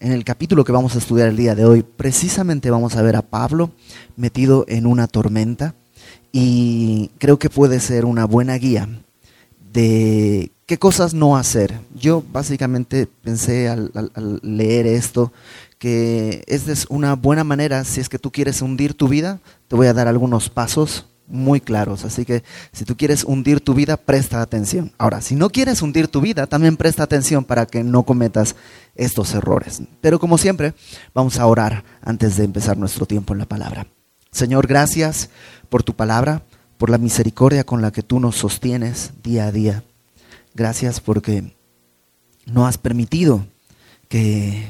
en 0.00 0.12
el 0.12 0.24
capítulo 0.24 0.64
que 0.64 0.72
vamos 0.72 0.94
a 0.94 0.98
estudiar 0.98 1.28
el 1.28 1.36
día 1.36 1.54
de 1.54 1.64
hoy, 1.64 1.82
precisamente 1.82 2.70
vamos 2.70 2.96
a 2.96 3.02
ver 3.02 3.16
a 3.16 3.22
Pablo 3.22 3.72
metido 4.16 4.64
en 4.68 4.86
una 4.86 5.06
tormenta 5.08 5.74
y 6.32 7.10
creo 7.18 7.38
que 7.38 7.50
puede 7.50 7.80
ser 7.80 8.04
una 8.04 8.24
buena 8.24 8.54
guía 8.56 8.88
de 9.72 10.52
qué 10.66 10.78
cosas 10.78 11.14
no 11.14 11.36
hacer. 11.36 11.80
Yo 11.94 12.22
básicamente 12.32 13.06
pensé 13.06 13.68
al, 13.68 13.90
leer 14.42 14.86
esto 14.86 15.32
que 15.78 16.44
esta 16.46 16.72
es 16.72 16.86
una 16.88 17.14
buena 17.14 17.44
manera, 17.44 17.84
si 17.84 18.00
es 18.00 18.08
que 18.08 18.18
tú 18.18 18.30
quieres 18.30 18.62
hundir 18.62 18.94
tu 18.94 19.08
vida, 19.08 19.40
te 19.68 19.76
voy 19.76 19.86
a 19.86 19.94
dar 19.94 20.08
algunos 20.08 20.48
pasos 20.50 21.06
muy 21.28 21.60
claros. 21.60 22.04
Así 22.04 22.24
que 22.24 22.42
si 22.72 22.84
tú 22.84 22.96
quieres 22.96 23.24
hundir 23.24 23.60
tu 23.60 23.74
vida, 23.74 23.96
presta 23.96 24.40
atención. 24.40 24.92
Ahora, 24.98 25.20
si 25.20 25.34
no 25.34 25.50
quieres 25.50 25.82
hundir 25.82 26.08
tu 26.08 26.20
vida, 26.20 26.46
también 26.46 26.76
presta 26.76 27.02
atención 27.02 27.44
para 27.44 27.66
que 27.66 27.84
no 27.84 28.02
cometas 28.02 28.56
estos 28.94 29.34
errores. 29.34 29.82
Pero 30.00 30.18
como 30.18 30.38
siempre, 30.38 30.74
vamos 31.14 31.38
a 31.38 31.46
orar 31.46 31.84
antes 32.02 32.36
de 32.36 32.44
empezar 32.44 32.76
nuestro 32.76 33.06
tiempo 33.06 33.32
en 33.32 33.38
la 33.38 33.46
palabra. 33.46 33.86
Señor, 34.30 34.66
gracias 34.66 35.30
por 35.68 35.82
tu 35.82 35.94
palabra, 35.94 36.42
por 36.76 36.90
la 36.90 36.98
misericordia 36.98 37.64
con 37.64 37.82
la 37.82 37.92
que 37.92 38.02
tú 38.02 38.20
nos 38.20 38.36
sostienes 38.36 39.12
día 39.22 39.46
a 39.46 39.52
día. 39.52 39.84
Gracias 40.54 41.00
porque 41.00 41.54
no 42.46 42.66
has 42.66 42.78
permitido 42.78 43.46
que 44.08 44.66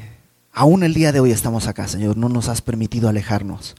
aún 0.51 0.83
el 0.83 0.93
día 0.93 1.11
de 1.11 1.19
hoy 1.19 1.31
estamos 1.31 1.67
acá, 1.67 1.87
Señor, 1.87 2.17
no 2.17 2.29
nos 2.29 2.49
has 2.49 2.61
permitido 2.61 3.09
alejarnos 3.09 3.75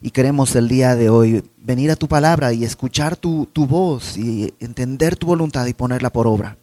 y 0.00 0.10
queremos 0.10 0.56
el 0.56 0.68
día 0.68 0.96
de 0.96 1.10
hoy 1.10 1.44
venir 1.58 1.90
a 1.90 1.96
tu 1.96 2.08
palabra 2.08 2.52
y 2.52 2.64
escuchar 2.64 3.16
tu, 3.16 3.46
voz 3.54 4.16
y 4.16 4.54
entender 4.60 5.16
tu 5.16 5.26
voluntad 5.26 5.66
y 5.66 5.74
ponerla 5.74 6.10
por 6.10 6.26
obra. 6.26 6.56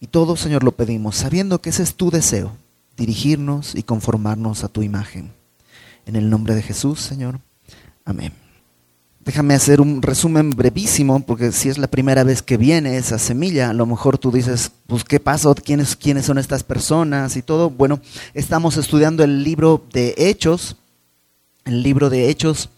Y 0.00 0.06
todo, 0.06 0.36
Señor, 0.36 0.64
lo 0.64 0.72
pedimos, 0.72 1.16
sabiendo 1.16 1.60
que 1.60 1.70
ese 1.70 1.82
es 1.82 1.94
tu 1.94 2.10
deseo, 2.10 2.56
dirigirnos 2.96 3.74
y 3.74 3.82
conformarnos 3.82 4.64
a 4.64 4.68
tu 4.68 4.82
imagen. 4.82 5.32
En 6.06 6.16
el 6.16 6.30
nombre 6.30 6.54
de 6.54 6.62
Jesús, 6.62 7.00
Señor. 7.00 7.38
Amén. 8.04 8.32
Déjame 9.24 9.54
hacer 9.54 9.80
un 9.80 10.02
resumen 10.02 10.50
brevísimo, 10.50 11.20
porque 11.20 11.52
si 11.52 11.68
es 11.68 11.78
la 11.78 11.86
primera 11.86 12.24
vez 12.24 12.42
que 12.42 12.56
viene 12.56 12.96
esa 12.96 13.20
semilla, 13.20 13.70
a 13.70 13.74
lo 13.74 13.86
mejor 13.86 14.18
tú 14.18 14.32
dices, 14.32 14.72
pues, 14.88 15.04
¿qué 15.04 15.20
pasó? 15.20 15.54
¿Quiénes, 15.54 15.94
¿Quiénes 15.94 16.26
son 16.26 16.38
estas 16.38 16.64
personas? 16.64 17.36
Y 17.36 17.42
todo. 17.42 17.70
Bueno, 17.70 18.00
estamos 18.34 18.76
estudiando 18.76 19.22
el 19.22 19.44
libro 19.44 19.84
de 19.92 20.14
Hechos, 20.16 20.76
el 21.64 21.82
libro 21.82 22.10
de 22.10 22.28
Hechos 22.28 22.70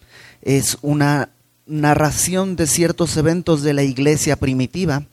es 0.43 0.79
una 0.83 1.31
narración 1.67 2.57
de 2.57 2.67
ciertos 2.67 3.17
eventos 3.17 3.63
de 3.63 3.73
la 3.73 3.83
iglesia 3.83 4.37
primitiva 4.37 5.05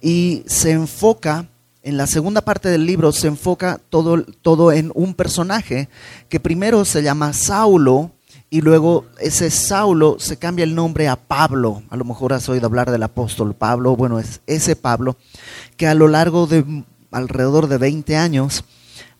y 0.00 0.44
se 0.46 0.72
enfoca, 0.72 1.48
en 1.82 1.96
la 1.96 2.06
segunda 2.06 2.42
parte 2.42 2.68
del 2.68 2.86
libro 2.86 3.12
se 3.12 3.28
enfoca 3.28 3.80
todo, 3.90 4.22
todo 4.22 4.72
en 4.72 4.92
un 4.94 5.14
personaje 5.14 5.88
que 6.28 6.40
primero 6.40 6.84
se 6.84 7.02
llama 7.02 7.32
Saulo 7.32 8.12
y 8.50 8.60
luego 8.62 9.04
ese 9.20 9.50
Saulo 9.50 10.16
se 10.18 10.38
cambia 10.38 10.64
el 10.64 10.74
nombre 10.74 11.08
a 11.08 11.16
Pablo. 11.16 11.82
A 11.90 11.96
lo 11.96 12.04
mejor 12.04 12.32
has 12.32 12.48
oído 12.48 12.66
hablar 12.66 12.90
del 12.90 13.02
apóstol 13.02 13.54
Pablo. 13.54 13.94
Bueno, 13.94 14.18
es 14.18 14.40
ese 14.46 14.74
Pablo 14.74 15.16
que 15.76 15.86
a 15.86 15.94
lo 15.94 16.08
largo 16.08 16.46
de 16.46 16.84
alrededor 17.10 17.68
de 17.68 17.78
20 17.78 18.16
años 18.16 18.64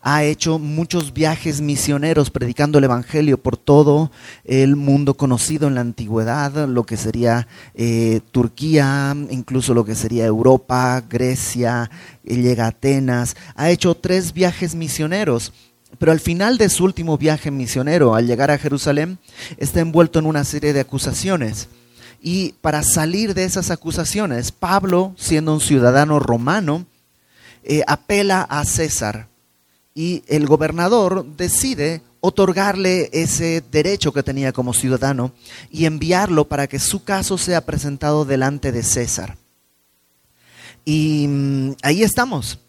ha 0.01 0.23
hecho 0.23 0.59
muchos 0.59 1.13
viajes 1.13 1.59
misioneros 1.59 2.29
predicando 2.29 2.77
el 2.77 2.85
Evangelio 2.85 3.37
por 3.37 3.57
todo 3.57 4.11
el 4.45 4.75
mundo 4.75 5.15
conocido 5.15 5.67
en 5.67 5.75
la 5.75 5.81
antigüedad, 5.81 6.67
lo 6.67 6.85
que 6.85 6.95
sería 6.95 7.47
eh, 7.75 8.21
Turquía, 8.31 9.15
incluso 9.29 9.73
lo 9.73 9.83
que 9.83 9.95
sería 9.95 10.25
Europa, 10.25 11.03
Grecia, 11.09 11.91
llega 12.23 12.65
a 12.65 12.69
Atenas. 12.69 13.35
Ha 13.55 13.69
hecho 13.69 13.95
tres 13.95 14.33
viajes 14.33 14.75
misioneros. 14.75 15.53
Pero 15.97 16.11
al 16.11 16.19
final 16.19 16.59
de 16.59 16.69
su 16.69 16.85
último 16.85 17.17
viaje 17.17 17.49
misionero, 17.49 18.13
al 18.13 18.27
llegar 18.27 18.51
a 18.51 18.59
Jerusalén, 18.59 19.17
está 19.57 19.79
envuelto 19.79 20.19
en 20.19 20.27
una 20.27 20.43
serie 20.43 20.71
de 20.71 20.81
acusaciones. 20.81 21.67
Y 22.21 22.53
para 22.61 22.83
salir 22.83 23.33
de 23.33 23.43
esas 23.43 23.71
acusaciones, 23.71 24.51
Pablo, 24.51 25.13
siendo 25.17 25.51
un 25.51 25.59
ciudadano 25.59 26.19
romano, 26.19 26.85
eh, 27.63 27.81
apela 27.87 28.43
a 28.43 28.63
César 28.65 29.28
y 29.99 30.23
el 30.27 30.47
gobernador 30.47 31.25
decide 31.35 32.01
otorgarle 32.21 33.09
ese 33.11 33.61
derecho 33.69 34.13
que 34.13 34.23
tenía 34.23 34.53
como 34.53 34.73
ciudadano 34.73 35.33
y 35.69 35.83
enviarlo 35.83 36.47
para 36.47 36.67
que 36.67 36.79
su 36.79 37.03
caso 37.03 37.37
sea 37.37 37.65
presentado 37.65 38.23
delante 38.23 38.71
de 38.71 38.81
César. 38.81 39.35
Y 40.85 41.27
mm, 41.27 41.71
ahí 41.81 42.01
estamos. 42.03 42.59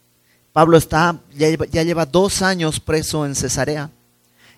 Pablo 0.53 0.77
está, 0.77 1.21
ya 1.33 1.51
ya 1.71 1.85
lleva 1.85 2.05
dos 2.05 2.43
años 2.43 2.81
preso 2.81 3.25
en 3.25 3.37
Cesarea 3.37 3.93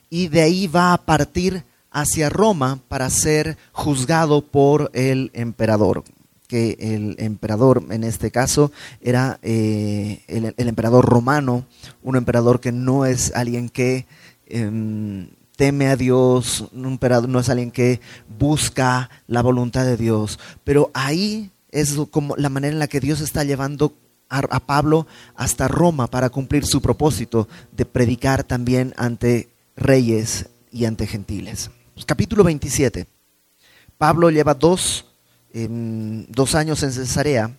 y 0.09 0.29
de 0.29 0.41
ahí 0.41 0.67
va 0.67 0.95
a 0.95 1.05
partir 1.05 1.65
hacia 1.91 2.31
Roma 2.31 2.81
para 2.89 3.11
ser 3.11 3.59
juzgado 3.73 4.47
por 4.47 4.91
el 4.95 5.31
emperador 5.35 6.05
que 6.53 6.77
el 6.79 7.17
emperador, 7.17 7.83
en 7.89 8.05
este 8.05 8.31
caso, 8.31 8.73
era 9.01 9.39
eh, 9.41 10.23
el, 10.29 10.69
emperador 10.69 11.07
romano, 11.07 11.65
un 12.03 12.15
emperador 12.15 12.61
que 12.61 12.73
no 12.73 13.07
es 13.07 13.33
alguien 13.35 13.71
que 13.71 14.05
em, 14.45 15.31
teme 15.57 15.89
a 15.89 15.97
Dios, 15.97 16.69
un 16.75 16.85
emperador 16.85 17.31
no 17.31 17.41
es 17.41 17.49
alguien 17.49 17.71
que 17.71 18.03
busca 18.39 19.09
la 19.29 19.41
voluntad 19.41 19.87
de 19.87 19.97
Dios, 19.97 20.39
pero 20.63 20.91
ahí 20.93 21.51
es 21.71 21.97
como 22.11 22.37
la 22.37 22.51
manera 22.51 22.75
en 22.75 22.81
la 22.81 22.87
que 22.87 23.01
Dios 23.01 23.23
está 23.23 23.45
llevando 23.45 23.95
a, 24.29 24.61
Pablo 24.61 25.07
hasta 25.35 25.69
Roma 25.69 26.07
para 26.07 26.29
cumplir 26.29 26.67
su 26.67 26.83
propósito 26.83 27.49
de 27.75 27.87
predicar 27.87 28.45
también 28.45 28.93
ante 28.99 29.49
reyes 29.75 30.51
y 30.71 30.85
ante 30.85 31.07
gentiles. 31.07 31.71
Capítulo 32.05 32.45
27. 32.45 33.07
Pablo 33.97 34.29
lleva 34.29 34.53
dos 34.53 35.07
dos 35.53 36.55
años 36.55 36.83
en 36.83 36.93
Cesarea, 36.93 37.57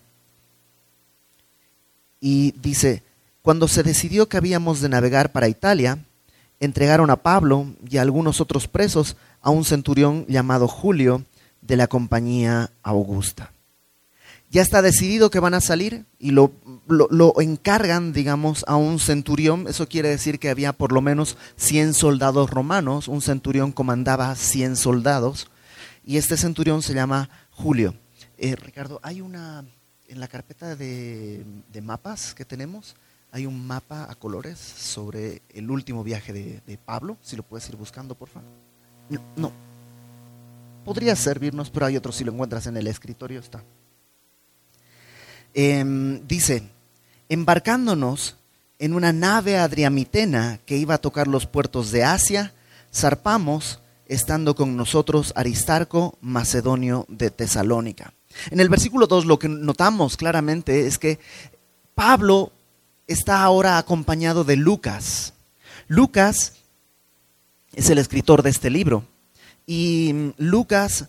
y 2.20 2.52
dice, 2.52 3.02
cuando 3.42 3.68
se 3.68 3.82
decidió 3.82 4.28
que 4.28 4.38
habíamos 4.38 4.80
de 4.80 4.88
navegar 4.88 5.32
para 5.32 5.48
Italia, 5.48 5.98
entregaron 6.58 7.10
a 7.10 7.16
Pablo 7.16 7.66
y 7.88 7.98
a 7.98 8.02
algunos 8.02 8.40
otros 8.40 8.68
presos 8.68 9.16
a 9.42 9.50
un 9.50 9.64
centurión 9.64 10.24
llamado 10.26 10.66
Julio 10.66 11.24
de 11.60 11.76
la 11.76 11.86
compañía 11.86 12.70
Augusta. 12.82 13.52
Ya 14.50 14.62
está 14.62 14.82
decidido 14.82 15.30
que 15.30 15.40
van 15.40 15.54
a 15.54 15.60
salir 15.60 16.04
y 16.18 16.30
lo, 16.30 16.52
lo, 16.86 17.40
encargan, 17.40 18.12
digamos, 18.12 18.64
a 18.68 18.76
un 18.76 19.00
centurión. 19.00 19.66
Eso 19.68 19.88
quiere 19.88 20.08
decir 20.08 20.38
que 20.38 20.48
había 20.48 20.72
por 20.72 20.92
lo 20.92 21.00
menos 21.00 21.36
100 21.56 21.92
soldados 21.92 22.50
romanos. 22.50 23.08
Un 23.08 23.20
centurión 23.20 23.72
comandaba 23.72 24.34
100 24.36 24.76
soldados. 24.76 25.50
Y 26.06 26.18
este 26.18 26.36
centurión 26.36 26.82
se 26.82 26.94
llama 26.94 27.30
Julio. 27.54 27.94
Eh, 28.36 28.56
Ricardo, 28.56 29.00
hay 29.02 29.20
una, 29.20 29.64
en 30.08 30.20
la 30.20 30.28
carpeta 30.28 30.76
de, 30.76 31.44
mapas 31.82 32.34
que 32.34 32.44
tenemos, 32.44 32.96
hay 33.30 33.46
un 33.46 33.66
mapa 33.66 34.10
a 34.10 34.14
colores 34.14 34.58
sobre 34.58 35.42
el 35.52 35.70
último 35.70 36.04
viaje 36.04 36.32
de, 36.32 36.78
Pablo, 36.84 37.16
si 37.22 37.36
lo 37.36 37.42
puedes 37.42 37.68
ir 37.68 37.76
buscando, 37.76 38.14
por 38.14 38.28
favor. 38.28 38.48
No, 39.36 39.52
podría 40.84 41.14
servirnos, 41.16 41.70
pero 41.70 41.86
hay 41.86 41.96
otro, 41.96 42.12
si 42.12 42.24
lo 42.24 42.32
encuentras 42.32 42.66
en 42.66 42.76
el 42.76 42.86
escritorio, 42.86 43.40
está. 43.40 43.62
Em, 45.52 46.26
dice, 46.26 46.64
embarcándonos 47.28 48.36
en 48.78 48.94
una 48.94 49.12
nave 49.12 49.56
adriamitena 49.58 50.58
que 50.66 50.76
iba 50.76 50.94
a 50.94 51.00
tocar 51.00 51.28
los 51.28 51.46
puertos 51.46 51.92
de 51.92 52.02
Asia, 52.02 52.52
zarpamos 52.92 53.80
estando 54.06 54.54
con 54.54 54.76
nosotros 54.76 55.32
Aristarco, 55.36 56.18
macedonio 56.20 57.06
de 57.08 57.30
Tesalónica. 57.30 58.14
En 58.50 58.60
el 58.60 58.68
versículo 58.68 59.06
2 59.06 59.26
lo 59.26 59.38
que 59.38 59.48
notamos 59.48 60.16
claramente 60.16 60.86
es 60.86 60.98
que 60.98 61.18
Pablo 61.94 62.52
está 63.06 63.42
ahora 63.42 63.78
acompañado 63.78 64.44
de 64.44 64.56
Lucas. 64.56 65.34
Lucas 65.86 66.54
es 67.74 67.90
el 67.90 67.98
escritor 67.98 68.42
de 68.42 68.50
este 68.50 68.70
libro. 68.70 69.04
Y 69.66 70.32
Lucas, 70.36 71.08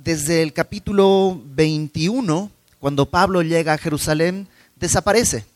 desde 0.00 0.42
el 0.42 0.52
capítulo 0.52 1.40
21, 1.44 2.50
cuando 2.78 3.08
Pablo 3.08 3.42
llega 3.42 3.72
a 3.72 3.78
Jerusalén, 3.78 4.48
desaparece. 4.76 5.46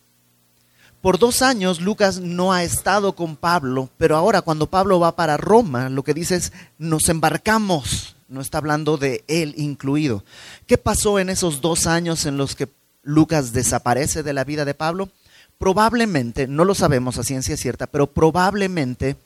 Por 1.01 1.19
dos 1.21 1.43
años 1.43 1.81
Lucas 1.81 2.19
no 2.19 2.53
ha 2.53 2.65
estado 2.65 3.15
con 3.15 3.37
Pablo, 3.37 3.89
pero 3.99 4.17
ahora 4.17 4.43
cuando 4.43 4.67
Pablo 4.67 4.99
va 4.99 5.15
para 5.15 5.37
Roma, 5.37 5.89
lo 5.89 6.03
que 6.03 6.13
dice 6.13 6.35
es, 6.35 6.53
nos 6.77 7.09
embarcamos, 7.09 8.17
no 8.29 8.41
está 8.41 8.59
hablando 8.59 8.97
de 8.97 9.25
él 9.29 9.55
incluido. 9.57 10.25
¿Qué 10.67 10.77
pasó 10.77 11.21
en 11.21 11.29
esos 11.29 11.61
dos 11.61 11.87
años 11.87 12.27
en 12.27 12.37
los 12.37 12.57
que 12.57 12.69
Lucas 13.03 13.53
desaparece 13.53 14.25
de 14.25 14.33
la 14.33 14.43
vida 14.43 14.65
de 14.65 14.75
Pablo? 14.75 15.09
Probablemente, 15.57 16.49
no 16.49 16.65
lo 16.65 16.75
sabemos 16.75 17.17
a 17.17 17.25
ciencia 17.25 17.57
cierta, 17.57 17.87
pero 17.87 18.09
probablemente 18.09 19.17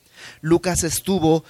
Lucas 0.41 0.83
estuvo 0.83 1.43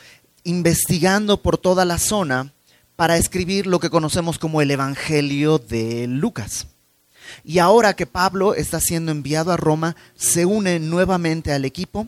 investigando 0.45 1.41
por 1.41 1.57
toda 1.57 1.83
la 1.83 1.99
zona 1.99 2.53
para 2.95 3.17
escribir 3.17 3.67
lo 3.67 3.79
que 3.79 3.89
conocemos 3.89 4.39
como 4.39 4.61
el 4.61 4.71
Evangelio 4.71 5.57
de 5.57 6.07
Lucas. 6.07 6.67
Y 7.43 7.59
ahora 7.59 7.95
que 7.95 8.05
Pablo 8.05 8.55
está 8.55 8.79
siendo 8.79 9.11
enviado 9.11 9.51
a 9.51 9.57
Roma, 9.57 9.95
se 10.15 10.45
une 10.45 10.79
nuevamente 10.79 11.51
al 11.51 11.65
equipo 11.65 12.07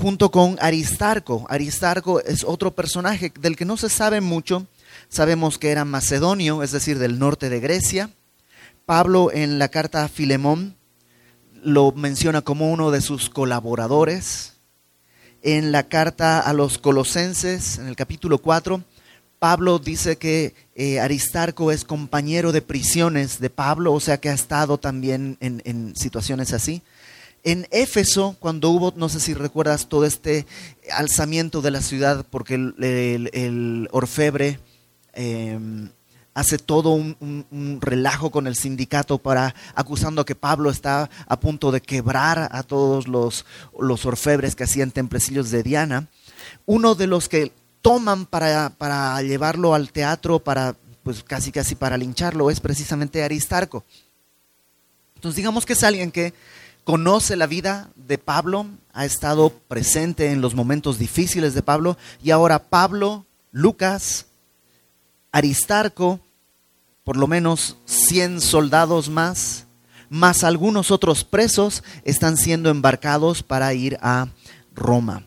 junto 0.00 0.30
con 0.30 0.56
Aristarco. 0.60 1.46
Aristarco 1.48 2.20
es 2.20 2.44
otro 2.44 2.74
personaje 2.74 3.32
del 3.38 3.56
que 3.56 3.64
no 3.64 3.76
se 3.76 3.90
sabe 3.90 4.20
mucho. 4.20 4.66
Sabemos 5.08 5.58
que 5.58 5.70
era 5.70 5.84
macedonio, 5.84 6.62
es 6.62 6.72
decir, 6.72 6.98
del 6.98 7.18
norte 7.18 7.50
de 7.50 7.60
Grecia. 7.60 8.10
Pablo 8.86 9.30
en 9.32 9.58
la 9.58 9.68
carta 9.68 10.04
a 10.04 10.08
Filemón 10.08 10.76
lo 11.62 11.92
menciona 11.92 12.40
como 12.42 12.70
uno 12.72 12.90
de 12.90 13.02
sus 13.02 13.28
colaboradores. 13.28 14.54
En 15.42 15.72
la 15.72 15.88
carta 15.88 16.40
a 16.40 16.52
los 16.52 16.78
colosenses, 16.78 17.78
en 17.78 17.86
el 17.86 17.96
capítulo 17.96 18.38
4, 18.38 18.82
Pablo 19.40 19.78
dice 19.78 20.18
que 20.18 20.54
eh, 20.74 21.00
Aristarco 21.00 21.72
es 21.72 21.84
compañero 21.84 22.52
de 22.52 22.60
prisiones 22.60 23.40
de 23.40 23.48
Pablo, 23.48 23.94
o 23.94 23.98
sea 23.98 24.20
que 24.20 24.28
ha 24.28 24.34
estado 24.34 24.76
también 24.76 25.38
en, 25.40 25.96
situaciones 25.96 26.52
así. 26.52 26.82
En 27.42 27.66
Éfeso, 27.70 28.36
cuando 28.38 28.68
hubo, 28.68 28.92
no 28.96 29.08
sé 29.08 29.18
si 29.18 29.32
recuerdas, 29.32 29.88
todo 29.88 30.04
este 30.04 30.44
alzamiento 30.92 31.62
de 31.62 31.70
la 31.70 31.80
ciudad, 31.80 32.26
porque 32.28 32.54
el, 32.54 33.88
orfebre 33.92 34.60
em, 35.14 35.88
hace 36.34 36.58
todo 36.58 36.90
un, 36.90 37.78
relajo 37.80 38.30
con 38.30 38.46
el 38.46 38.56
sindicato 38.56 39.16
para 39.16 39.54
acusando 39.74 40.26
que 40.26 40.34
Pablo 40.34 40.68
está 40.68 41.08
a 41.26 41.40
punto 41.40 41.72
de 41.72 41.80
quebrar 41.80 42.50
a 42.52 42.62
todos 42.62 43.08
los, 43.08 43.46
los 43.78 44.04
orfebres 44.04 44.54
que 44.54 44.64
hacían 44.64 44.90
templecillos 44.90 45.50
de 45.50 45.62
Diana. 45.62 46.08
Uno 46.66 46.94
de 46.94 47.06
los 47.06 47.30
que 47.30 47.52
toman 47.82 48.26
para, 48.26 48.70
para 48.70 49.20
llevarlo 49.22 49.74
al 49.74 49.92
teatro, 49.92 50.38
para, 50.38 50.76
pues 51.02 51.22
casi 51.22 51.52
casi 51.52 51.74
para 51.74 51.96
lincharlo, 51.96 52.50
es 52.50 52.60
precisamente 52.60 53.22
Aristarco. 53.22 53.84
Entonces 55.16 55.36
digamos 55.36 55.66
que 55.66 55.74
es 55.74 55.84
alguien 55.84 56.10
que 56.10 56.32
conoce 56.84 57.36
la 57.36 57.46
vida 57.46 57.90
de 57.94 58.18
Pablo, 58.18 58.66
ha 58.92 59.04
estado 59.04 59.50
presente 59.68 60.32
en 60.32 60.40
los 60.40 60.54
momentos 60.54 60.98
difíciles 60.98 61.54
de 61.54 61.62
Pablo, 61.62 61.96
y 62.22 62.30
ahora 62.30 62.58
Pablo, 62.58 63.26
Lucas, 63.52 64.26
Aristarco, 65.32 66.20
por 67.04 67.16
lo 67.16 67.26
menos 67.26 67.76
100 67.86 68.40
soldados 68.40 69.08
más, 69.08 69.66
más 70.08 70.42
algunos 70.42 70.90
otros 70.90 71.24
presos, 71.24 71.84
están 72.04 72.36
siendo 72.36 72.70
embarcados 72.70 73.42
para 73.42 73.72
ir 73.74 73.98
a 74.02 74.28
Roma. 74.74 75.24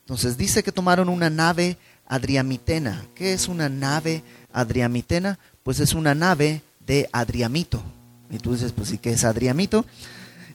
Entonces 0.00 0.36
dice 0.36 0.62
que 0.62 0.72
tomaron 0.72 1.08
una 1.08 1.30
nave 1.30 1.78
Adriamitena. 2.06 3.04
¿Qué 3.14 3.32
es 3.32 3.48
una 3.48 3.68
nave 3.68 4.22
Adriamitena? 4.52 5.38
Pues 5.62 5.80
es 5.80 5.94
una 5.94 6.14
nave 6.14 6.62
de 6.86 7.08
Adriamito. 7.12 7.82
Y 8.30 8.38
tú 8.38 8.54
dices, 8.54 8.72
pues 8.72 8.88
sí, 8.88 8.98
¿qué 8.98 9.12
es 9.12 9.24
Adriamito? 9.24 9.84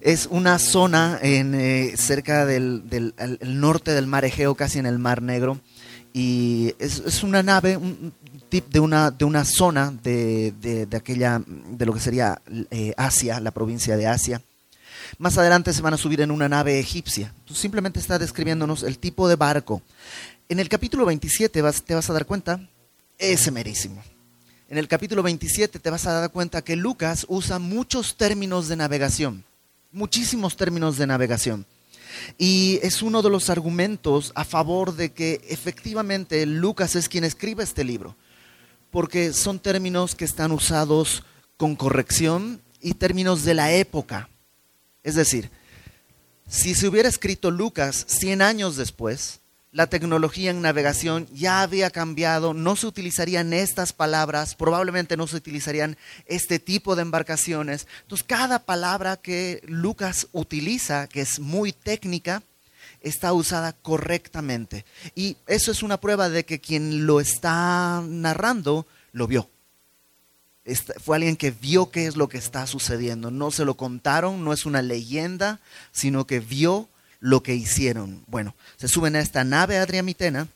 Es 0.01 0.27
una 0.31 0.57
zona 0.59 1.19
en, 1.21 1.53
eh, 1.53 1.93
cerca 1.95 2.45
del, 2.45 2.83
norte 3.41 3.91
del 3.91 4.07
mar 4.07 4.25
Egeo, 4.25 4.55
casi 4.55 4.79
en 4.79 4.85
el 4.85 4.99
mar 4.99 5.21
Negro. 5.21 5.59
Y 6.13 6.73
es, 6.79 7.23
una 7.23 7.43
nave 7.43 7.79
de, 8.49 8.79
una, 8.79 9.11
de 9.11 9.25
una 9.25 9.45
zona 9.45 9.93
de, 10.03 10.53
de, 10.59 10.97
aquella, 10.97 11.41
de 11.45 11.85
lo 11.85 11.93
que 11.93 11.99
sería 11.99 12.41
eh, 12.71 12.93
Asia, 12.97 13.39
la 13.39 13.51
provincia 13.51 13.95
de 13.95 14.07
Asia. 14.07 14.41
Más 15.17 15.37
adelante 15.37 15.73
se 15.73 15.81
van 15.81 15.93
a 15.93 15.97
subir 15.97 16.21
en 16.21 16.31
una 16.31 16.49
nave 16.49 16.79
egipcia. 16.79 17.33
Simplemente 17.53 17.99
está 17.99 18.17
describiéndonos 18.17 18.83
el 18.83 18.97
tipo 18.97 19.27
de 19.27 19.35
barco. 19.35 19.81
En 20.51 20.59
el 20.59 20.67
capítulo 20.67 21.05
27 21.05 21.61
te 21.85 21.93
vas 21.93 22.09
a 22.09 22.13
dar 22.13 22.25
cuenta, 22.25 22.59
ese 23.17 23.51
merísimo. 23.51 24.03
En 24.67 24.77
el 24.77 24.89
capítulo 24.89 25.23
27 25.23 25.79
te 25.79 25.89
vas 25.89 26.05
a 26.05 26.11
dar 26.11 26.29
cuenta 26.29 26.61
que 26.61 26.75
Lucas 26.75 27.25
usa 27.29 27.57
muchos 27.57 28.17
términos 28.17 28.67
de 28.67 28.75
navegación, 28.75 29.45
muchísimos 29.93 30.57
términos 30.57 30.97
de 30.97 31.07
navegación. 31.07 31.65
Y 32.37 32.81
es 32.83 33.01
uno 33.01 33.21
de 33.21 33.29
los 33.29 33.49
argumentos 33.49 34.33
a 34.35 34.43
favor 34.43 34.93
de 34.93 35.13
que 35.13 35.39
efectivamente 35.47 36.45
Lucas 36.45 36.97
es 36.97 37.07
quien 37.07 37.23
escribe 37.23 37.63
este 37.63 37.85
libro, 37.85 38.17
porque 38.89 39.31
son 39.31 39.57
términos 39.57 40.15
que 40.15 40.25
están 40.25 40.51
usados 40.51 41.23
con 41.55 41.77
corrección 41.77 42.61
y 42.81 42.95
términos 42.95 43.45
de 43.45 43.53
la 43.53 43.71
época. 43.71 44.27
Es 45.01 45.15
decir, 45.15 45.49
si 46.49 46.75
se 46.75 46.89
hubiera 46.89 47.07
escrito 47.07 47.51
Lucas 47.51 48.03
100 48.09 48.41
años 48.41 48.75
después, 48.75 49.39
la 49.71 49.87
tecnología 49.87 50.51
en 50.51 50.61
navegación 50.61 51.27
ya 51.33 51.61
había 51.61 51.89
cambiado, 51.91 52.53
no 52.53 52.75
se 52.75 52.87
utilizarían 52.87 53.53
estas 53.53 53.93
palabras, 53.93 54.55
probablemente 54.55 55.15
no 55.15 55.27
se 55.27 55.37
utilizarían 55.37 55.97
este 56.25 56.59
tipo 56.59 56.95
de 56.95 57.03
embarcaciones. 57.03 57.87
Entonces, 58.01 58.25
cada 58.27 58.59
palabra 58.59 59.15
que 59.15 59.61
Lucas 59.65 60.27
utiliza, 60.33 61.07
que 61.07 61.21
es 61.21 61.39
muy 61.39 61.71
técnica, 61.71 62.43
está 62.99 63.31
usada 63.31 63.71
correctamente. 63.73 64.85
Y 65.15 65.37
eso 65.47 65.71
es 65.71 65.83
una 65.83 66.01
prueba 66.01 66.29
de 66.29 66.43
que 66.43 66.59
quien 66.59 67.05
lo 67.05 67.21
está 67.21 68.03
narrando 68.05 68.85
lo 69.13 69.27
vio. 69.27 69.49
fue 70.99 71.15
alguien 71.15 71.37
que 71.37 71.51
vio 71.51 71.89
qué 71.91 72.07
es 72.07 72.17
lo 72.17 72.27
que 72.27 72.37
está 72.37 72.67
sucediendo. 72.67 73.31
No 73.31 73.51
se 73.51 73.63
lo 73.63 73.75
contaron, 73.77 74.43
no 74.43 74.51
es 74.51 74.65
una 74.65 74.81
leyenda, 74.81 75.61
sino 75.91 76.27
que 76.27 76.41
vio 76.41 76.89
lo 77.21 77.41
que 77.43 77.55
hicieron. 77.55 78.25
Bueno, 78.27 78.55
se 78.75 78.89
suben 78.89 79.15
a 79.15 79.21
esta 79.21 79.45
nave 79.45 79.77
adriamitena 79.77 80.49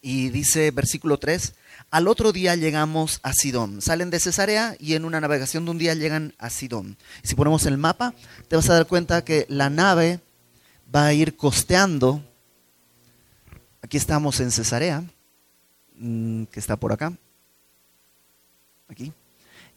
y 0.00 0.28
dice 0.28 0.70
versículo 0.70 1.18
3, 1.18 1.54
al 1.90 2.06
otro 2.06 2.30
día 2.30 2.54
llegamos 2.54 3.18
a 3.24 3.32
Sidón. 3.32 3.82
Salen 3.82 4.10
de 4.10 4.20
Cesarea 4.20 4.76
y 4.78 4.94
en 4.94 5.04
una 5.04 5.20
navegación 5.20 5.64
de 5.64 5.72
un 5.72 5.78
día 5.78 5.94
llegan 5.94 6.34
a 6.38 6.50
Sidón. 6.50 6.96
Si 7.24 7.34
ponemos 7.34 7.66
el 7.66 7.78
mapa, 7.78 8.14
te 8.46 8.54
vas 8.54 8.70
a 8.70 8.74
dar 8.74 8.86
cuenta 8.86 9.24
que 9.24 9.46
la 9.48 9.70
nave 9.70 10.20
va 10.94 11.06
a 11.06 11.14
ir 11.14 11.36
costeando. 11.36 12.22
Aquí 13.82 13.96
estamos 13.96 14.38
en 14.40 14.52
Cesarea, 14.52 15.02
mm, 15.96 16.44
que 16.44 16.60
está 16.60 16.76
por 16.76 16.92
acá. 16.92 17.12
Aquí 18.88 19.12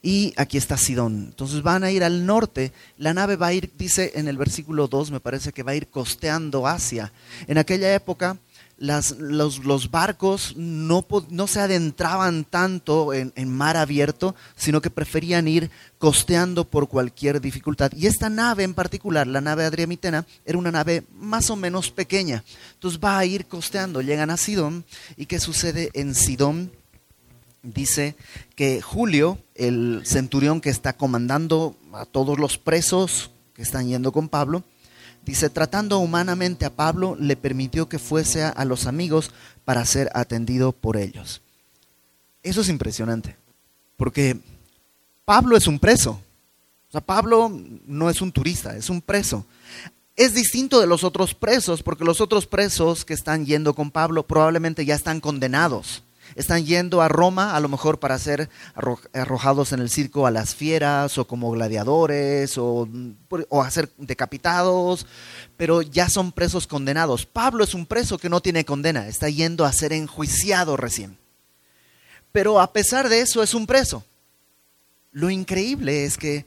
y 0.01 0.33
aquí 0.37 0.57
está 0.57 0.77
Sidón. 0.77 1.25
Entonces 1.29 1.61
van 1.61 1.83
a 1.83 1.91
ir 1.91 2.03
al 2.03 2.25
norte. 2.25 2.71
La 2.97 3.13
nave 3.13 3.35
va 3.35 3.47
a 3.47 3.53
ir, 3.53 3.71
dice 3.77 4.13
en 4.15 4.27
el 4.27 4.37
versículo 4.37 4.87
2, 4.87 5.11
me 5.11 5.19
parece 5.19 5.51
que 5.51 5.63
va 5.63 5.71
a 5.71 5.75
ir 5.75 5.87
costeando 5.87 6.67
hacia. 6.67 7.11
En 7.47 7.57
aquella 7.57 7.93
época 7.93 8.37
los, 8.79 9.91
barcos 9.91 10.53
no, 10.55 11.05
no, 11.29 11.47
se 11.47 11.59
adentraban 11.59 12.45
tanto 12.45 13.13
en, 13.13 13.33
en, 13.35 13.49
mar 13.49 13.75
abierto, 13.75 14.35
sino 14.55 14.81
que 14.81 14.89
preferían 14.89 15.47
ir 15.47 15.69
costeando 15.97 16.69
por 16.69 16.87
cualquier 16.87 17.41
dificultad. 17.41 17.91
Y 17.93 18.07
esta 18.07 18.29
nave 18.29 18.63
en 18.63 18.73
particular, 18.73 19.27
la 19.27 19.41
nave 19.41 19.65
adriamitena, 19.65 20.25
era 20.45 20.57
una 20.57 20.71
nave 20.71 21.03
más 21.13 21.49
o 21.49 21.57
menos 21.57 21.91
pequeña. 21.91 22.43
Entonces 22.75 22.99
va 23.03 23.17
a 23.17 23.25
ir 23.25 23.47
costeando. 23.47 24.01
Llegan 24.01 24.29
a 24.29 24.37
Sidón. 24.37 24.85
¿Y 25.17 25.25
qué 25.25 25.39
sucede 25.39 25.89
en 25.93 26.15
Sidón? 26.15 26.71
Dice 27.63 28.15
que 28.55 28.81
Julio, 28.81 29.37
el 29.55 30.01
centurión 30.05 30.61
que 30.61 30.69
está 30.69 30.93
comandando 30.93 31.75
a 31.93 32.05
todos 32.05 32.39
los 32.39 32.57
presos 32.57 33.31
que 33.53 33.61
están 33.61 33.87
yendo 33.87 34.11
con 34.11 34.29
Pablo, 34.29 34.63
dice, 35.25 35.49
tratando 35.49 35.99
humanamente 35.99 36.65
a 36.65 36.75
Pablo, 36.75 37.15
le 37.19 37.35
permitió 37.35 37.89
que 37.89 37.99
fuese 37.99 38.43
a 38.43 38.65
los 38.65 38.87
amigos 38.87 39.31
para 39.65 39.85
ser 39.85 40.09
atendido 40.13 40.71
por 40.71 40.97
ellos. 40.97 41.41
Eso 42.41 42.61
es 42.61 42.69
impresionante, 42.69 43.35
porque 43.97 44.39
Pablo 45.25 45.57
es 45.57 45.67
un 45.67 45.79
preso. 45.79 46.21
O 46.87 46.91
sea, 46.91 47.01
Pablo 47.01 47.51
no 47.85 48.09
es 48.09 48.21
un 48.21 48.31
turista, 48.31 48.75
es 48.75 48.89
un 48.89 49.01
preso. 49.01 49.45
Es 50.15 50.33
distinto 50.33 50.79
de 50.79 50.87
los 50.87 51.03
otros 51.03 51.35
presos, 51.35 51.83
porque 51.83 52.03
los 52.03 52.19
otros 52.19 52.47
presos 52.47 53.05
que 53.05 53.13
están 53.13 53.45
yendo 53.45 53.73
con 53.73 53.91
Pablo 53.91 54.25
probablemente 54.25 54.85
ya 54.85 54.95
están 54.95 55.19
condenados 55.21 56.03
están 56.39 56.65
yendo 56.65 57.01
a 57.01 57.09
Roma 57.09 57.53
a 57.53 57.59
lo 57.59 57.67
mejor 57.67 57.99
para 57.99 58.17
ser 58.17 58.49
arrojados 59.13 59.73
en 59.73 59.81
el 59.81 59.89
circo 59.89 60.25
a 60.25 60.31
las 60.31 60.55
fieras 60.55 61.17
o 61.17 61.27
como 61.27 61.51
gladiadores 61.51 62.57
o, 62.57 62.87
o 63.49 63.61
a 63.61 63.69
ser 63.69 63.89
decapitados, 63.97 65.05
pero 65.57 65.81
ya 65.81 66.07
son 66.07 66.31
presos 66.31 66.65
condenados. 66.65 67.25
Pablo 67.25 67.65
es 67.65 67.73
un 67.73 67.85
preso 67.85 68.17
que 68.17 68.29
no 68.29 68.39
tiene 68.39 68.63
condena, 68.63 69.07
está 69.07 69.27
yendo 69.27 69.65
a 69.65 69.73
ser 69.73 69.91
enjuiciado 69.91 70.77
recién. 70.77 71.17
Pero 72.31 72.61
a 72.61 72.71
pesar 72.71 73.09
de 73.09 73.19
eso 73.19 73.43
es 73.43 73.53
un 73.53 73.67
preso. 73.67 74.05
Lo 75.11 75.29
increíble 75.29 76.05
es 76.05 76.17
que 76.17 76.45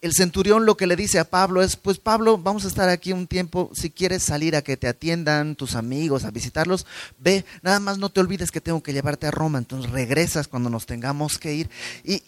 el 0.00 0.12
centurión 0.14 0.64
lo 0.64 0.76
que 0.76 0.86
le 0.86 0.96
dice 0.96 1.18
a 1.18 1.28
Pablo 1.28 1.62
es, 1.62 1.76
pues 1.76 1.98
Pablo, 1.98 2.38
vamos 2.38 2.64
a 2.64 2.68
estar 2.68 2.88
aquí 2.88 3.12
un 3.12 3.26
tiempo, 3.26 3.70
si 3.74 3.90
quieres 3.90 4.22
salir 4.22 4.54
a 4.54 4.62
que 4.62 4.76
te 4.76 4.86
atiendan 4.86 5.56
tus 5.56 5.74
amigos, 5.74 6.24
a 6.24 6.30
visitarlos, 6.30 6.86
ve, 7.18 7.44
nada 7.62 7.80
más 7.80 7.98
no 7.98 8.08
te 8.08 8.20
olvides 8.20 8.50
que 8.50 8.60
tengo 8.60 8.82
que 8.82 8.92
llevarte 8.92 9.26
a 9.26 9.32
Roma, 9.32 9.58
entonces 9.58 9.90
regresas 9.90 10.46
cuando 10.46 10.70
nos 10.70 10.86
tengamos 10.86 11.38
que 11.38 11.54
ir. 11.54 11.70
¿Y 12.04 12.22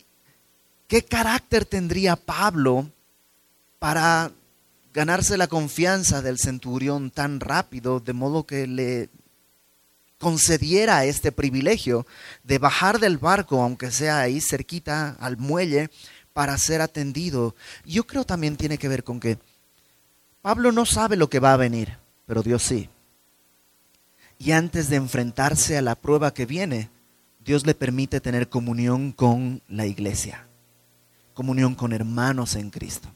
qué 0.88 1.04
carácter 1.04 1.64
tendría 1.64 2.16
Pablo 2.16 2.90
para 3.78 4.32
ganarse 4.92 5.36
la 5.36 5.46
confianza 5.46 6.22
del 6.22 6.38
centurión 6.38 7.12
tan 7.12 7.38
rápido, 7.38 8.00
de 8.00 8.12
modo 8.12 8.44
que 8.44 8.66
le 8.66 9.08
concediera 10.18 11.04
este 11.04 11.32
privilegio 11.32 12.06
de 12.44 12.58
bajar 12.58 12.98
del 12.98 13.16
barco, 13.16 13.62
aunque 13.62 13.90
sea 13.90 14.20
ahí 14.20 14.40
cerquita 14.40 15.16
al 15.18 15.38
muelle, 15.38 15.90
para 16.40 16.56
ser 16.56 16.80
atendido. 16.80 17.54
Yo 17.84 18.06
creo 18.06 18.24
también 18.24 18.56
tiene 18.56 18.78
que 18.78 18.88
ver 18.88 19.04
con 19.04 19.20
que 19.20 19.36
Pablo 20.40 20.72
no 20.72 20.86
sabe 20.86 21.16
lo 21.16 21.28
que 21.28 21.38
va 21.38 21.52
a 21.52 21.58
venir, 21.58 21.98
pero 22.24 22.42
Dios 22.42 22.62
sí. 22.62 22.88
Y 24.38 24.52
antes 24.52 24.88
de 24.88 24.96
enfrentarse 24.96 25.76
a 25.76 25.82
la 25.82 25.96
prueba 25.96 26.32
que 26.32 26.46
viene, 26.46 26.88
Dios 27.44 27.66
le 27.66 27.74
permite 27.74 28.22
tener 28.22 28.48
comunión 28.48 29.12
con 29.12 29.60
la 29.68 29.84
iglesia, 29.84 30.46
comunión 31.34 31.74
con 31.74 31.92
hermanos 31.92 32.54
en 32.54 32.70
Cristo. 32.70 33.10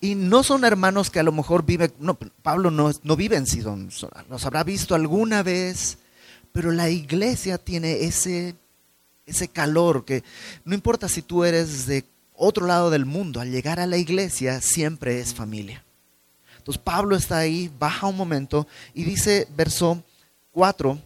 Y 0.00 0.14
no 0.14 0.42
son 0.42 0.64
hermanos 0.64 1.10
que 1.10 1.20
a 1.20 1.24
lo 1.24 1.32
mejor 1.32 1.66
viven, 1.66 1.92
no, 1.98 2.18
Pablo 2.40 2.70
no, 2.70 2.90
no 3.02 3.16
vive 3.16 3.36
en 3.36 3.46
Sidón, 3.46 3.90
los 4.30 4.46
habrá 4.46 4.64
visto 4.64 4.94
alguna 4.94 5.42
vez, 5.42 5.98
pero 6.52 6.72
la 6.72 6.88
iglesia 6.88 7.58
tiene 7.58 8.04
ese, 8.04 8.56
ese 9.30 9.48
calor 9.48 10.04
que 10.04 10.24
no 10.64 10.74
importa 10.74 11.08
si 11.08 11.22
tú 11.22 11.44
eres 11.44 11.86
de 11.86 12.04
otro 12.40 12.66
lado 12.66 12.90
del 12.90 13.06
mundo, 13.06 13.40
al 13.40 13.50
llegar 13.50 13.78
a 13.78 13.86
la 13.86 13.98
iglesia 13.98 14.60
siempre 14.60 15.20
es 15.20 15.34
familia. 15.34 15.84
Entonces 16.58 16.82
Pablo 16.82 17.16
está 17.16 17.38
ahí, 17.38 17.70
baja 17.78 18.06
un 18.06 18.16
momento 18.16 18.66
y 18.94 19.04
dice, 19.04 19.46
verso 19.56 20.02
4, 20.52 20.98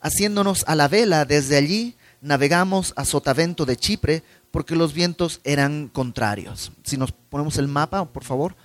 haciéndonos 0.00 0.64
a 0.66 0.74
la 0.74 0.88
vela 0.88 1.24
desde 1.24 1.56
allí, 1.56 1.96
navegamos 2.20 2.92
a 2.96 3.04
Sotavento 3.04 3.64
de 3.64 3.76
Chipre 3.76 4.22
porque 4.50 4.74
los 4.74 4.92
vientos 4.92 5.40
eran 5.44 5.88
contrarios. 5.88 6.72
Si 6.82 6.96
nos 6.96 7.12
ponemos 7.12 7.58
el 7.58 7.68
mapa, 7.68 8.04
por 8.06 8.24
favor, 8.24 8.56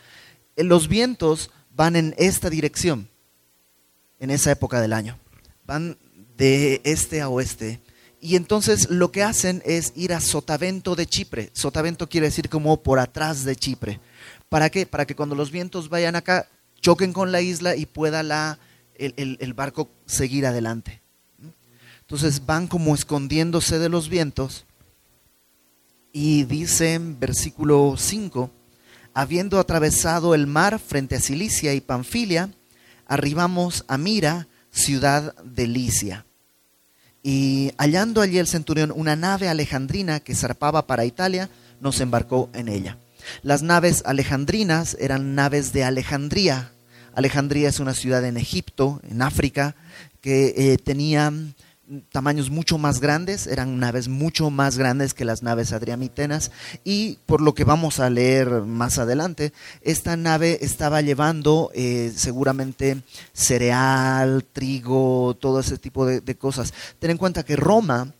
eh, 0.56 0.63
los 0.63 0.88
vientos 0.88 1.52
van 1.75 1.96
en 1.96 2.16
esta 2.18 2.50
dirección 2.50 3.10
en 4.24 4.32
esa 4.32 4.52
época 4.52 4.80
del 4.80 4.94
año. 4.94 5.20
Van 5.66 5.98
de 6.38 6.82
este 6.86 7.22
a 7.22 7.28
oeste. 7.28 7.82
Y 8.24 8.38
entonces 8.38 8.89
lo 8.89 9.12
que 9.12 9.22
hacen 9.22 9.62
es 9.65 9.92
ir 9.98 10.13
a 10.13 10.22
Sotavento 10.22 10.96
de 10.96 11.06
Chipre. 11.06 11.50
Sotavento 11.51 12.08
quiere 12.08 12.27
decir 12.27 12.48
como 12.48 12.82
por 12.82 12.98
atrás 13.00 13.44
de 13.44 13.53
Chipre. 13.53 14.00
¿Para 14.48 14.70
qué? 14.70 14.86
Para 14.86 15.06
que 15.06 15.13
cuando 15.13 15.36
los 15.36 15.51
vientos 15.51 15.89
vayan 15.89 16.15
acá, 16.15 16.48
choquen 16.80 17.12
con 17.12 17.34
la 17.34 17.42
isla 17.42 17.75
y 17.75 17.86
pueda 17.86 18.24
la, 18.24 18.60
el, 18.96 19.53
barco 19.53 19.89
seguir 20.06 20.46
adelante. 20.46 21.01
Entonces 22.00 22.46
van 22.46 22.68
como 22.68 22.96
escondiéndose 22.96 23.77
de 23.77 23.89
los 23.89 24.08
vientos. 24.08 24.65
Y 26.13 26.46
dice 26.46 27.01
versículo 27.01 27.96
5, 27.98 28.50
habiendo 29.13 29.60
atravesado 29.60 30.34
el 30.34 30.48
mar 30.48 30.80
frente 30.80 31.15
a 31.15 31.20
Cilicia 31.20 31.74
y 31.74 31.82
Panfilia, 31.82 32.53
arribamos 33.06 33.84
a 33.89 33.98
Mira, 33.98 34.48
ciudad 34.72 35.36
de 35.44 35.68
Licia. 35.68 36.25
Y 37.24 37.72
hallando 37.77 38.22
allí 38.22 38.38
el 38.38 38.48
centurión 38.48 38.92
una 38.94 39.15
nave 39.15 39.48
alejandrina 39.48 40.20
que 40.20 40.36
zarpaba 40.36 40.86
para 40.86 41.06
Italia, 41.06 41.50
nos 41.80 42.01
embarcó 42.01 42.50
en 42.53 42.68
ella. 42.68 42.98
Las 43.42 43.63
naves 43.63 44.03
alejandrinas 44.06 44.98
eran 45.00 45.34
naves 45.34 45.72
de 45.72 45.86
Alejandría, 45.86 46.74
Alejandría 47.15 47.70
es 47.70 47.80
una 47.80 47.94
ciudad 47.94 48.25
en 48.25 48.38
Egipto, 48.38 49.00
en 49.10 49.22
África, 49.22 49.75
que 50.22 50.53
eh, 50.58 50.77
tenía 50.77 51.32
tamaños 52.12 52.50
mucho 52.50 52.78
más 52.78 53.00
grandes, 53.00 53.48
eran 53.48 53.80
naves 53.80 54.08
mucho 54.08 54.50
más 54.50 54.78
grandes 54.78 55.14
que 55.14 55.26
las 55.26 55.44
naves 55.44 55.74
adriamitenas 55.74 56.52
y 56.84 57.20
por 57.26 57.42
lo 57.42 57.54
que 57.54 57.64
vamos 57.64 58.00
a 58.00 58.10
leer 58.10 58.50
más 58.62 58.98
adelante, 58.98 59.54
esta 59.82 60.16
nave 60.18 60.60
estaba 60.62 61.02
llevando 61.02 61.72
eh, 61.74 62.12
seguramente 62.16 63.02
cereal, 63.34 64.46
trigo, 64.52 65.36
todo 65.40 65.60
ese 65.60 65.78
tipo 65.78 66.06
de 66.06 66.36
cosas. 66.36 66.74
Ten 67.00 67.12
en 67.12 67.18
cuenta 67.18 67.44
que 67.44 67.56
Roma 67.56 68.14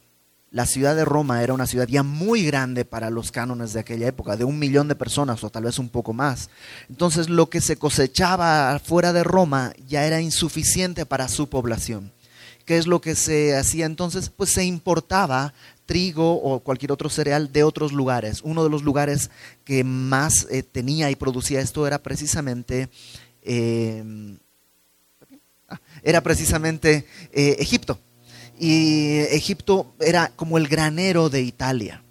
la 0.54 0.68
ciudad 0.68 0.96
de 0.96 1.04
Roma 1.04 1.42
era 1.42 1.56
una 1.56 1.66
ciudad 1.66 1.88
ya 1.88 2.04
muy 2.04 2.46
grande 2.46 2.86
para 2.86 3.10
los 3.10 3.32
cánones 3.32 3.74
de 3.74 3.80
aquella 3.80 4.08
época, 4.08 4.38
de 4.38 4.44
un 4.44 4.60
millón 4.60 4.88
de 4.88 4.94
personas 4.96 5.44
o 5.44 5.50
tal 5.50 5.64
vez 5.64 5.80
un 5.80 5.90
poco 5.90 6.14
más. 6.14 6.52
Entonces 6.90 7.28
lo 7.28 7.50
que 7.50 7.60
se 7.60 7.76
cosechaba 7.76 8.78
fuera 8.78 9.14
de 9.14 9.24
Roma 9.24 9.74
ya 9.88 10.06
era 10.06 10.22
insuficiente 10.22 11.08
para 11.08 11.28
su 11.28 11.50
población. 11.50 12.12
¿Qué 12.66 12.78
es 12.78 12.88
lo 12.88 13.02
que 13.02 13.16
se 13.16 13.58
hacía 13.58 13.86
entonces? 13.86 14.30
Pues 14.30 14.52
se 14.52 14.64
importaba 14.64 15.54
trigo 15.86 16.42
o 16.42 16.60
cualquier 16.62 16.92
otro 16.92 17.10
cereal 17.10 17.52
de 17.52 17.64
otros 17.64 17.92
lugares. 17.92 18.42
Uno 18.44 18.64
de 18.64 18.70
los 18.70 18.84
lugares 18.84 19.30
que 19.66 19.84
más 19.84 20.48
eh, 20.50 20.64
tenía 20.64 21.12
y 21.12 21.16
producía 21.16 21.60
esto 21.60 21.86
era 21.86 22.02
precisamente, 22.02 22.90
eh, 23.42 24.38
era 26.04 26.22
precisamente 26.22 27.06
eh, 27.32 27.58
Egipto 27.60 28.00
y 28.58 29.20
Egipto 29.32 29.94
era 30.00 30.32
como 30.36 30.58
el 30.58 30.68
granero 30.68 31.30
de 31.30 31.42
Italia. 31.42 32.02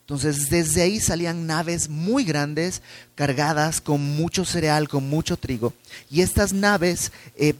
Entonces 0.00 0.50
desde 0.50 0.82
ahí 0.82 1.00
salían 1.00 1.48
naves 1.48 1.88
muy 1.88 2.22
grandes 2.22 2.80
cargadas 3.16 3.80
con 3.80 4.00
mucho 4.00 4.44
cereal, 4.44 4.88
con 4.88 5.08
mucho 5.08 5.36
trigo. 5.36 5.72
Y 6.08 6.20
estas 6.20 6.52
naves 6.52 7.10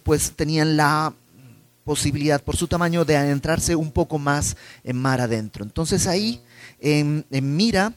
pues 0.05 0.31
tenían 0.31 0.76
la 0.76 1.12
posibilidad 1.87 2.43
por 2.43 2.57
su 2.57 2.66
tamaño 2.66 3.05
de 3.05 3.16
adentrarse 3.16 3.76
un 3.76 3.93
poco 3.93 4.19
más 4.19 4.57
en 4.83 4.97
mar 4.97 5.21
adentro. 5.21 5.62
Entonces 5.62 6.09
ahí 6.09 6.43
en, 6.81 7.25
Mira, 7.31 7.93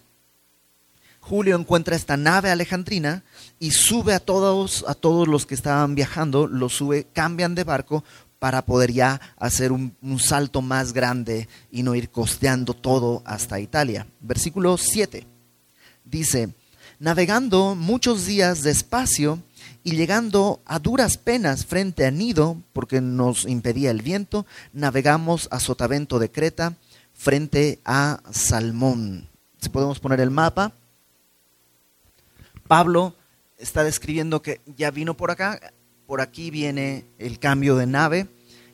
Julio 1.19 1.57
encuentra 1.57 1.95
esta 1.95 2.15
nave 2.15 2.51
alejandrina 2.51 3.23
y 3.57 3.71
sube 3.71 4.13
a 4.13 4.19
todos, 4.19 4.85
a 4.87 4.93
todos 4.93 5.27
los 5.27 5.47
que 5.47 5.55
estaban 5.55 5.95
viajando, 5.95 6.45
los 6.45 6.73
sube, 6.73 7.07
cambian 7.13 7.55
de 7.55 7.63
barco 7.63 8.03
para 8.37 8.63
poder 8.63 8.93
ya 8.93 9.19
hacer 9.37 9.71
un, 9.71 9.95
salto 10.19 10.61
más 10.61 10.93
grande 10.93 11.49
y 11.71 11.81
no 11.81 11.95
ir 11.95 12.11
costeando 12.11 12.75
todo 12.75 13.23
hasta 13.25 13.59
Italia. 13.59 14.05
Versículo 14.21 14.77
7 14.77 15.25
dice, 16.05 16.53
navegando 16.99 17.73
muchos 17.73 18.27
días 18.27 18.61
despacio 18.61 19.39
y 19.83 19.95
llegando 19.95 20.61
a 20.65 20.79
duras 20.79 21.17
penas 21.17 21.65
frente 21.65 22.05
a 22.05 22.11
Nido, 22.11 22.57
porque 22.73 23.01
nos 23.01 23.45
impedía 23.45 23.91
el 23.91 24.01
viento, 24.01 24.45
navegamos 24.73 25.47
a 25.51 25.59
Sotavento 25.59 26.19
de 26.19 26.31
Creta 26.31 26.75
frente 27.13 27.79
a 27.85 28.21
Salmón. 28.31 29.29
Si 29.59 29.69
podemos 29.69 29.99
poner 29.99 30.19
el 30.19 30.31
mapa. 30.31 30.73
Pablo 32.67 33.15
está 33.57 33.83
describiendo 33.83 34.41
que 34.41 34.61
ya 34.65 34.91
vino 34.91 35.15
por 35.15 35.31
acá, 35.31 35.59
por 36.05 36.21
aquí 36.21 36.49
viene 36.49 37.05
el 37.17 37.39
cambio 37.39 37.75
de 37.75 37.87
nave 37.87 38.27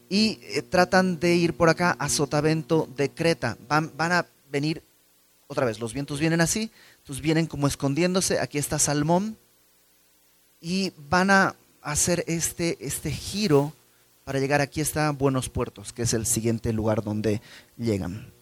y 0.09 0.39
eh, 0.43 0.61
tratan 0.61 1.19
de 1.19 1.35
ir 1.35 1.55
por 1.55 1.69
acá 1.69 1.95
a 1.97 2.09
Sotavento 2.09 2.87
de 2.95 3.09
Creta. 3.09 3.57
Van, 3.67 3.91
van, 3.97 4.11
a 4.11 4.25
venir, 4.51 4.83
otra 5.47 5.65
vez, 5.65 5.79
los 5.79 5.93
vientos 5.93 6.19
vienen 6.19 6.41
así, 6.41 6.71
entonces 6.97 7.23
vienen 7.23 7.47
como 7.47 7.67
escondiéndose, 7.67 8.39
aquí 8.39 8.57
está 8.57 8.79
Salmón, 8.79 9.37
y 10.61 10.93
van 11.09 11.31
a 11.31 11.55
hacer 11.81 12.23
este, 12.27 12.77
este 12.85 13.11
giro 13.11 13.73
para 14.23 14.39
llegar 14.39 14.61
aquí 14.61 14.81
está 14.81 15.11
Buenos 15.11 15.49
Puertos, 15.49 15.93
que 15.93 16.01
es 16.01 16.13
el 16.13 16.25
siguiente 16.25 16.73
lugar 16.73 17.03
donde 17.03 17.41
llegan. 17.77 18.33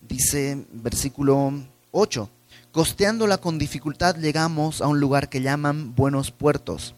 Dice 0.00 0.64
versículo 0.72 1.52
8, 1.90 2.30
costeándola 2.72 3.38
con 3.38 3.58
dificultad 3.58 4.16
llegamos 4.16 4.80
a 4.80 4.86
un 4.86 5.00
lugar 5.00 5.28
que 5.28 5.42
llaman 5.42 5.94
Buenos 5.94 6.30
Puertos 6.30 6.94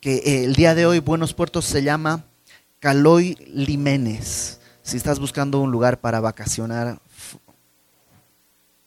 que 0.00 0.16
eh, 0.16 0.44
el 0.44 0.54
día 0.54 0.74
de 0.74 0.86
hoy 0.86 0.98
Buenos 0.98 1.34
Puertos 1.34 1.66
se 1.66 1.82
llama 1.82 2.24
Caloy 2.78 3.36
Limenes. 3.46 4.60
Si 4.82 4.96
estás 4.96 5.18
buscando 5.18 5.60
un 5.60 5.70
lugar 5.70 6.00
para 6.00 6.20
vacacionar 6.20 7.00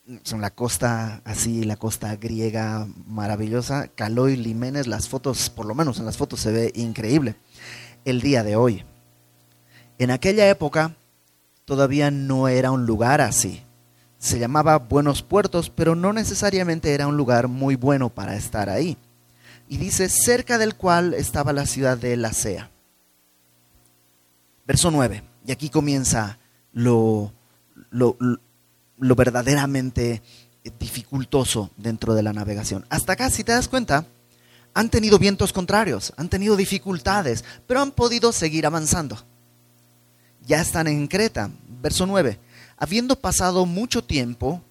en 0.07 0.41
la 0.41 0.51
costa 0.51 1.21
así, 1.23 1.63
la 1.63 1.77
costa 1.77 2.15
griega 2.15 2.87
maravillosa, 3.07 3.87
Caloy 3.87 4.35
Limenes, 4.35 4.87
las 4.87 5.07
fotos, 5.07 5.49
por 5.49 5.65
lo 5.65 5.75
menos 5.75 5.99
en 5.99 6.05
las 6.05 6.17
fotos 6.17 6.41
se 6.41 6.51
ve 6.51 6.71
increíble. 6.75 7.35
El 8.05 8.21
día 8.21 8.43
de 8.43 8.55
hoy. 8.55 8.83
En 9.97 10.11
aquella 10.11 10.49
época 10.49 10.95
todavía 11.65 12.11
no 12.11 12.47
era 12.47 12.71
un 12.71 12.85
lugar 12.85 13.21
así. 13.21 13.63
Se 14.17 14.39
llamaba 14.39 14.77
Buenos 14.77 15.21
Puertos, 15.21 15.69
pero 15.69 15.95
no 15.95 16.11
necesariamente 16.13 16.93
era 16.93 17.07
un 17.07 17.17
lugar 17.17 17.47
muy 17.47 17.75
bueno 17.75 18.09
para 18.09 18.35
estar 18.35 18.69
ahí 18.69 18.97
y 19.67 19.77
dice, 19.77 20.09
cerca 20.09 20.57
del 20.57 20.75
cual 20.75 21.13
estaba 21.13 21.53
la 21.53 21.65
ciudad 21.65 21.97
de 21.97 22.15
Lacea. 22.17 22.69
Verso 24.67 24.91
9, 24.91 25.23
y 25.45 25.51
aquí 25.51 25.69
comienza 25.69 26.37
lo, 26.71 27.33
lo 27.89 28.17
verdaderamente 29.15 30.21
dificultoso 30.79 31.71
dentro 31.77 32.13
de 32.13 32.23
la 32.23 32.33
navegación. 32.33 32.85
Hasta 32.89 33.13
acá, 33.13 33.29
si 33.29 33.43
te 33.43 33.51
das 33.51 33.67
cuenta, 33.67 34.05
han 34.73 34.89
tenido 34.89 35.19
vientos 35.19 35.53
contrarios, 35.53 36.13
han 36.17 36.29
tenido 36.29 36.55
dificultades, 36.55 37.43
pero 37.67 37.81
han 37.81 37.91
podido 37.91 38.31
seguir 38.31 38.65
avanzando. 38.65 39.17
Ya 40.45 40.61
están 40.61 40.87
en 40.87 41.07
Creta. 41.07 41.49
Verso 41.81 42.05
9. 42.05 42.39
Habiendo 42.77 43.17
pasado 43.19 43.65
mucho 43.65 44.03
tiempo, 44.03 44.61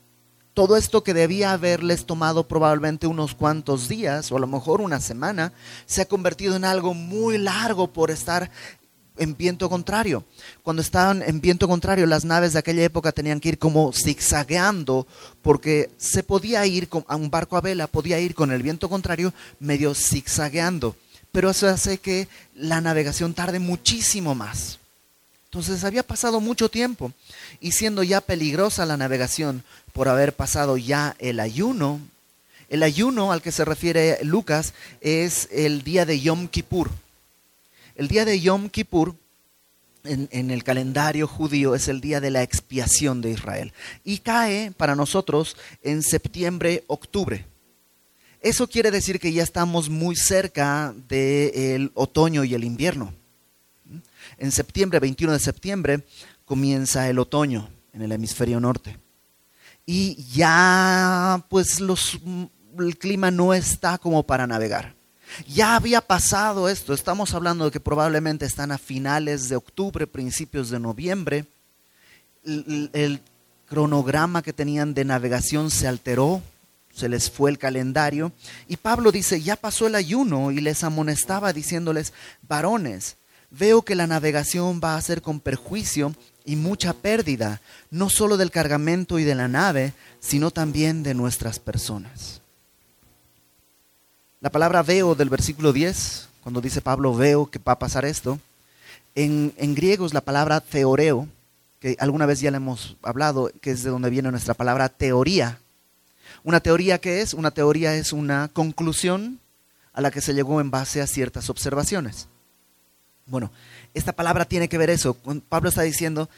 todo 0.54 0.76
esto 0.76 1.02
que 1.02 1.14
debía 1.14 1.52
haberles 1.52 2.04
tomado 2.04 2.46
probablemente 2.46 3.06
unos 3.06 3.34
cuantos 3.34 3.88
días 3.88 4.30
o 4.30 4.36
a 4.36 4.40
lo 4.40 4.46
mejor 4.46 4.80
una 4.80 5.00
semana, 5.00 5.52
se 5.86 6.02
ha 6.02 6.06
convertido 6.06 6.56
en 6.56 6.64
algo 6.64 6.94
muy 6.94 7.38
largo 7.38 7.92
por 7.92 8.10
estar 8.10 8.50
en 9.23 9.37
viento 9.37 9.69
contrario. 9.69 10.25
Cuando 10.62 10.83
estaban 10.83 11.23
en 11.23 11.41
viento 11.41 11.69
contrario, 11.69 12.07
las 12.07 12.25
naves 12.25 12.52
de 12.52 12.59
aquella 12.59 12.85
época 12.85 13.12
tenían 13.12 13.41
que 13.41 13.50
ir 13.50 13.59
como 13.59 13.93
zigzagueando, 13.93 15.07
porque 15.43 15.91
se 15.97 16.23
podía 16.23 16.67
ir 16.67 16.88
a 17.07 17.17
un 17.17 17.31
barco 17.31 17.57
a 17.57 17.61
vela, 17.61 17.87
podía 17.87 18.21
ir 18.21 18.35
con 18.35 18.52
el 18.52 18.62
viento 18.62 18.88
contrario 18.88 19.33
medio 19.61 19.95
zigzagueando. 19.95 20.97
Pero 21.31 21.50
eso 21.50 21.69
hace 21.69 21.99
que 21.99 22.29
la 22.55 22.81
navegación 22.81 23.33
tarde 23.33 23.59
muchísimo 23.59 24.35
más. 24.35 24.79
Entonces 25.47 25.85
había 25.85 26.02
pasado 26.02 26.41
mucho 26.41 26.71
tiempo 26.71 27.12
y 27.61 27.73
siendo 27.73 28.02
ya 28.02 28.23
peligrosa 28.23 28.87
la 28.87 28.97
navegación 28.97 29.62
por 29.93 30.09
haber 30.09 30.35
pasado 30.35 30.79
ya 30.79 31.14
el 31.19 31.41
ayuno, 31.41 32.00
el 32.71 32.83
ayuno 32.83 33.33
al 33.33 33.43
que 33.43 33.52
se 33.52 33.67
refiere 33.67 34.19
Lucas 34.23 34.73
es 35.02 35.49
el 35.52 35.83
día 35.83 36.07
de 36.07 36.21
Yom 36.21 36.49
Kippur. 36.49 36.91
El 38.02 38.09
día 38.09 38.25
de 38.25 38.40
Yom 38.40 38.68
Kippur 38.68 39.14
en, 40.02 40.50
el 40.50 40.64
calendario 40.64 41.28
judío 41.28 41.76
es 41.76 41.87
el 41.87 42.00
día 42.00 42.21
de 42.21 42.32
la 42.32 42.42
expiación 42.42 43.21
de 43.21 43.30
Israel 43.30 43.73
y 44.02 44.18
cae 44.18 44.73
para 44.73 44.97
nosotros 44.97 45.56
en 45.85 46.02
septiembre, 46.02 46.82
octubre. 46.88 47.47
Eso 48.40 48.66
quiere 48.66 48.90
decir 48.90 49.21
que 49.21 49.32
ya 49.32 49.44
estamos 49.44 49.88
muy 49.88 50.16
cerca 50.16 50.92
del 51.06 51.92
otoño 51.94 52.42
y 52.42 52.54
el 52.54 52.64
invierno. 52.64 53.14
En 54.37 54.50
septiembre, 54.50 54.99
21 54.99 55.35
de 55.35 55.38
septiembre, 55.38 56.04
comienza 56.44 57.09
el 57.09 57.21
otoño 57.21 57.71
en 57.92 58.02
el 58.02 58.11
hemisferio 58.11 58.59
norte. 58.59 58.99
Y 59.87 60.25
ya 60.32 61.47
pues 61.49 61.78
los 61.78 62.18
el 62.80 62.99
clima 62.99 63.30
no 63.30 63.54
está 63.54 63.97
como 63.97 64.25
para 64.25 64.49
navegar. 64.49 65.00
Ya 65.46 65.76
había 65.76 66.00
pasado 66.00 66.68
esto, 66.68 66.94
estamos 66.94 67.34
hablando 67.34 67.64
de 67.64 67.70
que 67.70 67.80
probablemente 67.80 68.44
están 68.46 68.72
a 68.72 68.78
finales 68.78 69.48
de 69.48 69.56
octubre, 69.56 70.06
principios 70.06 70.70
de 70.70 70.80
noviembre. 70.80 71.46
El, 72.44 73.20
cronograma 73.66 74.42
que 74.42 74.52
tenían 74.52 74.92
de 74.92 75.06
navegación 75.06 75.70
se 75.70 75.88
alteró, 75.88 76.42
se 76.94 77.08
les 77.08 77.30
fue 77.30 77.50
el 77.50 77.56
calendario. 77.56 78.30
Y 78.68 78.76
Pablo 78.76 79.12
dice, 79.12 79.40
ya 79.40 79.56
pasó 79.56 79.86
el 79.86 79.94
ayuno 79.94 80.50
y 80.50 80.60
les 80.60 80.84
amonestaba 80.84 81.54
diciéndoles, 81.54 82.12
varones, 82.46 83.16
veo 83.50 83.80
que 83.80 83.94
la 83.94 84.06
navegación 84.06 84.78
va 84.84 84.96
a 84.96 85.00
ser 85.00 85.22
con 85.22 85.40
perjuicio 85.40 86.14
y 86.44 86.56
mucha 86.56 86.92
pérdida, 86.92 87.62
no 87.90 88.10
solo 88.10 88.36
del 88.36 88.50
cargamento 88.50 89.18
y 89.18 89.24
de 89.24 89.36
la 89.36 89.48
nave, 89.48 89.94
sino 90.20 90.50
también 90.50 91.02
de 91.02 91.14
nuestras 91.14 91.58
personas. 91.58 92.41
La 94.42 94.50
palabra 94.50 94.82
veo 94.82 95.14
del 95.14 95.30
versículo 95.30 95.72
10, 95.72 96.28
cuando 96.42 96.61
dice 96.61 96.80
Pablo 96.80 97.14
veo 97.14 97.49
que 97.49 97.61
va 97.61 97.75
a 97.75 97.78
pasar 97.78 98.04
esto, 98.04 98.40
en, 99.14 99.52
griego 99.76 100.04
es 100.04 100.14
la 100.14 100.20
palabra 100.20 100.61
teoreo, 100.61 101.28
que 101.78 101.96
alguna 102.00 102.26
vez 102.26 102.40
ya 102.40 102.50
le 102.50 102.56
hemos 102.56 102.96
hablado, 103.02 103.52
que 103.61 103.70
es 103.70 103.84
de 103.84 103.90
donde 103.90 104.11
viene 104.11 104.32
nuestra 104.32 104.54
palabra 104.54 104.88
teoría. 104.88 105.61
Una 106.42 106.58
teoría 106.58 106.99
que 106.99 107.20
es, 107.20 107.34
una 107.34 107.52
teoría 107.52 107.94
es 107.94 108.12
una 108.12 108.49
conclusión 108.49 109.38
a 109.92 110.00
la 110.00 110.11
que 110.11 110.20
se 110.20 110.34
llegó 110.34 110.61
en 110.61 110.72
base 110.72 111.00
a 111.00 111.06
ciertas 111.06 111.49
observaciones. 111.49 112.26
Bueno, 113.26 113.52
esta 113.94 114.12
palabra 114.12 114.44
tiene 114.44 114.68
que 114.68 114.78
ver 114.78 114.90
eso. 114.90 115.16
Pablo 115.49 115.68
está 115.68 115.82
diciendo, 115.82 116.28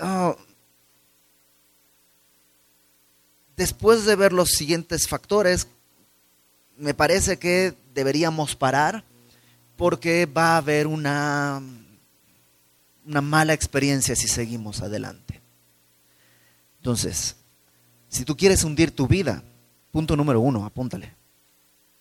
oh, 0.00 0.38
después 3.58 4.06
de 4.06 4.16
ver 4.16 4.32
los 4.32 4.52
siguientes 4.52 5.06
factores, 5.06 5.68
me 6.76 6.94
parece 6.94 7.38
que 7.38 7.74
deberíamos 7.94 8.56
parar 8.56 9.04
porque 9.76 10.26
va 10.26 10.54
a 10.54 10.56
haber 10.58 10.86
una, 10.86 11.62
una 13.06 13.20
mala 13.20 13.52
experiencia 13.52 14.16
si 14.16 14.28
seguimos 14.28 14.82
adelante. 14.82 15.40
Entonces, 16.78 17.36
si 18.08 18.24
tú 18.24 18.36
quieres 18.36 18.64
hundir 18.64 18.90
tu 18.90 19.06
vida, 19.06 19.42
punto 19.90 20.16
número 20.16 20.40
uno, 20.40 20.64
apúntale. 20.64 21.14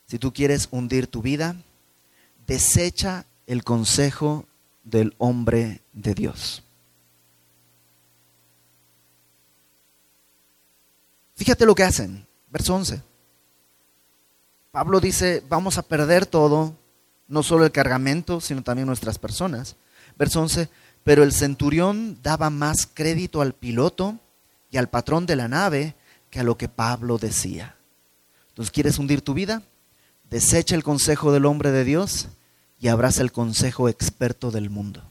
Si 0.08 0.20
tú 0.20 0.34
quieres 0.34 0.68
hundir 0.72 1.08
tu 1.08 1.22
vida, 1.22 1.56
desecha 2.48 3.26
el 3.48 3.64
consejo 3.64 4.46
del 4.84 5.14
hombre 5.18 5.82
de 5.94 6.14
Dios. 6.14 6.64
Fíjate 11.36 11.66
lo 11.66 11.76
que 11.76 11.84
hacen, 11.84 12.28
verso 12.50 12.76
11. 12.76 13.11
Pablo 14.72 15.02
dice, 15.02 15.44
vamos 15.50 15.78
a 15.78 15.82
perder 15.84 16.26
todo, 16.26 16.78
no 17.28 17.44
solo 17.44 17.66
el 17.66 17.72
cargamento, 17.72 18.40
sino 18.40 18.64
también 18.64 18.88
nuestras 18.88 19.20
personas. 19.20 19.76
Verso 20.18 20.42
11, 20.42 20.70
pero 21.04 21.24
el 21.24 21.34
centurión 21.34 22.20
daba 22.24 22.50
más 22.50 22.88
crédito 22.92 23.42
al 23.42 23.54
piloto 23.54 24.18
y 24.70 24.78
al 24.78 24.90
patrón 24.90 25.26
de 25.26 25.36
la 25.36 25.50
nave 25.50 25.96
que 26.30 26.40
a 26.40 26.44
lo 26.44 26.58
que 26.58 26.70
Pablo 26.70 27.18
decía. 27.18 27.76
Entonces, 28.50 28.72
¿quieres 28.72 28.98
hundir 28.98 29.22
tu 29.22 29.34
vida? 29.34 29.62
Desecha 30.30 30.76
el 30.76 30.84
consejo 30.84 31.34
del 31.34 31.46
hombre 31.46 31.72
de 31.72 31.84
Dios 31.84 32.30
y 32.80 32.88
abraza 32.88 33.22
el 33.22 33.34
consejo 33.34 33.90
experto 33.90 34.52
del 34.52 34.70
mundo. 34.70 35.04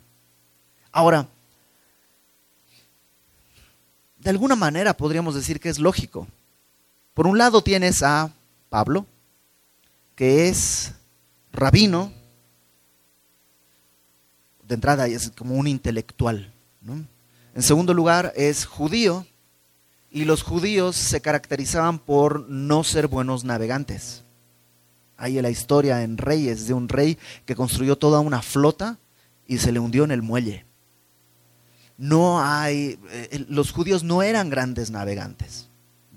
Ahora, 0.90 1.28
de 4.16 4.30
alguna 4.30 4.56
manera 4.56 4.96
podríamos 4.96 5.34
decir 5.34 5.60
que 5.60 5.68
es 5.68 5.78
lógico. 5.78 6.26
Por 7.12 7.26
un 7.26 7.36
lado 7.36 7.62
tienes 7.62 8.02
a 8.02 8.32
Pablo, 8.70 9.06
que 10.20 10.50
es 10.50 10.92
rabino, 11.50 12.12
de 14.68 14.74
entrada 14.74 15.06
es 15.06 15.30
como 15.30 15.54
un 15.54 15.66
intelectual. 15.66 16.52
En 17.54 17.62
segundo 17.62 17.94
lugar, 17.94 18.34
es 18.36 18.66
judío, 18.66 19.26
y 20.10 20.26
los 20.26 20.42
judíos 20.42 20.94
se 20.94 21.22
caracterizaban 21.22 21.98
por 21.98 22.46
no 22.50 22.84
ser 22.84 23.06
buenos 23.06 23.44
navegantes. 23.44 24.22
Hay 25.16 25.40
la 25.40 25.48
historia 25.48 26.02
en 26.02 26.18
Reyes 26.18 26.66
de 26.66 26.74
un 26.74 26.90
rey 26.90 27.16
que 27.46 27.56
construyó 27.56 27.96
toda 27.96 28.20
una 28.20 28.42
flota 28.42 28.98
y 29.46 29.56
se 29.56 29.72
le 29.72 29.80
hundió 29.80 30.04
en 30.04 30.10
el 30.10 30.20
muelle. 30.20 30.66
No 31.96 32.42
hay, 32.42 32.98
eh, 33.08 33.46
los 33.48 33.72
judíos 33.72 34.04
no 34.04 34.22
eran 34.22 34.50
grandes 34.50 34.90
navegantes. 34.90 35.69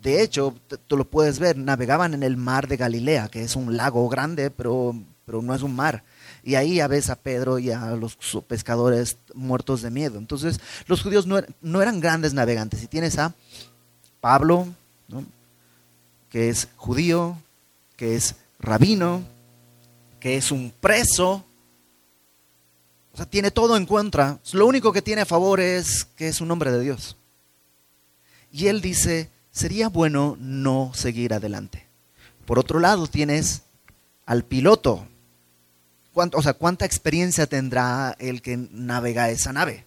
De 0.03 0.21
hecho, 0.21 0.53
tú 0.87 0.97
lo 0.97 1.05
puedes 1.05 1.39
ver, 1.39 1.57
navegaban 1.57 2.13
en 2.13 2.23
el 2.23 2.35
mar 2.35 2.67
de 2.67 2.75
Galilea, 2.75 3.29
que 3.29 3.41
es 3.41 3.55
un 3.55 3.77
lago 3.77 4.09
grande, 4.09 4.51
pero, 4.51 4.93
pero 5.25 5.41
no 5.41 5.55
es 5.55 5.61
un 5.61 5.73
mar. 5.73 6.03
Y 6.43 6.55
ahí 6.55 6.75
ya 6.75 6.87
ves 6.87 7.09
a 7.09 7.15
Pedro 7.15 7.57
y 7.57 7.71
a 7.71 7.91
los 7.91 8.17
pescadores 8.45 9.15
muertos 9.33 9.81
de 9.81 9.91
miedo. 9.91 10.17
Entonces, 10.17 10.59
los 10.87 11.01
judíos 11.01 11.25
no, 11.25 11.37
er, 11.37 11.47
eran 11.63 12.01
grandes 12.01 12.33
navegantes. 12.33 12.83
Y 12.83 12.87
tienes 12.87 13.17
a 13.17 13.33
Pablo, 14.19 14.67
que 16.29 16.49
es 16.49 16.67
judío, 16.75 17.37
que 17.95 18.17
es 18.17 18.35
rabino, 18.59 19.23
que 20.19 20.35
es 20.35 20.51
un 20.51 20.73
preso. 20.81 21.45
O 23.13 23.15
sea, 23.17 23.25
tiene 23.25 23.51
todo 23.51 23.77
en 23.77 23.85
contra. 23.85 24.37
Lo 24.51 24.67
único 24.67 24.91
que 24.91 25.01
tiene 25.01 25.21
a 25.21 25.25
favor 25.25 25.61
es 25.61 26.03
que 26.17 26.27
es 26.27 26.41
un 26.41 26.51
hombre 26.51 26.73
de 26.73 26.81
Dios. 26.81 27.15
Y 28.51 28.67
él 28.67 28.81
dice, 28.81 29.29
sería 29.53 29.87
bueno 29.87 30.35
no 30.39 30.91
seguir 30.93 31.33
adelante. 31.33 31.87
Por 32.45 32.59
otro 32.59 32.79
lado, 32.79 33.07
tienes 33.07 33.61
al 34.25 34.43
piloto. 34.43 35.07
o 36.13 36.41
sea, 36.41 36.53
¿cuánta 36.53 36.85
experiencia 36.85 37.47
tendrá 37.47 38.17
el 38.19 38.41
que 38.41 38.57
navega 38.57 39.29
esa 39.29 39.53
nave? 39.53 39.85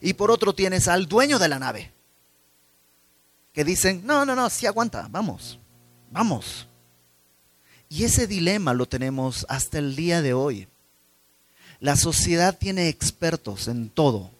Y 0.00 0.14
por 0.14 0.30
otro 0.30 0.54
tienes 0.54 0.88
al 0.88 1.06
dueño 1.06 1.38
de 1.38 1.48
la 1.48 1.58
nave, 1.58 1.92
que 3.52 3.64
dicen, 3.64 4.02
no, 4.04 4.24
no, 4.24 4.34
no, 4.34 4.48
sí 4.48 4.66
aguanta, 4.66 5.08
vamos, 5.10 5.58
vamos. 6.10 6.66
Y 7.88 8.04
ese 8.04 8.26
dilema 8.26 8.74
lo 8.74 8.86
tenemos 8.86 9.44
hasta 9.48 9.78
el 9.78 9.94
día 9.94 10.22
de 10.22 10.34
hoy. 10.34 10.68
La 11.80 11.96
sociedad 11.96 12.56
tiene 12.58 12.88
expertos 12.88 13.68
en 13.68 13.90
todo, 13.90 14.30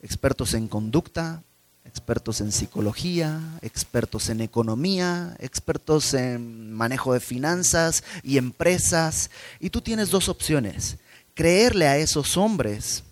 expertos 0.00 0.54
en 0.54 0.66
conducta, 0.66 1.42
expertos 1.84 2.40
en 2.40 2.52
psicología, 2.52 3.40
expertos 3.60 4.28
en 4.28 4.40
economía, 4.40 5.36
expertos 5.38 6.14
en 6.14 6.72
manejo 6.72 7.12
de 7.12 7.20
finanzas 7.20 8.04
y 8.22 8.38
empresas. 8.38 9.30
Y 9.60 9.70
tú 9.70 9.80
tienes 9.80 10.10
dos 10.10 10.28
opciones, 10.28 10.96
creerle 11.34 11.86
a 11.88 11.98
esos 11.98 12.36
hombres 12.36 13.04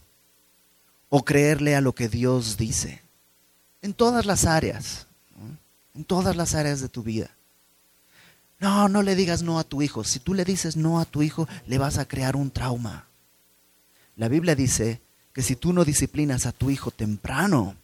o 1.08 1.24
creerle 1.24 1.74
a 1.74 1.80
lo 1.80 1.94
que 1.94 2.08
Dios 2.08 2.56
dice. 2.56 3.02
En 3.82 3.94
todas 3.94 4.26
las 4.26 4.44
áreas, 4.44 5.06
en 5.94 6.04
todas 6.04 6.36
las 6.36 6.54
áreas 6.54 6.80
de 6.80 6.88
tu 6.88 7.02
vida. 7.02 7.30
No, 8.60 8.88
no 8.88 9.02
le 9.02 9.14
digas 9.14 9.42
no 9.42 9.58
a 9.58 9.64
tu 9.64 9.80
hijo. 9.80 10.04
Si 10.04 10.20
tú 10.20 10.34
le 10.34 10.44
dices 10.44 10.76
no 10.76 11.00
a 11.00 11.06
tu 11.06 11.22
hijo, 11.22 11.48
le 11.66 11.78
vas 11.78 11.98
a 11.98 12.06
crear 12.06 12.36
un 12.36 12.50
trauma. 12.50 13.06
La 14.16 14.28
Biblia 14.28 14.54
dice 14.54 15.00
que 15.32 15.42
si 15.42 15.56
tú 15.56 15.72
no 15.72 15.84
disciplinas 15.84 16.44
a 16.44 16.52
tu 16.52 16.68
hijo 16.68 16.90
temprano, 16.90 17.74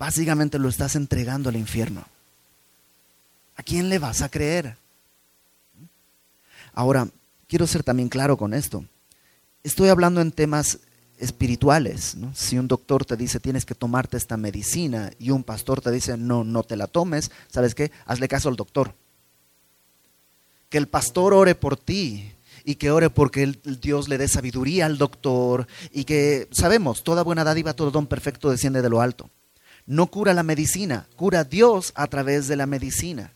básicamente 0.00 0.58
lo 0.58 0.70
estás 0.70 0.96
entregando 0.96 1.50
al 1.50 1.56
infierno. 1.56 2.06
¿A 3.54 3.62
quién 3.62 3.90
le 3.90 3.98
vas 3.98 4.22
a 4.22 4.30
creer? 4.30 4.78
Ahora, 6.72 7.06
quiero 7.46 7.66
ser 7.66 7.82
también 7.82 8.08
claro 8.08 8.38
con 8.38 8.54
esto. 8.54 8.82
estoy 9.62 9.90
hablando 9.90 10.22
en 10.22 10.32
temas 10.32 10.78
espirituales. 11.18 12.16
Si 12.32 12.58
un 12.58 12.66
doctor 12.66 13.04
te 13.04 13.18
dice 13.18 13.40
tienes 13.40 13.66
que 13.66 13.74
tomarte 13.74 14.16
esta 14.16 14.38
medicina 14.38 15.10
y 15.18 15.32
un 15.32 15.44
pastor 15.44 15.82
te 15.82 15.90
dice 15.90 16.16
no, 16.16 16.44
no 16.44 16.62
te 16.62 16.78
la 16.78 16.86
tomes, 16.86 17.30
¿sabes 17.48 17.74
qué? 17.74 17.92
Hazle 18.06 18.26
caso 18.26 18.48
al 18.48 18.56
doctor. 18.56 18.94
Que 20.70 20.78
el 20.78 20.88
pastor 20.88 21.34
ore 21.34 21.54
por 21.54 21.76
ti 21.76 22.32
y 22.64 22.76
que 22.76 22.90
ore 22.90 23.10
porque 23.10 23.42
el, 23.42 23.60
Dios 23.82 24.08
le 24.08 24.16
dé 24.16 24.28
sabiduría 24.28 24.86
al 24.86 24.96
doctor 24.96 25.66
y 25.92 26.04
que 26.04 26.48
sabemos, 26.52 27.04
toda 27.04 27.22
buena 27.22 27.44
dádiva, 27.44 27.74
todo 27.74 27.90
don 27.90 28.06
perfecto 28.06 28.50
desciende 28.50 28.80
de 28.80 28.88
lo 28.88 29.02
alto. 29.02 29.28
No 29.90 30.06
cura 30.06 30.32
la 30.34 30.44
medicina, 30.44 31.08
cura 31.16 31.42
Dios 31.42 31.90
a 31.96 32.06
través 32.06 32.46
de 32.46 32.54
la 32.54 32.64
medicina. 32.64 33.32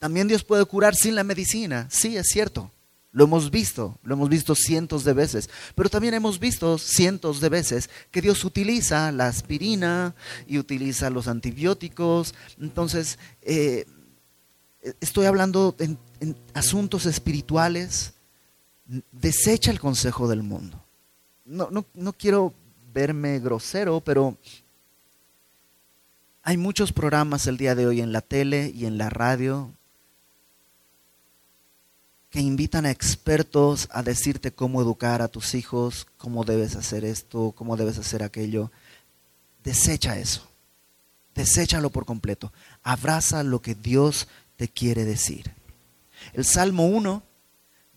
También 0.00 0.26
Dios 0.26 0.42
puede 0.42 0.64
curar 0.64 0.96
sin 0.96 1.14
la 1.14 1.22
medicina, 1.22 1.86
sí, 1.92 2.16
es 2.16 2.26
cierto. 2.26 2.72
Lo 3.12 3.22
hemos 3.22 3.52
visto, 3.52 4.00
lo 4.02 4.14
hemos 4.14 4.28
visto 4.28 4.56
cientos 4.56 5.04
de 5.04 5.12
veces, 5.12 5.48
pero 5.76 5.88
también 5.88 6.14
hemos 6.14 6.40
visto 6.40 6.76
cientos 6.76 7.40
de 7.40 7.50
veces 7.50 7.88
que 8.10 8.20
Dios 8.20 8.44
utiliza 8.44 9.12
la 9.12 9.28
aspirina 9.28 10.16
y 10.48 10.58
utiliza 10.58 11.08
los 11.08 11.28
antibióticos. 11.28 12.34
Entonces, 12.60 13.20
eh, 13.42 13.86
estoy 15.00 15.26
hablando 15.26 15.76
en, 15.78 15.98
en 16.18 16.36
asuntos 16.52 17.06
espirituales, 17.06 18.14
desecha 19.12 19.70
el 19.70 19.78
consejo 19.78 20.26
del 20.26 20.42
mundo. 20.42 20.84
No, 21.44 21.70
no, 21.70 21.86
no 21.94 22.12
quiero 22.12 22.54
verme 22.92 23.38
grosero, 23.38 24.00
pero 24.00 24.36
hay 26.42 26.56
muchos 26.56 26.92
programas 26.92 27.46
el 27.46 27.56
día 27.56 27.74
de 27.74 27.86
hoy 27.86 28.00
en 28.00 28.12
la 28.12 28.20
tele 28.20 28.72
y 28.74 28.86
en 28.86 28.98
la 28.98 29.10
radio 29.10 29.72
que 32.30 32.40
invitan 32.40 32.86
a 32.86 32.90
expertos 32.90 33.88
a 33.90 34.02
decirte 34.02 34.52
cómo 34.52 34.80
educar 34.80 35.20
a 35.20 35.28
tus 35.28 35.54
hijos, 35.54 36.06
cómo 36.16 36.44
debes 36.44 36.76
hacer 36.76 37.04
esto, 37.04 37.52
cómo 37.56 37.76
debes 37.76 37.98
hacer 37.98 38.22
aquello. 38.22 38.70
Desecha 39.64 40.16
eso. 40.16 40.48
Deséchalo 41.34 41.90
por 41.90 42.06
completo. 42.06 42.52
Abraza 42.82 43.42
lo 43.42 43.60
que 43.60 43.74
Dios 43.74 44.28
te 44.56 44.68
quiere 44.68 45.04
decir. 45.04 45.52
El 46.32 46.44
Salmo 46.44 46.86
1 46.86 47.22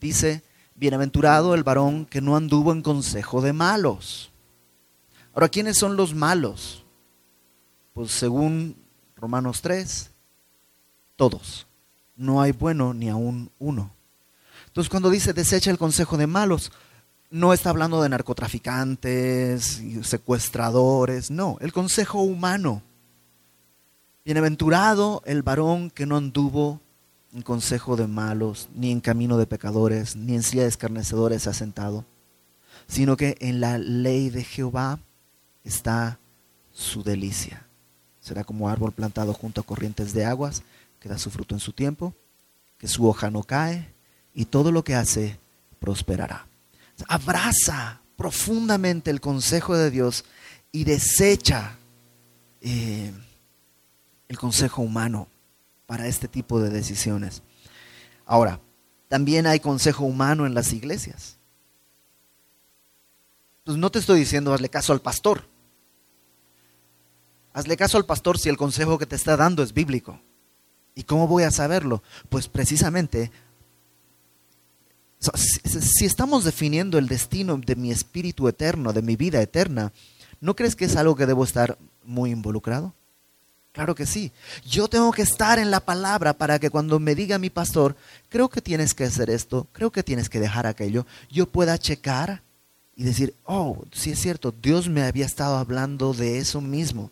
dice, 0.01 0.41
bienaventurado 0.75 1.53
el 1.53 1.63
varón 1.63 2.05
que 2.05 2.21
no 2.21 2.35
anduvo 2.35 2.71
en 2.71 2.81
consejo 2.81 3.41
de 3.41 3.53
malos. 3.53 4.31
Ahora, 5.33 5.49
¿quiénes 5.49 5.77
son 5.77 5.95
los 5.95 6.15
malos? 6.15 6.82
Pues 7.93 8.11
según 8.11 8.75
Romanos 9.15 9.61
3, 9.61 10.11
todos. 11.15 11.67
No 12.15 12.41
hay 12.41 12.51
bueno 12.51 12.93
ni 12.93 13.09
aún 13.09 13.51
uno. 13.59 13.91
Entonces 14.67 14.89
cuando 14.89 15.09
dice 15.09 15.33
desecha 15.33 15.71
el 15.71 15.77
consejo 15.77 16.17
de 16.17 16.27
malos, 16.27 16.71
no 17.29 17.53
está 17.53 17.69
hablando 17.69 18.01
de 18.01 18.09
narcotraficantes, 18.09 19.81
secuestradores, 20.03 21.31
no, 21.31 21.57
el 21.61 21.73
consejo 21.73 22.21
humano. 22.21 22.83
Bienaventurado 24.25 25.21
el 25.25 25.41
varón 25.41 25.89
que 25.89 26.05
no 26.05 26.17
anduvo 26.17 26.79
en 27.33 27.41
consejo 27.41 27.95
de 27.95 28.07
malos, 28.07 28.69
ni 28.75 28.91
en 28.91 29.01
camino 29.01 29.37
de 29.37 29.47
pecadores, 29.47 30.15
ni 30.15 30.35
en 30.35 30.43
silla 30.43 30.63
de 30.63 30.69
escarnecedores 30.69 31.47
ha 31.47 31.53
sentado, 31.53 32.05
sino 32.87 33.17
que 33.17 33.35
en 33.39 33.59
la 33.59 33.79
ley 33.79 34.29
de 34.29 34.43
Jehová 34.43 34.99
está 35.63 36.19
su 36.71 37.03
delicia. 37.03 37.67
Será 38.23 38.45
como 38.45 38.69
árbol 38.69 38.93
plantado 38.93 39.33
junto 39.33 39.59
a 39.59 39.65
corrientes 39.65 40.13
de 40.13 40.23
aguas, 40.23 40.63
que 41.01 41.09
da 41.09 41.17
su 41.17 41.29
fruto 41.29 41.55
en 41.55 41.59
su 41.59 41.73
tiempo, 41.73 42.15
que 42.77 42.87
su 42.87 43.05
hoja 43.05 43.29
no 43.29 43.43
cae, 43.43 43.93
y 44.33 44.45
todo 44.45 44.71
lo 44.71 44.85
que 44.85 44.95
hace 44.95 45.37
prosperará. 45.79 46.47
Abraza 47.09 48.01
profundamente 48.15 49.11
el 49.11 49.19
consejo 49.19 49.75
de 49.75 49.91
Dios 49.91 50.23
y 50.71 50.85
desecha 50.85 51.77
eh, 52.61 53.11
el 54.29 54.39
consejo 54.39 54.81
humano 54.81 55.27
para 55.85 56.07
este 56.07 56.29
tipo 56.29 56.61
de 56.61 56.69
decisiones. 56.69 57.43
Ahora, 58.25 58.61
también 59.09 59.47
hay 59.47 59.59
consejo 59.59 60.05
humano 60.05 60.45
en 60.45 60.53
las 60.53 60.71
iglesias. 60.71 61.37
Pues 63.65 63.77
no 63.77 63.91
te 63.91 63.99
estoy 63.99 64.21
diciendo 64.21 64.53
hazle 64.53 64.69
caso 64.69 64.93
al 64.93 65.01
pastor. 65.01 65.43
Hazle 67.53 67.77
caso 67.77 67.97
al 67.97 68.05
pastor 68.05 68.37
si 68.37 68.49
el 68.49 68.57
consejo 68.57 68.97
que 68.97 69.05
te 69.05 69.15
está 69.15 69.37
dando 69.37 69.63
es 69.63 69.73
bíblico. 69.73 70.19
¿Y 70.95 71.03
cómo 71.03 71.27
voy 71.27 71.43
a 71.43 71.51
saberlo? 71.51 72.03
Pues 72.29 72.47
precisamente 72.47 73.31
si 75.31 76.05
estamos 76.05 76.43
definiendo 76.43 76.97
el 76.97 77.07
destino 77.07 77.57
de 77.57 77.75
mi 77.75 77.91
espíritu 77.91 78.47
eterno, 78.47 78.91
de 78.91 79.01
mi 79.01 79.15
vida 79.15 79.41
eterna, 79.41 79.93
¿no 80.41 80.55
crees 80.55 80.75
que 80.75 80.85
es 80.85 80.95
algo 80.95 81.15
que 81.15 81.25
debo 81.25 81.43
estar 81.43 81.77
muy 82.03 82.31
involucrado? 82.31 82.93
Claro 83.71 83.95
que 83.95 84.05
sí. 84.05 84.31
Yo 84.65 84.87
tengo 84.87 85.11
que 85.11 85.23
estar 85.23 85.57
en 85.57 85.71
la 85.71 85.79
palabra 85.79 86.33
para 86.33 86.59
que 86.59 86.69
cuando 86.69 86.99
me 86.99 87.15
diga 87.15 87.39
mi 87.39 87.49
pastor, 87.49 87.95
creo 88.29 88.49
que 88.49 88.61
tienes 88.61 88.93
que 88.93 89.05
hacer 89.05 89.29
esto, 89.29 89.67
creo 89.71 89.91
que 89.91 90.03
tienes 90.03 90.29
que 90.29 90.39
dejar 90.39 90.67
aquello, 90.67 91.07
yo 91.29 91.47
pueda 91.47 91.77
checar 91.77 92.43
y 92.95 93.03
decir, 93.03 93.33
oh, 93.45 93.83
sí 93.91 94.11
es 94.11 94.19
cierto, 94.19 94.53
Dios 94.61 94.89
me 94.89 95.03
había 95.03 95.25
estado 95.25 95.57
hablando 95.57 96.13
de 96.13 96.37
eso 96.37 96.61
mismo. 96.61 97.09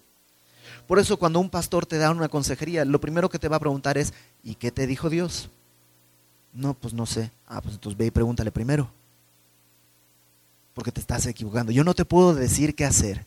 Por 0.91 0.99
eso 0.99 1.15
cuando 1.15 1.39
un 1.39 1.49
pastor 1.49 1.85
te 1.85 1.97
da 1.97 2.11
una 2.11 2.27
consejería, 2.27 2.83
lo 2.83 2.99
primero 2.99 3.29
que 3.29 3.39
te 3.39 3.47
va 3.47 3.55
a 3.55 3.61
preguntar 3.61 3.97
es, 3.97 4.13
¿y 4.43 4.55
qué 4.55 4.71
te 4.71 4.85
dijo 4.87 5.09
Dios? 5.09 5.49
No, 6.51 6.73
pues 6.73 6.93
no 6.93 7.05
sé. 7.05 7.31
Ah, 7.47 7.61
pues 7.61 7.75
entonces 7.75 7.97
ve 7.97 8.07
y 8.07 8.11
pregúntale 8.11 8.51
primero. 8.51 8.91
Porque 10.73 10.91
te 10.91 10.99
estás 10.99 11.25
equivocando. 11.27 11.71
Yo 11.71 11.85
no 11.85 11.93
te 11.93 12.03
puedo 12.03 12.35
decir 12.35 12.75
qué 12.75 12.83
hacer. 12.83 13.25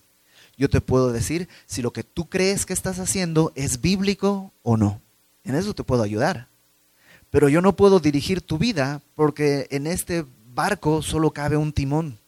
Yo 0.58 0.68
te 0.68 0.82
puedo 0.82 1.10
decir 1.10 1.48
si 1.64 1.80
lo 1.80 1.90
que 1.90 2.04
tú 2.04 2.28
crees 2.28 2.66
que 2.66 2.74
estás 2.74 2.98
haciendo 2.98 3.50
es 3.54 3.80
bíblico 3.80 4.52
o 4.62 4.76
no. 4.76 5.00
En 5.42 5.54
eso 5.54 5.72
te 5.72 5.84
puedo 5.84 6.02
ayudar. 6.02 6.48
Pero 7.30 7.48
yo 7.48 7.62
no 7.62 7.76
puedo 7.76 7.98
dirigir 7.98 8.42
tu 8.42 8.58
vida 8.58 9.00
porque 9.14 9.68
en 9.70 9.86
este 9.86 10.26
barco 10.54 11.00
solo 11.00 11.30
cabe 11.30 11.56
un 11.56 11.72
timón. 11.72 12.18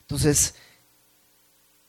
Entonces, 0.00 0.56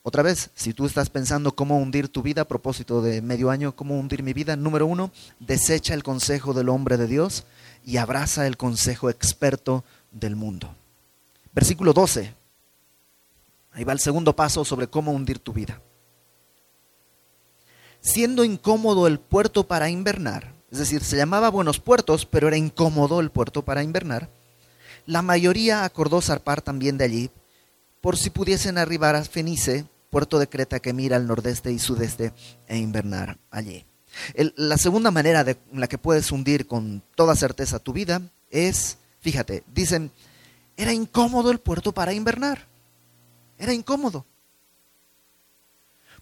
otra 0.07 0.23
vez, 0.23 0.51
si 0.55 0.73
tú 0.73 0.85
estás 0.85 1.09
pensando 1.09 1.53
cómo 1.53 1.77
hundir 1.79 2.07
tu 2.07 2.21
vida 2.21 2.43
a 2.43 2.47
propósito 2.47 3.01
de 3.01 3.21
medio 3.21 3.49
año, 3.49 3.75
cómo 3.75 3.99
hundir 3.99 4.23
mi 4.23 4.31
vida, 4.31 4.55
número 4.55 4.87
uno, 4.87 5.11
desecha 5.41 5.93
el 5.93 6.01
consejo 6.01 6.53
del 6.53 6.69
hombre 6.69 6.95
de 6.95 7.07
Dios 7.07 7.43
y 7.83 7.97
abraza 7.97 8.47
el 8.47 8.55
consejo 8.55 9.09
experto 9.09 9.83
del 10.13 10.37
mundo. 10.37 10.73
Versículo 11.51 11.91
12. 11.91 12.33
Ahí 13.73 13.83
va 13.83 13.91
el 13.91 13.99
segundo 13.99 14.33
paso 14.33 14.63
sobre 14.63 14.87
cómo 14.87 15.11
hundir 15.11 15.39
tu 15.39 15.51
vida. 15.51 15.81
Siendo 17.99 18.45
incómodo 18.45 19.07
el 19.07 19.19
puerto 19.19 19.67
para 19.67 19.89
invernar, 19.89 20.53
es 20.71 20.79
decir, 20.79 21.03
se 21.03 21.17
llamaba 21.17 21.49
Buenos 21.49 21.81
Puertos, 21.81 22.25
pero 22.25 22.47
era 22.47 22.55
incómodo 22.55 23.19
el 23.19 23.29
puerto 23.29 23.65
para 23.65 23.83
invernar, 23.83 24.29
la 25.05 25.21
mayoría 25.21 25.83
acordó 25.83 26.21
zarpar 26.21 26.61
también 26.61 26.97
de 26.97 27.03
allí, 27.03 27.31
por 27.99 28.15
si 28.15 28.29
pudiesen 28.29 28.77
arribar 28.77 29.17
a 29.17 29.25
Fenice 29.25 29.85
puerto 30.17 30.39
de 30.39 30.49
Creta 30.49 30.79
que 30.79 30.93
mira 30.93 31.15
al 31.15 31.27
nordeste 31.27 31.71
y 31.71 31.77
sudeste 31.77 32.33
e 32.67 32.75
invernar 32.75 33.37
allí. 33.51 33.85
la 34.55 34.75
segunda 34.79 35.11
manera 35.11 35.43
de 35.43 35.57
la 35.71 35.85
que 35.85 35.99
puedes 35.99 36.31
hundir 36.31 36.65
con 36.65 37.03
toda 37.13 37.35
certeza 37.35 37.77
tu 37.77 37.93
vida 37.93 38.19
es, 38.49 38.97
fíjate, 39.19 39.63
dicen, 39.71 40.09
era 40.75 40.91
incómodo 40.91 41.51
el 41.51 41.59
puerto 41.59 41.91
para 41.91 42.13
invernar. 42.13 42.65
Era 43.59 43.73
incómodo. 43.73 44.25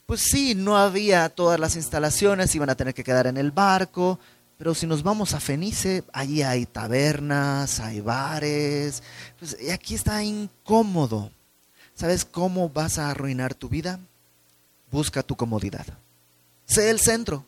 Pues 0.06 0.20
sí, 0.20 0.56
no 0.56 0.76
había 0.76 1.30
todas 1.30 1.58
las 1.58 1.78
instalaciones, 1.78 2.54
iban 2.54 2.70
a 2.70 2.76
tener 2.76 2.94
que 2.94 3.06
quedar 3.06 3.28
en 3.28 3.38
el 3.38 3.52
barco, 3.52 4.20
pero 4.58 4.76
si 4.76 4.88
nos 4.88 5.04
vamos 5.04 5.34
a 5.34 5.40
Fenice, 5.40 6.04
allí 6.12 6.42
hay 6.42 6.66
tabernas, 6.66 7.80
hay 7.80 8.02
bares, 8.02 9.04
pues, 9.40 9.56
y 9.62 9.70
aquí 9.70 9.96
está 9.96 10.22
incómodo. 10.22 11.32
¿Sabes 11.96 12.26
cómo 12.26 12.70
vas 12.70 13.00
a 13.00 13.10
arruinar 13.10 13.56
tu 13.56 13.70
vida? 13.70 14.00
Busca 14.92 15.24
tu 15.24 15.36
comodidad. 15.36 15.86
Sé 16.66 16.90
el 16.90 17.00
centro. 17.00 17.46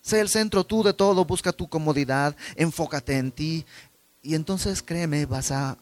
Sé 0.00 0.20
el 0.20 0.30
centro 0.30 0.64
tú 0.64 0.82
de 0.82 0.94
todo, 0.94 1.26
busca 1.26 1.52
tu 1.52 1.68
comodidad, 1.68 2.34
enfócate 2.56 3.18
en 3.18 3.30
ti 3.30 3.66
y 4.22 4.34
entonces 4.34 4.82
créeme, 4.82 5.26
vas 5.26 5.50
a 5.50 5.76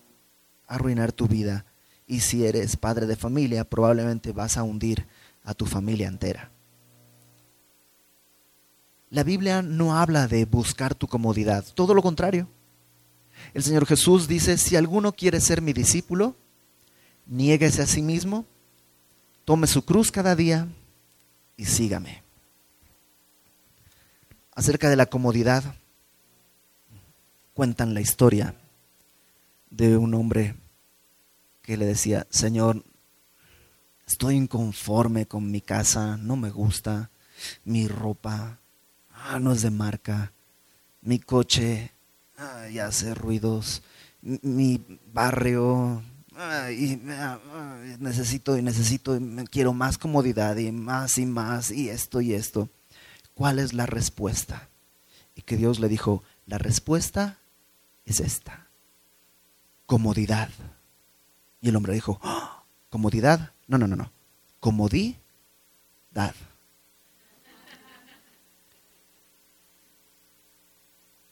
arruinar 0.67 1.13
tu 1.13 1.29
vida. 1.29 1.65
Y 2.09 2.21
si 2.21 2.45
eres 2.45 2.77
padre 2.77 3.07
de 3.07 3.15
familia, 3.15 3.63
probablemente 3.65 4.33
vas 4.33 4.57
a 4.57 4.65
hundir 4.65 5.07
a 5.45 5.55
tu 5.55 5.67
familia 5.67 6.09
entera. 6.09 6.51
La 9.11 9.23
Biblia 9.23 9.63
no 9.63 9.97
habla 9.97 10.27
de 10.27 10.45
buscar 10.45 10.97
tu 10.97 11.07
comodidad, 11.07 11.65
todo 11.75 11.95
lo 11.95 12.03
contrario. 12.03 12.49
El 13.55 13.63
Señor 13.63 13.87
Jesús 13.87 14.27
dice, 14.27 14.59
si 14.59 14.75
alguno 14.75 15.13
quiere 15.13 15.41
ser 15.41 15.63
mi 15.63 15.73
discípulo, 15.73 16.35
niéguese 17.29 17.83
a 17.83 17.87
sí 17.87 18.03
mismo, 18.03 18.47
tome 19.45 19.67
su 19.67 19.85
cruz 19.85 20.11
cada 20.11 20.35
día 20.35 20.67
y 21.57 21.67
sígame. 21.67 22.23
Acerca 24.55 24.91
de 24.91 24.97
la 24.97 25.07
comodidad, 25.07 25.77
cuentan 27.55 27.95
la 27.95 28.01
historia 28.01 28.55
de 29.71 29.97
un 29.97 30.15
hombre 30.15 30.57
que 31.63 31.77
le 31.77 31.87
decía, 31.87 32.27
Señor, 32.31 32.83
estoy 34.07 34.35
inconforme 34.35 35.27
con 35.27 35.51
mi 35.51 35.61
casa, 35.61 36.17
no 36.17 36.35
me 36.35 36.51
gusta, 36.51 37.11
mi 37.65 37.87
ropa 37.87 38.59
ah, 39.13 39.39
no 39.39 39.53
es 39.53 39.63
de 39.63 39.71
marca, 39.71 40.33
mi 41.03 41.19
coche 41.19 41.93
ah, 42.39 42.69
ya 42.73 42.87
hace 42.87 43.15
ruidos, 43.15 43.83
mi 44.23 44.83
barrio 45.13 46.03
y, 46.71 47.01
necesito 47.99 48.57
y 48.57 48.63
necesito, 48.63 49.17
y 49.17 49.21
quiero 49.51 49.73
más 49.73 49.99
comodidad 49.99 50.57
y 50.57 50.71
más 50.71 51.19
y 51.19 51.27
más 51.27 51.71
y 51.71 51.89
esto 51.89 52.21
y 52.21 52.35
esto. 52.35 52.69
¿Cuál 53.35 53.59
es 53.59 53.73
la 53.73 53.87
respuesta? 53.87 54.69
Y 55.35 55.43
que 55.43 55.57
Dios 55.57 55.81
le 55.81 55.89
dijo, 55.89 56.23
la 56.47 56.59
respuesta 56.59 57.39
es 58.05 58.21
esta, 58.21 58.69
comodidad. 59.87 60.49
Y 61.61 61.69
el 61.71 61.77
hombre 61.77 61.95
dijo, 61.95 62.21
¡Ah! 62.23 62.65
¿comodidad? 62.89 63.53
No, 63.67 63.79
no, 63.79 63.87
no, 63.87 63.97
no, 63.97 64.13
comodidad. 64.61 65.19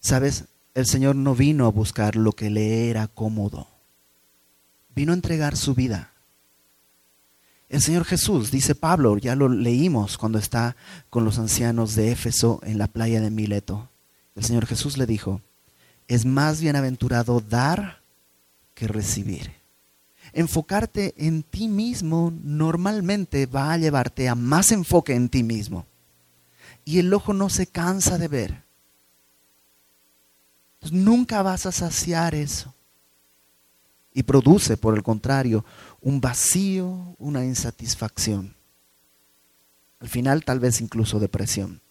¿Sabes? 0.00 0.44
El 0.74 0.86
Señor 0.86 1.16
no 1.16 1.34
vino 1.34 1.66
a 1.66 1.70
buscar 1.70 2.16
lo 2.16 2.32
que 2.32 2.50
le 2.50 2.90
era 2.90 3.08
cómodo. 3.08 3.75
Vino 4.96 5.12
a 5.12 5.14
entregar 5.14 5.56
su 5.58 5.74
vida. 5.74 6.10
El 7.68 7.82
Señor 7.82 8.06
Jesús, 8.06 8.50
dice 8.50 8.74
Pablo, 8.74 9.18
ya 9.18 9.36
lo 9.36 9.50
leímos 9.50 10.16
cuando 10.16 10.38
está 10.38 10.74
con 11.10 11.24
los 11.24 11.38
ancianos 11.38 11.94
de 11.94 12.12
Éfeso 12.12 12.60
en 12.62 12.78
la 12.78 12.86
playa 12.86 13.20
de 13.20 13.30
Mileto. 13.30 13.90
El 14.34 14.44
Señor 14.44 14.64
Jesús 14.64 14.96
le 14.96 15.04
dijo, 15.04 15.42
es 16.08 16.24
más 16.24 16.62
bienaventurado 16.62 17.40
dar 17.40 18.00
que 18.74 18.88
recibir. 18.88 19.52
Enfocarte 20.32 21.14
en 21.18 21.42
ti 21.42 21.68
mismo 21.68 22.32
normalmente 22.42 23.44
va 23.44 23.72
a 23.72 23.78
llevarte 23.78 24.30
a 24.30 24.34
más 24.34 24.72
enfoque 24.72 25.14
en 25.14 25.28
ti 25.28 25.42
mismo. 25.42 25.86
Y 26.86 27.00
el 27.00 27.12
ojo 27.12 27.34
no 27.34 27.50
se 27.50 27.66
cansa 27.66 28.16
de 28.16 28.28
ver. 28.28 28.62
nunca 30.90 31.42
vas 31.42 31.66
a 31.66 31.72
saciar 31.72 32.34
eso. 32.34 32.72
Y 34.16 34.22
produce, 34.22 34.78
por 34.78 34.96
el 34.96 35.02
contrario, 35.02 35.62
un 36.00 36.22
vacío, 36.22 37.14
una 37.18 37.44
insatisfacción. 37.44 38.54
Al 40.00 40.08
final 40.08 40.42
tal 40.42 40.58
vez 40.58 40.80
incluso 40.80 41.20
depresión. 41.20 41.82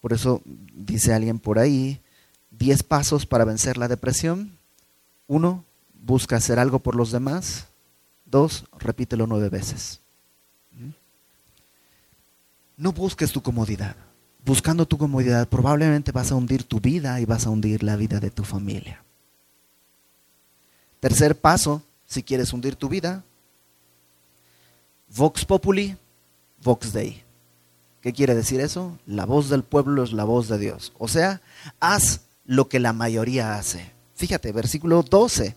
Por 0.00 0.14
eso 0.14 0.40
dice 0.46 1.12
alguien 1.12 1.38
por 1.38 1.58
ahí, 1.58 2.00
10 2.52 2.84
pasos 2.84 3.26
para 3.26 3.44
vencer 3.44 3.76
la 3.76 3.86
depresión. 3.86 4.56
Uno, 5.26 5.66
busca 5.92 6.36
hacer 6.36 6.58
algo 6.58 6.78
por 6.78 6.94
los 6.94 7.12
demás. 7.12 7.66
Dos, 8.24 8.64
repítelo 8.78 9.26
nueve 9.26 9.50
veces. 9.50 10.00
No 12.78 12.92
busques 12.92 13.30
tu 13.30 13.42
comodidad. 13.42 13.94
Buscando 14.42 14.86
tu 14.86 14.96
comodidad 14.96 15.46
probablemente 15.50 16.12
vas 16.12 16.32
a 16.32 16.34
hundir 16.34 16.64
tu 16.64 16.80
vida 16.80 17.20
y 17.20 17.26
vas 17.26 17.46
a 17.46 17.50
hundir 17.50 17.82
la 17.82 17.96
vida 17.96 18.20
de 18.20 18.30
tu 18.30 18.44
familia. 18.44 19.04
Tercer 21.00 21.36
paso, 21.36 21.82
si 22.06 22.22
quieres 22.22 22.52
hundir 22.52 22.74
tu 22.74 22.88
vida, 22.88 23.22
Vox 25.16 25.44
Populi, 25.44 25.96
Vox 26.62 26.92
Dei. 26.92 27.22
¿Qué 28.00 28.12
quiere 28.12 28.34
decir 28.34 28.60
eso? 28.60 28.98
La 29.06 29.24
voz 29.24 29.48
del 29.48 29.62
pueblo 29.62 30.02
es 30.02 30.12
la 30.12 30.24
voz 30.24 30.48
de 30.48 30.58
Dios. 30.58 30.92
O 30.98 31.08
sea, 31.08 31.40
haz 31.80 32.22
lo 32.44 32.68
que 32.68 32.80
la 32.80 32.92
mayoría 32.92 33.54
hace. 33.54 33.92
Fíjate, 34.14 34.52
versículo 34.52 35.02
12. 35.02 35.56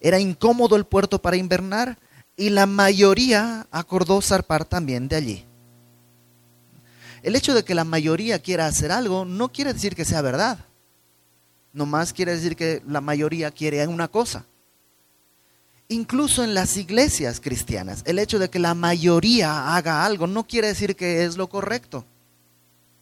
Era 0.00 0.18
incómodo 0.18 0.76
el 0.76 0.84
puerto 0.84 1.20
para 1.20 1.36
invernar 1.36 1.98
y 2.36 2.50
la 2.50 2.66
mayoría 2.66 3.66
acordó 3.70 4.20
zarpar 4.20 4.64
también 4.64 5.08
de 5.08 5.16
allí. 5.16 5.44
El 7.22 7.36
hecho 7.36 7.54
de 7.54 7.64
que 7.64 7.74
la 7.74 7.84
mayoría 7.84 8.40
quiera 8.40 8.66
hacer 8.66 8.90
algo 8.90 9.24
no 9.24 9.52
quiere 9.52 9.72
decir 9.72 9.94
que 9.94 10.04
sea 10.04 10.22
verdad. 10.22 10.58
Nomás 11.72 12.12
quiere 12.12 12.32
decir 12.32 12.56
que 12.56 12.82
la 12.86 13.00
mayoría 13.00 13.52
quiere 13.52 13.86
una 13.86 14.08
cosa 14.08 14.44
incluso 15.88 16.44
en 16.44 16.54
las 16.54 16.76
iglesias 16.76 17.40
cristianas, 17.40 18.02
el 18.06 18.18
hecho 18.18 18.38
de 18.38 18.50
que 18.50 18.58
la 18.58 18.74
mayoría 18.74 19.74
haga 19.76 20.04
algo 20.04 20.26
no 20.26 20.46
quiere 20.46 20.68
decir 20.68 20.96
que 20.96 21.24
es 21.24 21.36
lo 21.36 21.48
correcto. 21.48 22.04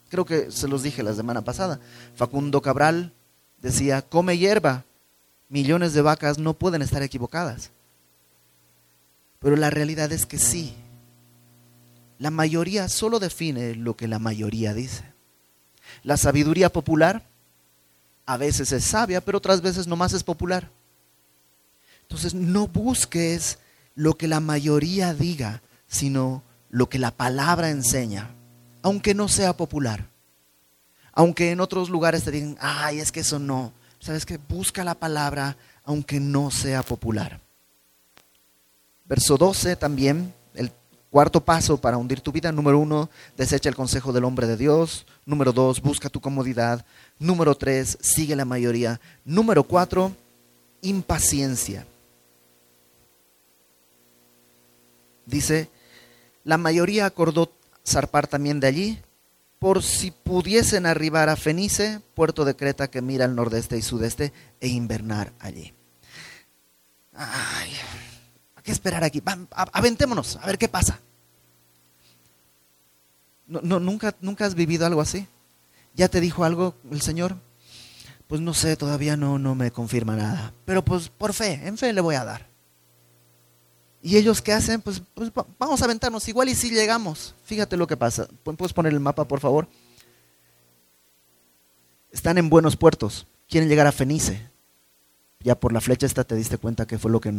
Creo 0.09 0.25
que 0.25 0.51
se 0.51 0.69
los 0.69 0.83
dije 0.83 1.03
la 1.03 1.14
semana 1.14 1.43
pasada. 1.43 1.81
Facundo 2.16 2.61
Cabral 2.61 3.12
decía, 3.62 4.03
come 4.03 4.38
hierba, 4.38 4.85
millones 5.49 5.93
de 5.95 6.03
vacas 6.03 6.38
no 6.38 6.55
pueden 6.55 6.83
estar 6.83 7.03
equivocadas. 7.03 7.71
Pero 9.38 9.57
la 9.57 9.71
realidad 9.71 10.12
es 10.12 10.27
que 10.27 10.38
sí. 10.38 10.75
La 12.19 12.31
mayoría 12.31 12.88
solo 12.88 13.19
define 13.19 13.75
lo 13.75 13.97
que 13.97 14.09
la 14.09 14.19
mayoría 14.19 14.75
dice. 14.75 15.05
La 16.03 16.16
sabiduría 16.16 16.71
popular 16.71 17.27
a 18.27 18.37
veces 18.37 18.73
es 18.73 18.85
sabia, 18.85 19.21
pero 19.21 19.38
otras 19.38 19.61
veces 19.62 19.87
nomás 19.87 20.12
es 20.12 20.23
popular. 20.23 20.71
Entonces 22.11 22.35
no 22.35 22.66
busques 22.66 23.61
lo 23.94 24.14
que 24.14 24.27
la 24.27 24.40
mayoría 24.40 25.14
diga, 25.14 25.62
sino 25.87 26.42
lo 26.68 26.88
que 26.88 26.99
la 26.99 27.12
palabra 27.12 27.70
enseña, 27.70 28.35
aunque 28.83 29.14
no 29.14 29.29
sea 29.29 29.57
popular. 29.57 30.09
Aunque 31.12 31.53
en 31.53 31.61
otros 31.61 31.88
lugares 31.88 32.25
te 32.25 32.33
digan, 32.33 32.57
ay, 32.61 32.99
es 32.99 33.12
que 33.12 33.20
eso 33.20 33.38
no. 33.38 33.73
¿Sabes 34.01 34.27
qué? 34.27 34.40
Busca 34.49 34.83
la 34.83 34.96
palabra, 34.96 35.57
aunque 35.85 36.18
no 36.18 36.51
sea 36.51 36.83
popular. 36.83 37.40
Verso 39.05 39.37
12 39.37 39.77
también, 39.77 40.35
el 40.55 40.73
cuarto 41.11 41.44
paso 41.44 41.81
para 41.81 41.96
hundir 41.96 42.23
tu 42.23 42.33
vida. 42.33 42.51
Número 42.51 42.81
uno, 42.81 43.09
desecha 43.37 43.68
el 43.68 43.77
consejo 43.77 44.12
del 44.12 44.25
hombre 44.25 44.49
de 44.49 44.57
Dios. 44.57 45.07
Número 45.27 45.53
dos, 45.53 45.81
busca 45.81 46.09
tu 46.09 46.20
comodidad. 46.20 46.85
Número 47.20 47.55
tres, 47.55 47.99
sigue 48.01 48.35
la 48.35 48.44
mayoría. 48.44 49.01
Número 49.25 49.62
cuatro, 49.62 50.11
impaciencia. 50.83 51.87
Dice, 55.31 55.71
la 56.45 56.59
mayoría 56.59 57.07
acordó 57.07 57.53
zarpar 57.87 58.27
también 58.27 58.61
de 58.61 58.66
allí, 58.66 59.03
por 59.59 59.83
si 59.83 60.11
pudiesen 60.11 60.87
arribar 60.87 61.29
a 61.29 61.37
Fenice, 61.37 62.01
puerto 62.14 62.45
de 62.45 62.57
Creta 62.57 62.90
que 62.90 63.03
mira 63.03 63.27
al 63.27 63.37
nordeste 63.37 63.79
y 63.79 63.83
sudeste, 63.83 64.33
e 64.61 64.69
invernar 64.69 65.33
allí. 65.38 65.73
Ay, 67.14 67.71
que 68.62 68.73
esperar 68.73 69.05
aquí. 69.05 69.23
aventémonos, 69.73 70.37
a 70.37 70.47
ver 70.47 70.59
qué 70.59 70.69
pasa. 70.69 71.01
No, 73.47 73.81
nunca, 73.81 74.14
¿Nunca 74.21 74.47
has 74.47 74.55
vivido 74.55 74.87
algo 74.87 75.01
así? 75.01 75.27
¿Ya 75.95 76.09
te 76.09 76.21
dijo 76.21 76.45
algo 76.45 76.77
el 76.90 77.03
Señor? 77.03 77.37
Pues 78.29 78.40
no 78.40 78.55
sé, 78.55 78.77
todavía 78.77 79.16
no, 79.16 79.38
no 79.38 79.55
me 79.57 79.73
confirma 79.73 80.14
nada. 80.14 80.55
Pero 80.64 80.85
pues 80.85 81.09
por 81.09 81.35
fe, 81.35 81.66
en 81.66 81.77
fe 81.77 81.93
le 81.93 82.01
voy 82.01 82.14
a 82.14 82.25
dar. 82.25 82.50
¿Y 84.03 84.17
ellos 84.17 84.41
qué 84.41 84.53
hacen? 84.53 84.81
Pues, 84.81 85.03
pues 85.15 85.31
vamos 85.59 85.83
a 85.83 85.85
aventarnos, 85.85 86.27
igual 86.29 86.49
y 86.49 86.55
si 86.55 86.71
llegamos. 86.71 87.35
Fíjate 87.45 87.77
lo 87.77 87.87
que 87.87 87.97
pasa. 87.97 88.29
¿Puedes 88.43 88.73
poner 88.73 88.93
el 88.93 89.01
mapa, 89.01 89.27
por 89.27 89.41
favor? 89.41 89.69
Están 92.11 92.39
en 92.39 92.49
buenos 92.49 92.77
puertos, 92.77 93.27
quieren 93.49 93.69
llegar 93.69 93.87
a 93.87 93.93
Fenice. 93.93 94.49
Ya 95.41 95.59
por 95.59 95.73
la 95.73 95.81
flecha 95.81 96.07
esta 96.07 96.25
te 96.25 96.35
diste 96.35 96.59
cuenta 96.59 96.87
que 96.87 96.99
fue 96.99 97.11
lo 97.11 97.21
que 97.21 97.33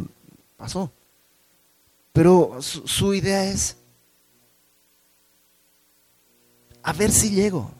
pasó. 0.57 0.91
Pero 2.13 2.61
su, 2.61 2.87
su 2.87 3.13
idea 3.13 3.45
es, 3.45 3.77
a 6.83 6.93
ver 6.93 7.11
si 7.11 7.31
llego. 7.31 7.71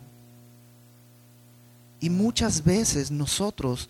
Y 2.00 2.10
muchas 2.10 2.64
veces 2.64 3.12
nosotros 3.12 3.90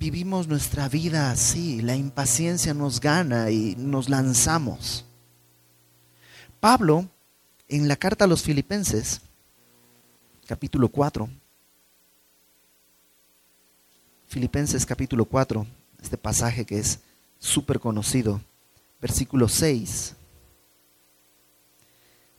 vivimos 0.00 0.48
nuestra 0.48 0.88
vida 0.88 1.30
así, 1.30 1.82
la 1.82 1.94
impaciencia 1.94 2.72
nos 2.72 3.00
gana 3.00 3.50
y 3.50 3.76
nos 3.76 4.08
lanzamos. 4.08 5.04
Pablo, 6.58 7.06
en 7.68 7.86
la 7.86 7.96
carta 7.96 8.24
a 8.24 8.28
los 8.28 8.42
filipenses, 8.42 9.20
capítulo 10.46 10.88
4, 10.88 11.28
Filipenses 14.26 14.86
capítulo 14.86 15.26
4, 15.26 15.66
este 16.00 16.16
pasaje 16.16 16.64
que 16.64 16.78
es 16.78 17.00
súper 17.38 17.78
conocido, 17.78 18.40
versículo 19.02 19.48
6, 19.48 20.14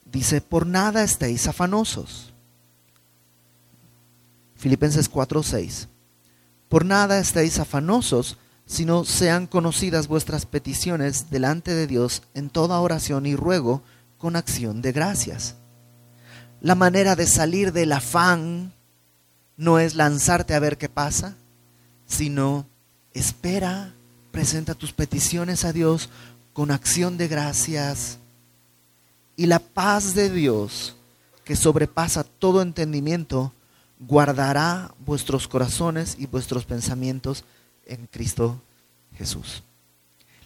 dice, 0.06 0.42
por 0.42 0.66
nada 0.66 1.04
estéis 1.04 1.48
afanosos. 1.48 2.34
Filipenses 4.56 5.08
4, 5.08 5.44
6. 5.44 5.88
Por 6.72 6.86
nada 6.86 7.20
estéis 7.20 7.60
afanosos, 7.60 8.38
sino 8.66 9.04
sean 9.04 9.46
conocidas 9.46 10.08
vuestras 10.08 10.46
peticiones 10.46 11.30
delante 11.30 11.74
de 11.74 11.86
Dios 11.86 12.24
en 12.34 12.50
toda 12.50 12.80
oración 12.80 13.26
y 13.26 13.36
ruego 13.36 13.84
con 14.18 14.38
acción 14.38 14.82
de 14.82 14.94
gracias. 14.94 15.56
La 16.62 16.76
manera 16.76 17.18
de 17.18 17.28
salir 17.28 17.74
del 17.74 17.92
afán 17.92 18.72
no 19.58 19.80
es 19.80 19.96
lanzarte 19.96 20.54
a 20.54 20.60
ver 20.60 20.78
qué 20.78 20.88
pasa, 20.88 21.36
sino 22.06 22.66
espera, 23.14 23.94
presenta 24.32 24.74
tus 24.74 24.94
peticiones 24.94 25.66
a 25.66 25.74
Dios 25.74 26.08
con 26.54 26.72
acción 26.72 27.18
de 27.18 27.28
gracias 27.28 28.18
y 29.36 29.48
la 29.48 29.60
paz 29.60 30.16
de 30.16 30.30
Dios 30.30 30.96
que 31.44 31.58
sobrepasa 31.58 32.24
todo 32.24 32.62
entendimiento 32.62 33.52
guardará 34.02 34.94
vuestros 35.06 35.48
corazones 35.48 36.16
y 36.20 36.26
vuestros 36.26 36.66
pensamientos 36.66 37.46
en 37.86 38.08
Cristo 38.08 38.62
Jesús. 39.16 39.64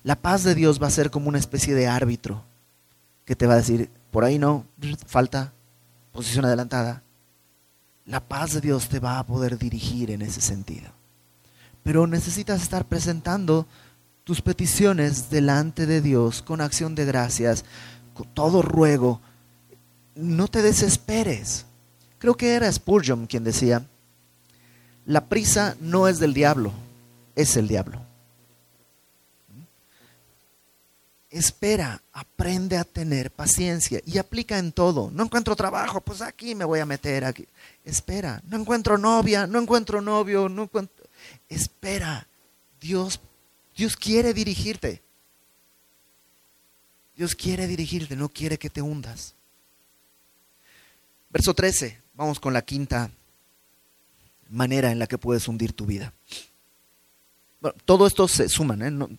La 0.04 0.16
paz 0.16 0.44
de 0.44 0.54
Dios 0.54 0.82
va 0.82 0.88
a 0.88 0.92
ser 0.92 1.10
como 1.10 1.30
una 1.30 1.40
especie 1.40 1.74
de 1.74 1.88
árbitro 1.88 2.44
que 3.26 3.36
te 3.36 3.48
va 3.48 3.54
a 3.54 3.58
decir, 3.58 3.90
por 4.12 4.24
ahí 4.24 4.38
no, 4.38 4.66
falta, 5.08 5.52
posición 6.12 6.46
adelantada. 6.46 7.02
La 8.06 8.20
paz 8.20 8.54
de 8.54 8.62
Dios 8.62 8.88
te 8.88 9.00
va 9.00 9.18
a 9.18 9.26
poder 9.26 9.58
dirigir 9.58 10.12
en 10.12 10.22
ese 10.22 10.42
sentido. 10.42 10.92
Pero 11.82 12.06
necesitas 12.08 12.62
estar 12.62 12.86
presentando 12.86 13.66
tus 14.24 14.42
peticiones 14.42 15.30
delante 15.30 15.86
de 15.86 16.02
Dios 16.02 16.42
con 16.42 16.62
acción 16.62 16.94
de 16.94 17.06
gracias, 17.06 17.64
con 18.14 18.28
todo 18.34 18.62
ruego. 18.62 19.22
No 20.14 20.48
te 20.48 20.62
desesperes. 20.62 21.66
Creo 22.20 22.36
que 22.36 22.54
era 22.54 22.72
Spurgeon 22.72 23.28
quien 23.28 23.44
decía, 23.44 23.86
la 25.06 25.26
prisa 25.26 25.76
no 25.80 26.08
es 26.08 26.20
del 26.20 26.34
diablo, 26.34 26.72
es 27.36 27.56
el 27.58 27.68
diablo. 27.68 28.02
Espera, 31.30 32.02
aprende 32.14 32.78
a 32.78 32.86
tener 32.86 33.30
paciencia 33.30 34.02
y 34.06 34.18
aplica 34.18 34.58
en 34.58 34.72
todo. 34.72 35.12
No 35.12 35.26
encuentro 35.26 35.56
trabajo, 35.56 36.00
pues 36.00 36.22
aquí 36.22 36.56
me 36.56 36.64
voy 36.64 36.80
a 36.80 36.86
meter 36.86 37.26
aquí. 37.26 37.46
Espera, 37.84 38.42
no 38.48 38.58
encuentro 38.58 38.98
novia, 38.98 39.46
no 39.46 39.60
encuentro 39.60 40.02
novio, 40.02 40.48
no 40.48 40.64
encuentro. 40.64 41.06
Espera, 41.50 42.26
Dios, 42.80 43.20
Dios 43.76 43.98
quiere 43.98 44.34
dirigirte. 44.34 45.02
Dios 47.18 47.36
quiere 47.36 47.68
dirigirte, 47.68 48.16
no 48.16 48.30
quiere 48.30 48.58
que 48.58 48.70
te 48.70 48.82
hundas. 48.82 49.36
Verso 51.30 51.54
13. 51.54 52.05
Vamos 52.16 52.40
con 52.40 52.54
la 52.54 52.62
quinta 52.62 53.12
manera 54.50 54.92
en 54.92 55.00
la 55.00 55.08
que 55.08 55.18
puedes 55.18 55.48
hundir 55.48 55.74
tu 55.74 55.86
vida. 55.86 56.14
Todo 57.84 58.08
esto 58.08 58.28
se 58.28 58.48
suman, 58.48 58.82
¿eh? 58.82 59.18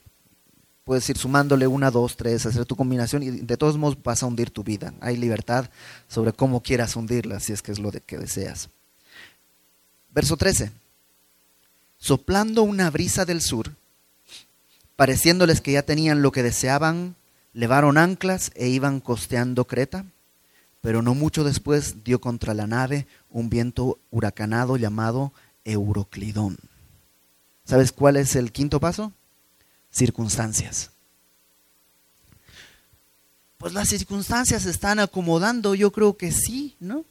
puedes 0.85 1.09
ir 1.11 1.19
sumándole 1.19 1.67
una, 1.67 1.91
dos, 1.91 2.17
tres, 2.17 2.47
hacer 2.47 2.65
tu 2.65 2.77
combinación 2.77 3.23
y 3.23 3.31
de 3.31 3.57
todos 3.57 3.77
modos 3.77 3.99
vas 4.03 4.23
a 4.23 4.27
hundir 4.27 4.51
tu 4.51 4.63
vida. 4.63 4.95
Hay 5.01 5.17
libertad 5.17 5.69
sobre 6.09 6.33
cómo 6.33 6.63
quieras 6.63 6.95
hundirla, 6.97 7.41
si 7.41 7.53
es 7.53 7.61
que 7.61 7.73
es 7.73 7.79
lo 7.79 7.91
que 7.91 8.19
deseas. 8.19 8.71
Verso 10.13 10.37
13. 10.37 10.71
Soplando 11.99 12.63
una 12.63 12.89
brisa 12.91 13.25
del 13.25 13.43
sur, 13.43 13.73
pareciéndoles 14.95 15.61
que 15.61 15.73
ya 15.73 15.83
tenían 15.83 16.23
lo 16.23 16.31
que 16.31 16.43
deseaban, 16.43 17.17
levaron 17.53 17.99
anclas 17.99 18.53
e 18.55 18.69
iban 18.69 19.01
costeando 19.01 19.67
Creta 19.67 20.07
pero 20.87 21.03
no 21.03 21.17
mucho 21.17 21.43
después 21.43 22.05
dio 22.05 22.21
contra 22.21 22.55
la 22.55 22.69
nave 22.69 23.09
un 23.29 23.51
viento 23.51 23.99
huracanado 24.13 24.77
llamado 24.77 25.33
Euroclidón. 25.65 26.59
¿Sabes 27.65 27.91
cuál 27.91 28.17
es 28.17 28.37
el 28.37 28.53
quinto 28.53 28.79
paso? 28.79 29.13
Circunstancias. 29.91 30.93
Pues 33.59 33.73
las 33.73 33.89
circunstancias 33.89 34.63
se 34.63 34.71
están 34.71 35.01
acomodando, 35.01 35.75
yo 35.75 35.91
creo 35.91 36.17
que 36.17 36.31
sí, 36.31 36.77
¿no? 36.79 37.05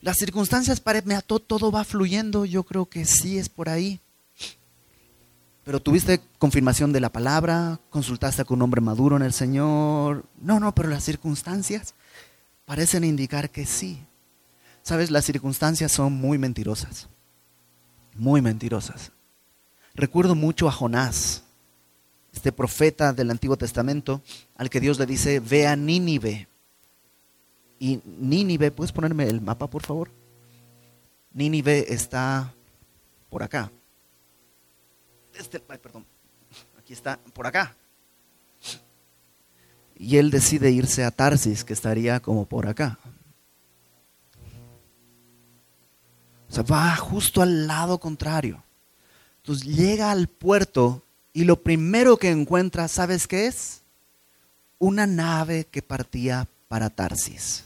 Las 0.00 0.16
circunstancias, 0.16 0.80
para 0.80 1.02
todo, 1.20 1.40
todo 1.40 1.70
va 1.70 1.84
fluyendo, 1.84 2.46
yo 2.46 2.64
creo 2.64 2.86
que 2.86 3.04
sí 3.04 3.36
es 3.36 3.50
por 3.50 3.68
ahí. 3.68 4.00
Pero 5.62 5.78
tuviste 5.78 6.22
confirmación 6.38 6.94
de 6.94 7.00
la 7.00 7.12
palabra, 7.12 7.80
consultaste 7.90 8.46
con 8.46 8.56
un 8.56 8.62
hombre 8.62 8.80
maduro 8.80 9.14
en 9.16 9.24
el 9.24 9.34
Señor. 9.34 10.24
No, 10.40 10.58
no, 10.58 10.74
pero 10.74 10.88
las 10.88 11.04
circunstancias 11.04 11.94
parecen 12.68 13.02
indicar 13.02 13.48
que 13.50 13.64
sí. 13.64 14.06
Sabes, 14.82 15.10
las 15.10 15.24
circunstancias 15.24 15.90
son 15.90 16.12
muy 16.12 16.36
mentirosas, 16.36 17.08
muy 18.14 18.42
mentirosas. 18.42 19.10
Recuerdo 19.94 20.34
mucho 20.34 20.68
a 20.68 20.72
Jonás, 20.72 21.44
este 22.30 22.52
profeta 22.52 23.14
del 23.14 23.30
Antiguo 23.30 23.56
Testamento, 23.56 24.22
al 24.54 24.68
que 24.68 24.80
Dios 24.80 24.98
le 24.98 25.06
dice, 25.06 25.40
ve 25.40 25.66
a 25.66 25.76
Nínive. 25.76 26.46
Y 27.78 28.02
Nínive, 28.04 28.70
¿puedes 28.70 28.92
ponerme 28.92 29.24
el 29.24 29.40
mapa, 29.40 29.70
por 29.70 29.82
favor? 29.82 30.10
Nínive 31.32 31.90
está 31.90 32.52
por 33.30 33.42
acá. 33.42 33.72
Este, 35.32 35.58
perdón, 35.58 36.04
aquí 36.78 36.92
está, 36.92 37.18
por 37.32 37.46
acá 37.46 37.74
y 39.98 40.16
él 40.16 40.30
decide 40.30 40.70
irse 40.70 41.04
a 41.04 41.10
Tarsis, 41.10 41.64
que 41.64 41.72
estaría 41.72 42.20
como 42.20 42.46
por 42.46 42.68
acá. 42.68 42.98
O 46.48 46.54
sea, 46.54 46.62
va 46.62 46.94
justo 46.96 47.42
al 47.42 47.66
lado 47.66 47.98
contrario. 47.98 48.62
Entonces 49.42 49.66
llega 49.66 50.10
al 50.10 50.28
puerto 50.28 51.02
y 51.32 51.44
lo 51.44 51.62
primero 51.62 52.16
que 52.16 52.30
encuentra, 52.30 52.86
¿sabes 52.88 53.26
qué 53.26 53.46
es? 53.46 53.82
Una 54.78 55.06
nave 55.06 55.66
que 55.70 55.82
partía 55.82 56.48
para 56.68 56.90
Tarsis. 56.90 57.64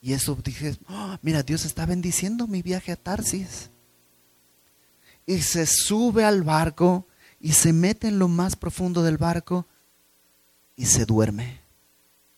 Y 0.00 0.12
eso 0.12 0.38
dije, 0.44 0.76
oh, 0.88 1.16
mira, 1.22 1.42
Dios 1.42 1.64
está 1.64 1.86
bendiciendo 1.86 2.46
mi 2.46 2.62
viaje 2.62 2.92
a 2.92 2.96
Tarsis. 2.96 3.70
Y 5.26 5.40
se 5.40 5.66
sube 5.66 6.24
al 6.24 6.42
barco 6.42 7.06
y 7.40 7.52
se 7.52 7.72
mete 7.72 8.08
en 8.08 8.18
lo 8.18 8.28
más 8.28 8.54
profundo 8.54 9.02
del 9.02 9.18
barco 9.18 9.66
y 10.76 10.86
se 10.86 11.04
duerme. 11.04 11.60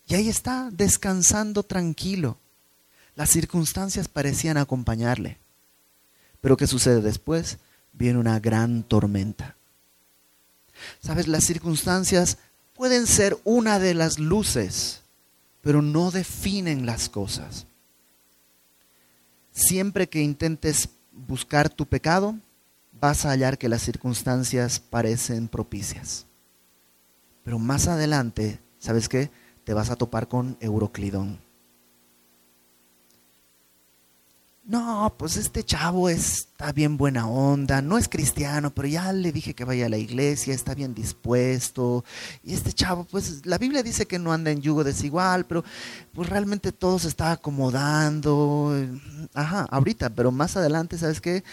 Y 0.07 0.14
ahí 0.14 0.29
está, 0.29 0.70
descansando 0.70 1.62
tranquilo. 1.62 2.38
Las 3.14 3.31
circunstancias 3.31 4.09
parecían 4.09 4.57
acompañarle. 4.57 5.38
Pero 6.40 6.57
¿qué 6.57 6.66
sucede 6.66 7.01
después? 7.01 7.59
Viene 7.92 8.18
una 8.18 8.38
gran 8.38 8.83
tormenta. 8.83 9.57
Sabes, 11.01 11.27
las 11.27 11.44
circunstancias 11.44 12.38
pueden 12.75 13.07
ser 13.07 13.38
una 13.44 13.79
de 13.79 13.94
las 13.94 14.18
luces, 14.18 15.01
pero 15.62 15.83
no 15.83 16.11
definen 16.11 16.87
las 16.87 17.09
cosas. 17.09 17.66
Siempre 19.51 20.09
que 20.09 20.22
intentes 20.22 20.90
buscar 21.12 21.70
tu 21.70 21.87
pecado, 21.87 22.37
vas 23.01 23.25
a 23.25 23.31
hallar 23.31 23.57
que 23.57 23.70
las 23.70 23.83
circunstancias 23.83 24.79
parecen 24.79 25.49
propicias. 25.49 26.26
Pero 27.47 27.61
más 27.61 27.87
adelante, 27.87 28.59
¿sabes 28.81 29.09
qué? 29.09 29.31
Te 29.63 29.73
vas 29.73 29.91
a 29.91 29.95
topar 29.95 30.27
con 30.27 30.57
Euroclidón. 30.59 31.39
No, 34.65 35.15
pues 35.17 35.37
este 35.37 35.63
chavo 35.63 36.09
está 36.09 36.73
bien 36.73 36.97
buena 36.97 37.29
onda, 37.29 37.81
no 37.83 37.99
es 37.99 38.09
cristiano, 38.09 38.75
pero 38.75 38.89
ya 38.89 39.13
le 39.13 39.31
dije 39.31 39.55
que 39.55 39.65
vaya 39.65 39.87
a 39.87 39.89
la 39.89 39.97
iglesia, 39.97 40.55
está 40.55 40.75
bien 40.75 40.93
dispuesto. 40.93 42.05
Y 42.43 42.53
este 42.53 42.73
chavo, 42.73 43.05
pues 43.05 43.47
la 43.47 43.59
Biblia 43.59 43.85
dice 43.85 44.07
que 44.07 44.19
no 44.19 44.33
anda 44.33 44.51
en 44.51 44.61
yugo 44.61 44.83
desigual, 44.83 45.47
pero 45.47 45.63
pues 46.13 46.29
realmente 46.29 46.73
todo 46.73 46.99
se 46.99 47.07
está 47.07 47.31
acomodando. 47.31 48.75
Ajá, 49.35 49.69
ahorita, 49.71 50.11
pero 50.11 50.33
más 50.33 50.57
adelante, 50.57 50.99
¿sabes 50.99 51.21
qué? 51.21 51.45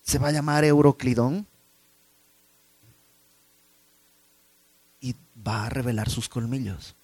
Se 0.00 0.18
va 0.18 0.28
a 0.28 0.32
llamar 0.32 0.64
Euroclidón 0.64 1.46
va 5.46 5.66
a 5.66 5.68
revelar 5.68 6.10
sus 6.10 6.28
colmillos. 6.28 6.94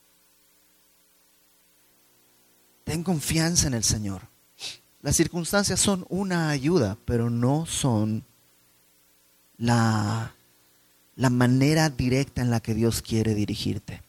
Ten 2.84 3.02
confianza 3.02 3.66
en 3.66 3.74
el 3.74 3.84
Señor. 3.84 4.22
Las 5.02 5.16
circunstancias 5.16 5.80
son 5.80 6.04
una 6.08 6.50
ayuda, 6.50 6.98
pero 7.04 7.30
no 7.30 7.66
son 7.66 8.24
la, 9.56 10.34
la 11.16 11.30
manera 11.30 11.88
directa 11.88 12.42
en 12.42 12.50
la 12.50 12.60
que 12.60 12.74
Dios 12.74 13.00
quiere 13.00 13.34
dirigirte, 13.34 14.02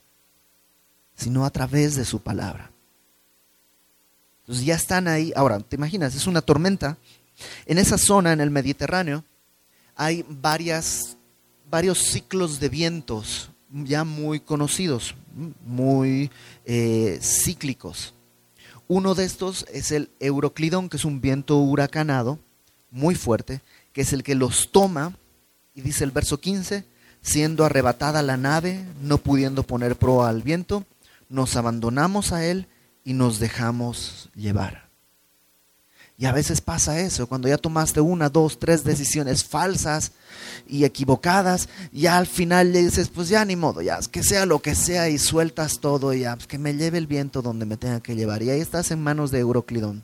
sino 1.16 1.46
a 1.46 1.50
través 1.52 1.96
de 1.96 2.06
su 2.06 2.22
palabra. 2.22 2.72
Entonces 4.42 4.66
ya 4.66 4.76
están 4.76 5.08
ahí. 5.08 5.32
Ahora, 5.36 5.60
¿te 5.60 5.76
imaginas? 5.76 6.16
Es 6.16 6.28
una 6.28 6.42
tormenta. 6.42 6.98
En 7.66 7.78
esa 7.78 7.98
zona, 7.98 8.34
en 8.34 8.42
el 8.42 8.50
Mediterráneo, 8.50 9.24
hay 9.96 10.26
varias, 10.28 11.18
varios 11.70 12.00
ciclos 12.00 12.60
de 12.60 12.70
vientos 12.70 13.51
ya 13.72 14.04
muy 14.04 14.40
conocidos, 14.40 15.16
muy 15.66 16.32
eh, 16.66 17.20
cíclicos. 17.22 18.14
Uno 18.88 19.16
de 19.16 19.26
estos 19.26 19.66
es 19.72 19.92
el 19.92 20.10
Euroclidón, 20.20 20.90
que 20.90 20.98
es 20.98 21.06
un 21.06 21.22
viento 21.22 21.58
huracanado 21.58 22.40
muy 22.90 23.16
fuerte, 23.16 23.62
que 23.94 24.02
es 24.02 24.14
el 24.14 24.24
que 24.24 24.36
los 24.36 24.72
toma, 24.72 25.16
y 25.74 25.82
dice 25.82 26.04
el 26.04 26.12
verso 26.12 26.40
15, 26.40 26.84
siendo 27.22 27.64
arrebatada 27.64 28.22
la 28.22 28.38
nave, 28.38 28.84
no 29.02 29.18
pudiendo 29.18 29.64
poner 29.64 29.96
proa 29.96 30.30
al 30.30 30.42
viento, 30.42 30.86
nos 31.30 31.56
abandonamos 31.56 32.34
a 32.34 32.46
él 32.46 32.68
y 33.06 33.14
nos 33.14 33.40
dejamos 33.40 34.30
llevar. 34.36 34.91
Y 36.22 36.28
a 36.28 36.32
veces 36.32 36.62
pasa 36.62 37.00
eso, 37.00 37.26
cuando 37.26 37.48
ya 37.48 37.58
tomaste 37.58 38.00
una, 38.00 38.30
dos, 38.30 38.60
tres 38.60 38.84
decisiones 38.84 39.44
falsas 39.44 40.12
y 40.68 40.84
equivocadas, 40.84 41.68
ya 41.92 42.20
al 42.20 42.28
final 42.28 42.72
le 42.72 42.84
dices, 42.84 43.10
pues 43.10 43.28
ya 43.28 43.44
ni 43.44 43.56
modo, 43.56 43.82
ya, 43.82 43.98
que 44.02 44.22
sea 44.22 44.46
lo 44.46 44.60
que 44.60 44.76
sea 44.76 45.10
y 45.10 45.18
sueltas 45.18 45.80
todo, 45.80 46.14
y 46.14 46.20
ya, 46.20 46.36
pues 46.36 46.46
que 46.46 46.60
me 46.60 46.76
lleve 46.76 47.00
el 47.00 47.08
viento 47.08 47.42
donde 47.42 47.66
me 47.66 47.76
tenga 47.76 48.02
que 48.02 48.16
llevar. 48.16 48.44
Y 48.44 48.52
ahí 48.52 48.62
estás 48.62 48.92
en 48.92 49.02
manos 49.02 49.32
de 49.32 49.40
Euroclidón. 49.40 50.04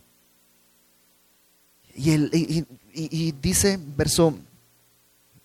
Y, 1.95 2.65
y 2.95 3.32
dice, 3.39 3.80
verso 3.95 4.39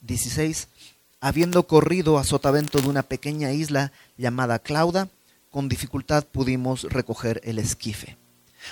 16, 0.00 0.68
habiendo 1.20 1.66
corrido 1.66 2.16
a 2.16 2.24
sotavento 2.24 2.80
de 2.80 2.88
una 2.88 3.02
pequeña 3.02 3.52
isla 3.52 3.92
llamada 4.16 4.58
Clauda, 4.58 5.10
con 5.50 5.68
dificultad 5.68 6.24
pudimos 6.24 6.84
recoger 6.84 7.42
el 7.44 7.58
esquife. 7.58 8.16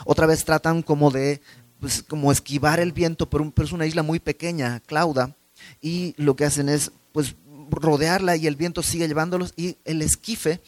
Otra 0.05 0.26
vez 0.26 0.44
tratan 0.44 0.82
como 0.82 1.11
de 1.11 1.40
pues, 1.81 2.03
como 2.03 2.31
esquivar 2.31 2.81
el 2.81 2.93
viento, 2.93 3.28
pero, 3.28 3.53
es 3.57 3.72
una 3.72 3.87
isla 3.87 4.03
muy 4.03 4.20
pequeña, 4.20 4.81
Clauda, 4.81 5.35
y 5.81 6.14
lo 6.16 6.37
que 6.37 6.45
hacen 6.45 6.68
es 6.68 6.93
pues 7.12 7.35
rodearla 7.70 8.37
y 8.37 8.47
el 8.47 8.57
viento 8.57 8.83
sigue 8.83 9.09
llevándolos 9.09 9.53
y 9.57 9.76
el 9.85 10.03
esquife 10.03 10.61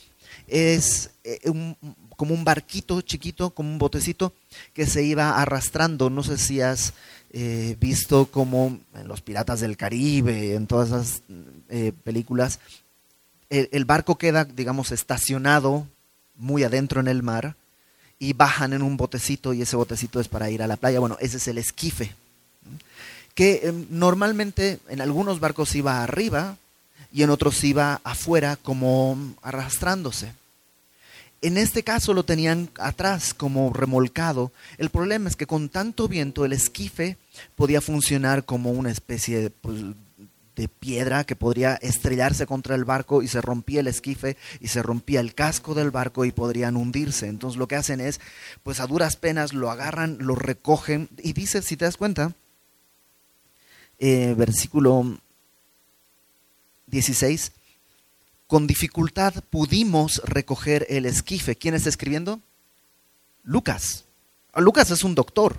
es 0.49 1.11
eh, 1.25 1.39
como 2.17 2.35
un 2.35 2.45
barquito 2.45 3.01
chiquito, 3.01 3.51
como 3.51 3.71
un 3.71 3.79
botecito 3.79 4.33
que 4.73 4.87
se 4.87 5.03
iba 5.03 5.41
arrastrando. 5.41 6.11
No 6.11 6.23
sé 6.23 6.39
si 6.39 6.61
has 6.61 6.95
eh, 7.33 7.77
visto 7.81 8.27
como 8.27 8.79
en 8.95 9.09
los 9.09 9.23
Piratas 9.23 9.61
del 9.61 9.77
Caribe, 9.77 10.55
en 10.55 10.67
todas 10.67 10.89
esas 10.89 11.23
eh, 11.69 11.93
películas, 12.05 12.61
el, 13.51 13.85
barco 13.85 14.17
queda, 14.17 14.47
digamos, 14.47 14.93
estacionado 14.93 15.87
muy 16.37 16.65
adentro 16.65 17.01
en 17.01 17.09
el 17.09 17.23
mar 17.23 17.57
y 18.23 18.35
bajan 18.35 18.73
en 18.73 18.83
un 18.83 18.97
botecito 18.97 19.53
y 19.53 19.63
ese 19.63 19.75
botecito 19.75 20.21
es 20.21 20.29
para 20.29 20.49
ir 20.49 20.63
a 20.63 20.69
la 20.69 20.77
playa. 20.77 21.01
Bueno, 21.01 21.17
ese 21.19 21.39
es 21.39 21.49
el 21.49 21.59
esquife, 21.59 22.15
que 23.35 23.63
em, 23.65 23.85
normalmente 23.91 24.79
en 24.89 25.01
algunos 25.01 25.41
barcos 25.41 25.75
iba 25.75 26.05
arriba 26.05 26.57
y 27.13 27.25
en 27.25 27.31
otros 27.31 27.65
iba 27.65 28.01
afuera 28.05 28.55
como 28.55 29.19
arrastrándose. 29.43 30.35
En 31.41 31.59
este 31.59 31.83
caso 31.83 32.15
lo 32.15 32.23
tenían 32.23 32.71
atrás 32.79 33.35
como 33.35 33.73
remolcado. 33.73 34.53
El 34.79 34.91
problema 34.91 35.29
es 35.29 35.35
que 35.35 35.49
con 35.49 35.69
tanto 35.69 36.07
viento 36.07 36.45
el 36.45 36.53
esquife 36.53 37.17
podía 37.57 37.81
funcionar 37.81 38.45
como 38.45 38.71
una 38.71 38.93
especie 38.93 39.41
de, 39.41 39.51
pues, 39.51 39.83
de 40.57 40.69
piedra 40.69 41.25
que 41.25 41.37
podría 41.37 41.75
estrellarse 41.77 42.47
contra 42.47 42.75
el 42.75 42.85
barco 42.85 43.23
y 43.23 43.29
se 43.29 43.41
rompía 43.41 43.81
el 43.81 43.87
esquife 43.87 44.37
y 44.61 44.69
se 44.69 44.83
rompía 44.83 45.21
el 45.21 45.35
casco 45.35 45.75
del 45.75 45.91
barco 45.91 46.25
y 46.25 46.33
podrían 46.33 46.77
hundirse. 46.77 47.27
Entonces 47.27 47.59
lo 47.59 47.69
que 47.69 47.77
hacen 47.77 48.01
es, 48.01 48.21
pues 48.63 48.81
a 48.81 48.87
duras 48.87 49.17
penas 49.17 49.53
lo 49.53 49.71
agarran, 49.71 50.19
lo 50.21 50.35
recogen 50.35 51.09
y 51.19 51.33
dice, 51.33 51.63
si 51.63 51.77
te 51.77 51.85
das 51.85 51.97
cuenta, 51.97 52.35
eh, 53.99 54.35
versículo 54.37 55.19
16, 56.87 57.53
con 58.47 58.67
dificultad 58.67 59.43
pudimos 59.49 60.21
recoger 60.25 60.87
el 60.91 61.07
esquife. 61.07 61.57
¿Quién 61.57 61.75
está 61.75 61.89
escribiendo? 61.89 62.41
Lucas. 63.43 64.05
Lucas 64.55 64.91
es 64.91 65.05
un 65.05 65.15
doctor. 65.15 65.57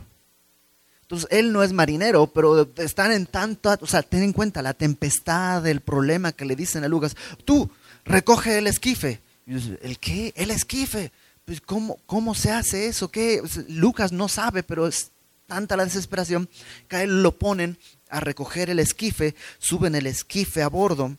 Entonces, 1.04 1.28
él 1.32 1.51
no 1.54 1.64
es 1.64 1.74
marinero, 1.74 2.28
pero 2.28 2.68
están 2.78 3.12
en 3.12 3.26
tanta, 3.26 3.78
o 3.82 3.88
sea, 3.88 4.01
ten 4.01 4.24
en 4.24 4.34
cuenta 4.34 4.62
la 4.62 4.74
tempestad, 4.74 5.66
el 5.68 5.82
problema 5.82 6.32
que 6.32 6.45
le 6.45 6.56
dicen 6.56 6.84
a 6.84 6.88
Lucas, 6.88 7.16
tú, 7.45 7.70
recoge 8.06 8.58
el 8.58 8.68
esquife. 8.68 9.22
¿El 9.45 9.99
qué? 9.99 10.34
El 10.36 10.51
esquife. 10.51 11.12
Pues, 11.45 11.62
¿cómo, 11.62 11.97
¿Cómo 12.06 12.36
se 12.36 12.51
hace 12.51 12.88
eso? 12.88 13.10
¿Qué? 13.10 13.41
Lucas 13.68 14.12
no 14.12 14.28
sabe, 14.30 14.64
pero 14.64 14.88
es 14.88 15.12
tanta 15.45 15.76
la 15.76 15.84
desesperación 15.84 16.49
que 16.88 16.95
a 16.95 17.04
él 17.04 17.22
lo 17.22 17.38
ponen 17.38 17.78
a 18.10 18.20
recoger 18.20 18.70
el 18.70 18.80
esquife, 18.80 19.36
suben 19.60 19.95
el 19.95 20.08
esquife 20.08 20.62
a 20.62 20.70
bordo 20.70 21.18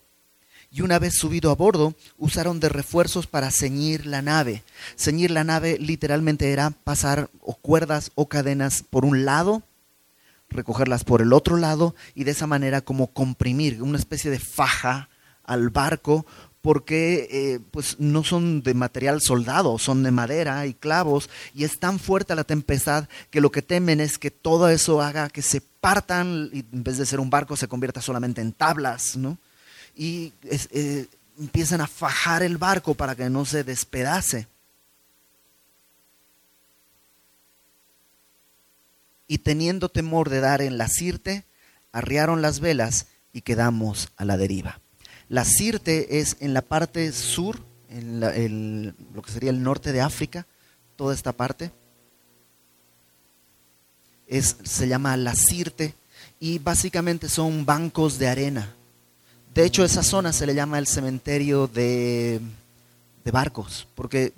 y 0.70 0.80
una 0.80 0.98
vez 0.98 1.14
subido 1.16 1.50
a 1.50 1.54
bordo 1.54 1.94
usaron 2.18 2.58
de 2.58 2.68
refuerzos 2.68 3.26
para 3.26 3.50
ceñir 3.50 4.06
la 4.06 4.22
nave. 4.22 4.64
Ceñir 4.96 5.30
la 5.30 5.44
nave 5.44 5.78
literalmente 5.78 6.52
era 6.52 6.70
pasar 6.70 7.30
o 7.40 7.54
cuerdas 7.54 8.10
o 8.14 8.28
cadenas 8.28 8.82
por 8.82 9.04
un 9.04 9.24
lado 9.24 9.62
recogerlas 10.54 11.04
por 11.04 11.20
el 11.20 11.32
otro 11.32 11.56
lado 11.56 11.94
y 12.14 12.24
de 12.24 12.30
esa 12.30 12.46
manera 12.46 12.80
como 12.80 13.08
comprimir 13.08 13.82
una 13.82 13.98
especie 13.98 14.30
de 14.30 14.38
faja 14.38 15.08
al 15.44 15.70
barco 15.70 16.24
porque 16.64 17.28
eh, 17.30 17.60
pues 17.72 17.96
no 17.98 18.24
son 18.24 18.62
de 18.62 18.72
material 18.72 19.20
soldado, 19.20 19.78
son 19.78 20.02
de 20.02 20.10
madera 20.10 20.64
y 20.64 20.72
clavos, 20.72 21.28
y 21.54 21.64
es 21.64 21.78
tan 21.78 21.98
fuerte 21.98 22.34
la 22.34 22.44
tempestad 22.44 23.06
que 23.28 23.42
lo 23.42 23.52
que 23.52 23.60
temen 23.60 24.00
es 24.00 24.16
que 24.16 24.30
todo 24.30 24.70
eso 24.70 25.02
haga 25.02 25.28
que 25.28 25.42
se 25.42 25.60
partan 25.60 26.48
y 26.54 26.60
en 26.60 26.82
vez 26.82 26.96
de 26.96 27.04
ser 27.04 27.20
un 27.20 27.28
barco 27.28 27.54
se 27.54 27.68
convierta 27.68 28.00
solamente 28.00 28.40
en 28.40 28.52
tablas, 28.52 29.14
¿no? 29.18 29.36
Y 29.94 30.32
eh, 30.44 31.06
empiezan 31.38 31.82
a 31.82 31.86
fajar 31.86 32.42
el 32.42 32.56
barco 32.56 32.94
para 32.94 33.14
que 33.14 33.28
no 33.28 33.44
se 33.44 33.62
despedace. 33.62 34.48
Y 39.26 39.38
teniendo 39.38 39.88
temor 39.88 40.30
de 40.30 40.40
dar 40.40 40.62
en 40.62 40.78
la 40.78 40.88
Sirte, 40.88 41.44
arriaron 41.92 42.42
las 42.42 42.60
velas 42.60 43.06
y 43.32 43.42
quedamos 43.42 44.08
a 44.16 44.24
la 44.24 44.36
deriva. 44.36 44.80
La 45.28 45.44
Sirte 45.44 46.20
es 46.20 46.36
en 46.40 46.54
la 46.54 46.62
parte 46.62 47.10
sur, 47.12 47.60
en 47.88 48.94
lo 49.14 49.22
que 49.22 49.32
sería 49.32 49.50
el 49.50 49.62
norte 49.62 49.92
de 49.92 50.00
África, 50.00 50.46
toda 50.96 51.14
esta 51.14 51.32
parte. 51.32 51.70
Es, 54.26 54.56
se 54.62 54.88
llama 54.88 55.16
la 55.16 55.34
Sirte 55.34 55.94
y 56.40 56.58
básicamente 56.58 57.28
son 57.28 57.64
bancos 57.64 58.18
de 58.18 58.28
arena. 58.28 58.74
De 59.54 59.64
hecho, 59.64 59.84
esa 59.84 60.02
zona 60.02 60.32
se 60.32 60.46
le 60.46 60.54
llama 60.54 60.78
el 60.78 60.86
cementerio 60.86 61.68
de, 61.68 62.40
de 63.24 63.30
barcos, 63.30 63.86
porque 63.94 64.32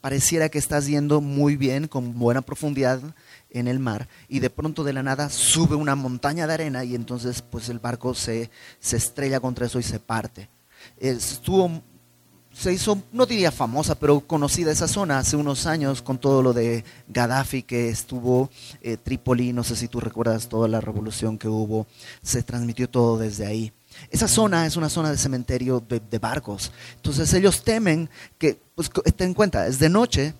pareciera 0.00 0.48
que 0.48 0.58
estás 0.58 0.86
yendo 0.86 1.20
muy 1.20 1.56
bien, 1.56 1.88
con 1.88 2.18
buena 2.18 2.42
profundidad, 2.42 3.00
en 3.54 3.68
el 3.68 3.78
mar 3.78 4.08
y 4.28 4.40
de 4.40 4.50
pronto 4.50 4.84
de 4.84 4.92
la 4.92 5.02
nada 5.02 5.30
sube 5.30 5.76
una 5.76 5.94
montaña 5.94 6.46
de 6.46 6.54
arena 6.54 6.84
y 6.84 6.94
entonces 6.94 7.40
pues 7.40 7.68
el 7.68 7.78
barco 7.78 8.12
se, 8.12 8.50
se 8.80 8.96
estrella 8.96 9.40
contra 9.40 9.66
eso 9.66 9.78
y 9.78 9.84
se 9.84 10.00
parte. 10.00 10.50
Estuvo, 10.98 11.80
se 12.52 12.72
hizo, 12.72 13.00
no 13.12 13.26
diría 13.26 13.52
famosa, 13.52 13.94
pero 13.94 14.20
conocida 14.20 14.72
esa 14.72 14.88
zona 14.88 15.18
hace 15.18 15.36
unos 15.36 15.66
años 15.66 16.02
con 16.02 16.18
todo 16.18 16.42
lo 16.42 16.52
de 16.52 16.84
Gaddafi 17.08 17.62
que 17.62 17.88
estuvo 17.88 18.50
eh, 18.82 18.96
Trípoli, 18.96 19.52
no 19.52 19.62
sé 19.62 19.76
si 19.76 19.86
tú 19.86 20.00
recuerdas 20.00 20.48
toda 20.48 20.66
la 20.66 20.80
revolución 20.80 21.38
que 21.38 21.48
hubo, 21.48 21.86
se 22.22 22.42
transmitió 22.42 22.90
todo 22.90 23.18
desde 23.18 23.46
ahí. 23.46 23.72
Esa 24.10 24.26
zona 24.26 24.66
es 24.66 24.76
una 24.76 24.88
zona 24.88 25.12
de 25.12 25.16
cementerio 25.16 25.78
de, 25.88 26.00
de 26.00 26.18
barcos. 26.18 26.72
Entonces 26.96 27.32
ellos 27.32 27.62
temen 27.62 28.10
que, 28.36 28.60
pues 28.74 28.90
ten 29.16 29.28
en 29.28 29.34
cuenta, 29.34 29.68
es 29.68 29.78
de 29.78 29.88
noche, 29.88 30.34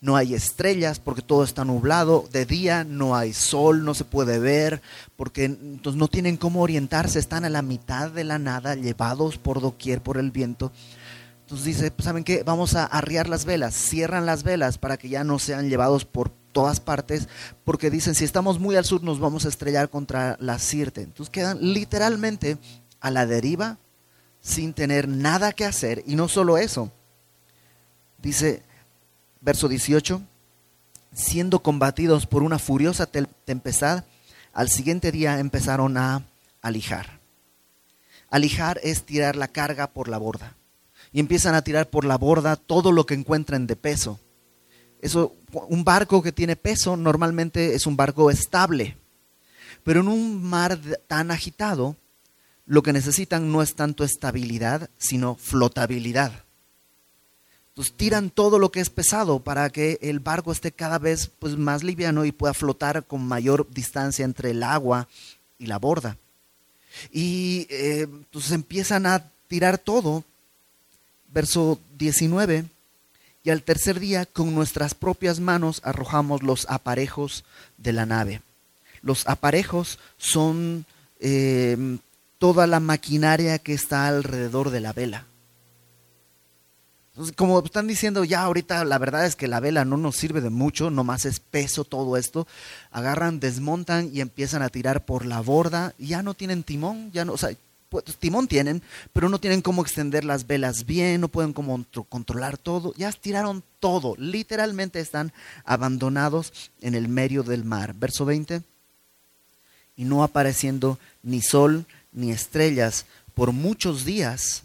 no 0.00 0.16
hay 0.16 0.34
estrellas 0.34 1.00
porque 1.00 1.22
todo 1.22 1.42
está 1.42 1.64
nublado, 1.64 2.28
de 2.32 2.44
día 2.46 2.84
no 2.84 3.16
hay 3.16 3.32
sol, 3.32 3.84
no 3.84 3.94
se 3.94 4.04
puede 4.04 4.38
ver, 4.38 4.82
porque 5.16 5.44
entonces 5.44 5.98
no 5.98 6.08
tienen 6.08 6.36
cómo 6.36 6.62
orientarse, 6.62 7.18
están 7.18 7.44
a 7.44 7.50
la 7.50 7.62
mitad 7.62 8.10
de 8.10 8.24
la 8.24 8.38
nada, 8.38 8.74
llevados 8.74 9.38
por 9.38 9.60
doquier 9.60 10.02
por 10.02 10.18
el 10.18 10.30
viento. 10.30 10.70
Entonces 11.42 11.64
dice, 11.64 11.90
pues, 11.90 12.04
¿saben 12.04 12.24
qué? 12.24 12.42
Vamos 12.42 12.74
a 12.74 12.84
arriar 12.84 13.28
las 13.28 13.44
velas, 13.44 13.74
cierran 13.74 14.26
las 14.26 14.42
velas 14.42 14.78
para 14.78 14.96
que 14.96 15.08
ya 15.08 15.24
no 15.24 15.38
sean 15.38 15.68
llevados 15.68 16.04
por 16.04 16.30
todas 16.52 16.80
partes, 16.80 17.28
porque 17.64 17.90
dicen, 17.90 18.14
si 18.14 18.24
estamos 18.24 18.58
muy 18.58 18.76
al 18.76 18.84
sur 18.84 19.02
nos 19.02 19.20
vamos 19.20 19.44
a 19.44 19.48
estrellar 19.48 19.90
contra 19.90 20.36
la 20.40 20.58
Sirte. 20.58 21.02
Entonces 21.02 21.30
quedan 21.30 21.58
literalmente 21.60 22.58
a 23.00 23.10
la 23.10 23.26
deriva, 23.26 23.78
sin 24.40 24.72
tener 24.74 25.08
nada 25.08 25.52
que 25.52 25.64
hacer, 25.64 26.02
y 26.06 26.16
no 26.16 26.28
solo 26.28 26.58
eso, 26.58 26.90
dice, 28.22 28.62
verso 29.40 29.68
18, 29.68 30.22
siendo 31.12 31.62
combatidos 31.62 32.26
por 32.26 32.42
una 32.42 32.58
furiosa 32.58 33.06
tempestad, 33.06 34.04
al 34.52 34.68
siguiente 34.70 35.12
día 35.12 35.38
empezaron 35.38 35.96
a 35.96 36.22
alijar. 36.62 37.20
Alijar 38.30 38.80
es 38.82 39.04
tirar 39.04 39.36
la 39.36 39.48
carga 39.48 39.88
por 39.88 40.08
la 40.08 40.18
borda. 40.18 40.56
Y 41.12 41.20
empiezan 41.20 41.54
a 41.54 41.62
tirar 41.62 41.88
por 41.88 42.04
la 42.04 42.18
borda 42.18 42.56
todo 42.56 42.92
lo 42.92 43.06
que 43.06 43.14
encuentren 43.14 43.66
de 43.66 43.76
peso. 43.76 44.18
Eso, 45.00 45.34
un 45.68 45.84
barco 45.84 46.22
que 46.22 46.32
tiene 46.32 46.56
peso 46.56 46.96
normalmente 46.96 47.74
es 47.74 47.86
un 47.86 47.96
barco 47.96 48.30
estable. 48.30 48.96
Pero 49.84 50.00
en 50.00 50.08
un 50.08 50.42
mar 50.42 50.78
tan 51.06 51.30
agitado, 51.30 51.96
lo 52.64 52.82
que 52.82 52.92
necesitan 52.92 53.52
no 53.52 53.62
es 53.62 53.74
tanto 53.74 54.04
estabilidad, 54.04 54.90
sino 54.98 55.36
flotabilidad. 55.36 56.45
Entonces 57.76 57.94
tiran 57.94 58.30
todo 58.30 58.58
lo 58.58 58.72
que 58.72 58.80
es 58.80 58.88
pesado 58.88 59.38
para 59.38 59.68
que 59.68 59.98
el 60.00 60.18
barco 60.18 60.50
esté 60.50 60.72
cada 60.72 60.98
vez 60.98 61.30
pues, 61.38 61.58
más 61.58 61.84
liviano 61.84 62.24
y 62.24 62.32
pueda 62.32 62.54
flotar 62.54 63.04
con 63.04 63.22
mayor 63.22 63.68
distancia 63.68 64.24
entre 64.24 64.52
el 64.52 64.62
agua 64.62 65.08
y 65.58 65.66
la 65.66 65.78
borda. 65.78 66.16
Y 67.12 67.66
eh, 67.68 68.08
empiezan 68.50 69.04
a 69.04 69.28
tirar 69.46 69.76
todo. 69.76 70.24
Verso 71.34 71.78
19. 71.98 72.64
Y 73.44 73.50
al 73.50 73.62
tercer 73.62 74.00
día 74.00 74.24
con 74.24 74.54
nuestras 74.54 74.94
propias 74.94 75.38
manos 75.38 75.82
arrojamos 75.84 76.42
los 76.42 76.64
aparejos 76.70 77.44
de 77.76 77.92
la 77.92 78.06
nave. 78.06 78.40
Los 79.02 79.28
aparejos 79.28 79.98
son 80.16 80.86
eh, 81.20 81.98
toda 82.38 82.66
la 82.66 82.80
maquinaria 82.80 83.58
que 83.58 83.74
está 83.74 84.08
alrededor 84.08 84.70
de 84.70 84.80
la 84.80 84.94
vela. 84.94 85.26
Como 87.34 87.64
están 87.64 87.86
diciendo, 87.86 88.24
ya 88.24 88.42
ahorita 88.42 88.84
la 88.84 88.98
verdad 88.98 89.24
es 89.24 89.36
que 89.36 89.48
la 89.48 89.58
vela 89.58 89.86
no 89.86 89.96
nos 89.96 90.16
sirve 90.16 90.42
de 90.42 90.50
mucho, 90.50 90.90
nomás 90.90 91.24
es 91.24 91.40
peso 91.40 91.84
todo 91.84 92.18
esto. 92.18 92.46
Agarran, 92.90 93.40
desmontan 93.40 94.10
y 94.12 94.20
empiezan 94.20 94.60
a 94.60 94.68
tirar 94.68 95.06
por 95.06 95.24
la 95.24 95.40
borda. 95.40 95.94
Ya 95.98 96.22
no 96.22 96.34
tienen 96.34 96.62
timón, 96.62 97.10
ya 97.12 97.24
no, 97.24 97.32
o 97.32 97.38
sea, 97.38 97.56
pues, 97.88 98.04
timón 98.18 98.48
tienen, 98.48 98.82
pero 99.14 99.30
no 99.30 99.38
tienen 99.38 99.62
cómo 99.62 99.80
extender 99.80 100.24
las 100.24 100.46
velas 100.46 100.84
bien, 100.84 101.22
no 101.22 101.28
pueden 101.28 101.54
cómo 101.54 101.82
controlar 102.10 102.58
todo. 102.58 102.92
Ya 102.98 103.10
tiraron 103.12 103.62
todo, 103.80 104.14
literalmente 104.18 105.00
están 105.00 105.32
abandonados 105.64 106.70
en 106.82 106.94
el 106.94 107.08
medio 107.08 107.42
del 107.42 107.64
mar. 107.64 107.94
Verso 107.94 108.26
20. 108.26 108.62
Y 109.96 110.04
no 110.04 110.22
apareciendo 110.22 110.98
ni 111.22 111.40
sol 111.40 111.86
ni 112.12 112.30
estrellas 112.30 113.06
por 113.34 113.52
muchos 113.52 114.04
días 114.04 114.64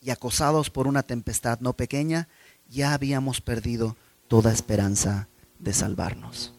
y 0.00 0.10
acosados 0.10 0.70
por 0.70 0.86
una 0.86 1.02
tempestad 1.02 1.60
no 1.60 1.74
pequeña, 1.74 2.28
ya 2.68 2.94
habíamos 2.94 3.40
perdido 3.40 3.96
toda 4.28 4.52
esperanza 4.52 5.28
de 5.58 5.72
salvarnos. 5.72 6.54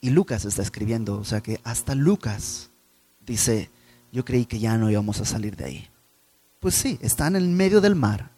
Y 0.00 0.10
Lucas 0.10 0.44
está 0.44 0.62
escribiendo, 0.62 1.18
o 1.18 1.24
sea 1.24 1.40
que 1.40 1.60
hasta 1.64 1.94
Lucas 1.94 2.70
dice, 3.26 3.70
yo 4.12 4.24
creí 4.24 4.46
que 4.46 4.58
ya 4.58 4.76
no 4.76 4.90
íbamos 4.90 5.20
a 5.20 5.24
salir 5.24 5.56
de 5.56 5.64
ahí. 5.64 5.88
Pues 6.60 6.74
sí, 6.74 6.98
están 7.02 7.36
en 7.36 7.42
el 7.42 7.48
medio 7.48 7.80
del 7.80 7.94
mar, 7.94 8.30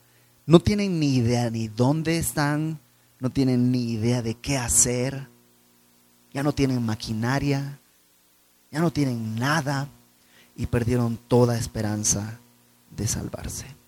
no 0.47 0.61
tienen 0.61 1.01
ni 1.01 1.17
idea 1.17 1.51
ni 1.51 1.69
dónde 1.69 2.19
están, 2.19 2.81
no 3.19 3.31
tienen 3.31 3.71
ni 3.71 3.93
idea 3.93 4.23
de 4.23 4.35
qué 4.35 4.57
hacer, 4.57 5.29
ya 6.33 6.43
no 6.43 6.53
tienen 6.53 6.85
maquinaria, 6.85 7.81
ya 8.71 8.81
no 8.81 8.93
tienen 8.93 9.35
nada 9.37 9.89
y 10.57 10.67
perdieron 10.67 11.19
toda 11.29 11.59
esperanza 11.59 12.39
de 12.91 13.07
salvarse. 13.07 13.80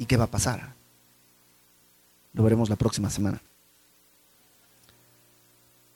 ¿Y 0.00 0.06
qué 0.06 0.16
va 0.16 0.24
a 0.24 0.30
pasar? 0.30 0.72
Lo 2.32 2.42
veremos 2.42 2.70
la 2.70 2.76
próxima 2.76 3.10
semana. 3.10 3.42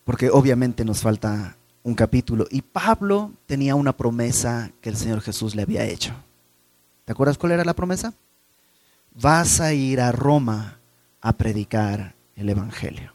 Porque 0.04 0.28
obviamente 0.28 0.84
nos 0.84 1.00
falta 1.00 1.56
un 1.82 1.94
capítulo. 1.94 2.46
Y 2.50 2.60
Pablo 2.60 3.32
tenía 3.46 3.74
una 3.74 3.96
promesa 3.96 4.70
que 4.82 4.90
el 4.90 4.98
Señor 4.98 5.22
Jesús 5.22 5.54
le 5.54 5.62
había 5.62 5.86
hecho. 5.86 6.12
¿Te 7.06 7.12
acuerdas 7.12 7.38
cuál 7.38 7.52
era 7.52 7.64
la 7.64 7.72
promesa? 7.72 8.12
Vas 9.14 9.62
a 9.62 9.72
ir 9.72 10.02
a 10.02 10.12
Roma 10.12 10.80
a 11.22 11.32
predicar 11.32 12.14
el 12.36 12.50
Evangelio. 12.50 13.14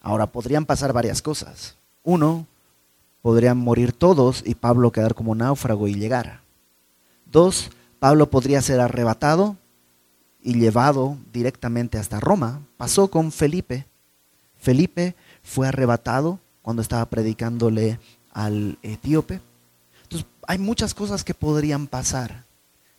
Ahora 0.00 0.26
podrían 0.26 0.64
pasar 0.64 0.94
varias 0.94 1.20
cosas. 1.20 1.76
Uno, 2.02 2.46
podrían 3.20 3.58
morir 3.58 3.92
todos 3.92 4.42
y 4.46 4.54
Pablo 4.54 4.90
quedar 4.90 5.14
como 5.14 5.34
náufrago 5.34 5.86
y 5.86 5.96
llegar. 5.96 6.40
Dos, 7.26 7.70
Pablo 8.04 8.28
podría 8.28 8.60
ser 8.60 8.80
arrebatado 8.80 9.56
y 10.42 10.58
llevado 10.58 11.16
directamente 11.32 11.96
hasta 11.96 12.20
Roma. 12.20 12.60
Pasó 12.76 13.08
con 13.08 13.32
Felipe. 13.32 13.86
Felipe 14.58 15.16
fue 15.42 15.68
arrebatado 15.68 16.38
cuando 16.60 16.82
estaba 16.82 17.06
predicándole 17.06 17.98
al 18.30 18.76
etíope. 18.82 19.40
Entonces, 20.02 20.28
hay 20.46 20.58
muchas 20.58 20.92
cosas 20.92 21.24
que 21.24 21.32
podrían 21.32 21.86
pasar, 21.86 22.44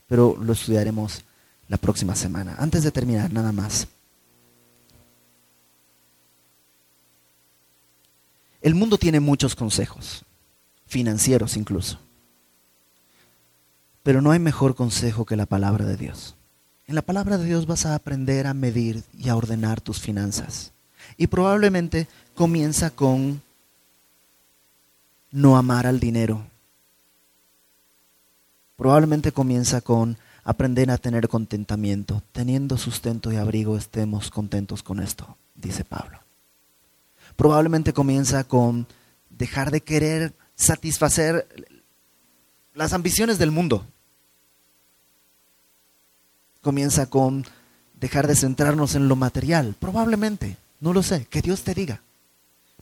pero 0.08 0.36
lo 0.41 0.53
estudiaremos 0.53 1.24
la 1.68 1.78
próxima 1.78 2.16
semana. 2.16 2.56
Antes 2.58 2.84
de 2.84 2.89
terminar, 2.89 3.32
nada 3.32 3.51
más. 3.51 3.88
El 8.60 8.74
mundo 8.74 8.97
tiene 8.97 9.20
muchos 9.20 9.56
consejos, 9.56 10.26
financieros 10.88 11.58
incluso. 11.58 11.99
Pero 14.06 14.22
no 14.22 14.30
hay 14.30 14.38
mejor 14.38 14.76
consejo 14.76 15.26
que 15.26 15.36
la 15.36 15.47
palabra 15.47 15.84
de 15.84 15.97
Dios. 15.97 16.36
En 16.86 16.93
la 16.93 17.01
palabra 17.01 17.39
de 17.39 17.45
Dios 17.45 17.66
vas 17.66 17.88
a 17.88 17.95
aprender 17.95 18.45
a 18.45 18.53
medir 18.53 19.03
y 19.18 19.30
a 19.30 19.36
ordenar 19.36 19.82
tus 19.82 19.99
finanzas. 19.99 20.74
Y 21.18 21.26
probablemente 21.26 22.08
comienza 22.36 22.91
con 22.91 23.41
no 25.32 25.58
amar 25.58 25.88
al 25.88 25.99
dinero. 25.99 26.45
Probablemente 28.78 29.32
comienza 29.32 29.82
con 29.82 30.20
aprender 30.43 30.91
a 30.91 30.99
tener 30.99 31.28
contentamiento. 31.28 32.22
Teniendo 32.32 32.78
sustento 32.78 33.32
y 33.32 33.38
abrigo 33.38 33.76
estemos 33.76 34.30
contentos 34.30 34.84
con 34.84 34.99
esto, 34.99 35.36
dice 35.56 35.84
Pablo. 35.84 36.20
Probablemente 37.36 37.91
comienza 37.91 38.43
con 38.43 38.86
dejar 39.32 39.72
de 39.72 39.82
querer 39.82 40.36
satisfacer 40.53 41.47
las 42.76 42.93
ambiciones 42.93 43.39
del 43.39 43.49
mundo 43.49 43.88
comienza 46.66 47.05
con 47.05 47.45
dejar 48.01 48.26
de 48.26 48.36
centrarnos 48.36 48.95
en 48.95 49.07
lo 49.07 49.16
material. 49.16 49.76
Probablemente, 49.80 50.57
no 50.80 50.93
lo 50.93 51.03
sé, 51.03 51.28
que 51.30 51.43
Dios 51.43 51.61
te 51.61 51.76
diga. 51.76 52.01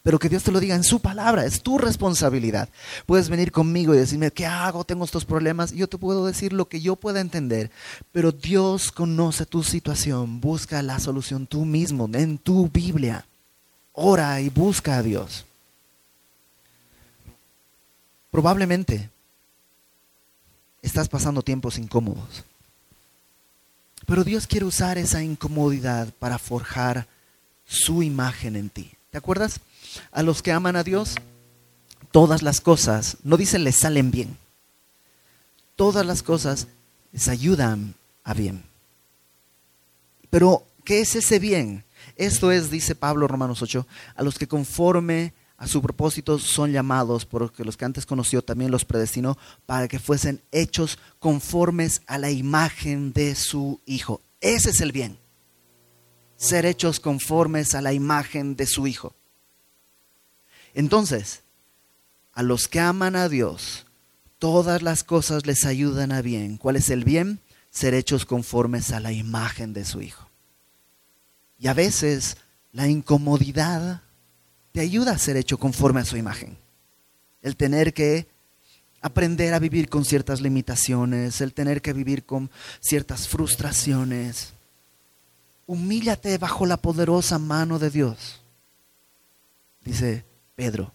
Pero 0.03 0.19
que 0.19 0.29
Dios 0.29 0.41
te 0.43 0.53
lo 0.53 0.61
diga 0.61 0.73
en 0.73 0.86
su 0.86 1.01
palabra, 1.01 1.45
es 1.45 1.61
tu 1.61 1.77
responsabilidad. 1.77 2.69
Puedes 3.05 3.27
venir 3.27 3.51
conmigo 3.51 3.93
y 3.93 3.97
decirme, 3.97 4.31
¿qué 4.31 4.45
hago? 4.45 4.86
Tengo 4.86 5.03
estos 5.03 5.25
problemas. 5.25 5.73
Yo 5.73 5.89
te 5.89 5.97
puedo 5.97 6.25
decir 6.25 6.53
lo 6.53 6.69
que 6.69 6.79
yo 6.79 6.95
pueda 6.95 7.19
entender. 7.19 7.71
Pero 8.13 8.31
Dios 8.31 8.93
conoce 8.93 9.45
tu 9.45 9.63
situación. 9.63 10.39
Busca 10.39 10.81
la 10.81 10.99
solución 10.99 11.45
tú 11.45 11.65
mismo, 11.65 12.09
en 12.13 12.38
tu 12.38 12.69
Biblia. 12.69 13.25
Ora 13.91 14.39
y 14.39 14.47
busca 14.47 14.95
a 14.95 15.03
Dios. 15.03 15.45
Probablemente 18.31 19.09
estás 20.81 21.09
pasando 21.09 21.41
tiempos 21.41 21.77
incómodos. 21.77 22.45
Pero 24.06 24.24
Dios 24.24 24.47
quiere 24.47 24.66
usar 24.66 24.97
esa 24.97 25.24
incomodidad 25.24 26.14
para 26.20 26.38
forjar 26.38 27.08
su 27.66 28.04
imagen 28.04 28.56
en 28.56 28.70
ti. 28.70 28.91
¿Te 29.12 29.18
acuerdas? 29.18 29.60
A 30.12 30.24
los 30.24 30.41
que 30.41 30.51
aman 30.51 30.76
a 30.76 30.84
Dios, 30.84 31.16
todas 32.12 32.41
las 32.41 32.62
cosas, 32.62 33.18
no 33.24 33.38
dice 33.38 33.60
les 33.60 33.80
salen 33.80 34.12
bien, 34.12 34.38
todas 35.76 36.06
las 36.06 36.24
cosas 36.24 36.68
les 37.12 37.28
ayudan 37.28 37.95
a 38.24 38.34
bien. 38.34 38.64
Pero, 40.30 40.66
¿qué 40.84 41.01
es 41.01 41.16
ese 41.16 41.39
bien? 41.39 41.84
Esto 42.16 42.51
es, 42.51 42.72
dice 42.72 42.95
Pablo 42.95 43.28
Romanos 43.28 43.62
8, 43.62 43.86
a 44.16 44.24
los 44.24 44.38
que 44.38 44.47
conforme 44.47 45.34
a 45.64 45.68
su 45.68 45.82
propósito 45.82 46.39
son 46.39 46.74
llamados, 46.74 47.26
porque 47.26 47.64
los 47.64 47.78
que 47.78 47.86
antes 47.86 48.05
conoció 48.05 48.41
también 48.41 48.70
los 48.70 48.84
predestinó 48.84 49.38
para 49.66 49.88
que 49.88 49.97
fuesen 49.97 50.41
hechos 50.51 50.99
conformes 51.20 52.01
a 52.05 52.18
la 52.18 52.32
imagen 52.32 53.14
de 53.14 53.34
su 53.34 53.80
Hijo. 53.86 54.20
Ese 54.41 54.72
es 54.72 54.82
el 54.82 54.91
bien. 54.91 55.18
Ser 56.36 56.66
hechos 56.66 56.99
conformes 56.99 57.76
a 57.76 57.82
la 57.82 57.93
imagen 57.93 58.57
de 58.57 58.66
su 58.66 58.88
Hijo. 58.88 59.16
Entonces, 60.74 61.43
a 62.34 62.43
los 62.43 62.68
que 62.68 62.82
aman 62.82 63.16
a 63.16 63.30
Dios, 63.30 63.86
todas 64.39 64.82
las 64.82 65.05
cosas 65.05 65.45
les 65.45 65.64
ayudan 65.64 66.11
a 66.11 66.22
bien. 66.22 66.57
¿Cuál 66.57 66.76
es 66.76 66.89
el 66.89 67.05
bien? 67.05 67.39
Ser 67.70 67.93
hechos 67.93 68.26
conformes 68.26 68.91
a 68.91 68.99
la 68.99 69.14
imagen 69.14 69.72
de 69.72 69.86
su 69.86 70.01
Hijo. 70.01 70.28
Y 71.57 71.68
a 71.68 71.74
veces 71.74 72.36
la 72.74 72.89
incomodidad 72.89 74.01
te 74.74 74.82
ayuda 74.82 75.13
a 75.13 75.17
ser 75.17 75.38
hecho 75.38 75.57
conforme 75.57 76.01
a 76.01 76.05
su 76.05 76.17
imagen. 76.17 76.57
El 77.41 77.55
tener 77.55 77.93
que 77.93 78.28
aprender 79.01 79.53
a 79.53 79.59
vivir 79.59 79.88
con 79.88 80.03
ciertas 80.03 80.41
limitaciones, 80.41 81.39
el 81.41 81.53
tener 81.53 81.82
que 81.82 81.93
vivir 81.93 82.26
con 82.26 82.49
ciertas 82.82 83.28
frustraciones. 83.28 84.53
Humíllate 85.67 86.38
bajo 86.38 86.65
la 86.65 86.78
poderosa 86.78 87.38
mano 87.38 87.80
de 87.80 87.89
Dios, 87.89 88.41
dice 89.86 90.26
Pedro. 90.55 90.93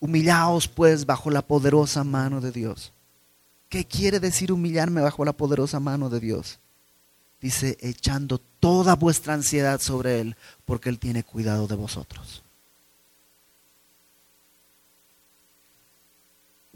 Humillaos 0.00 0.68
pues 0.68 1.06
bajo 1.06 1.30
la 1.30 1.42
poderosa 1.42 2.04
mano 2.04 2.40
de 2.40 2.52
Dios. 2.52 2.92
¿Qué 3.68 3.84
quiere 3.84 4.20
decir 4.20 4.52
humillarme 4.52 5.00
bajo 5.00 5.24
la 5.24 5.32
poderosa 5.32 5.80
mano 5.80 6.08
de 6.08 6.20
Dios? 6.20 6.58
Dice, 7.40 7.76
echando 7.80 8.38
toda 8.60 8.96
vuestra 8.96 9.34
ansiedad 9.34 9.80
sobre 9.80 10.20
Él, 10.20 10.36
porque 10.64 10.88
Él 10.88 10.98
tiene 10.98 11.22
cuidado 11.22 11.68
de 11.68 11.76
vosotros. 11.76 12.42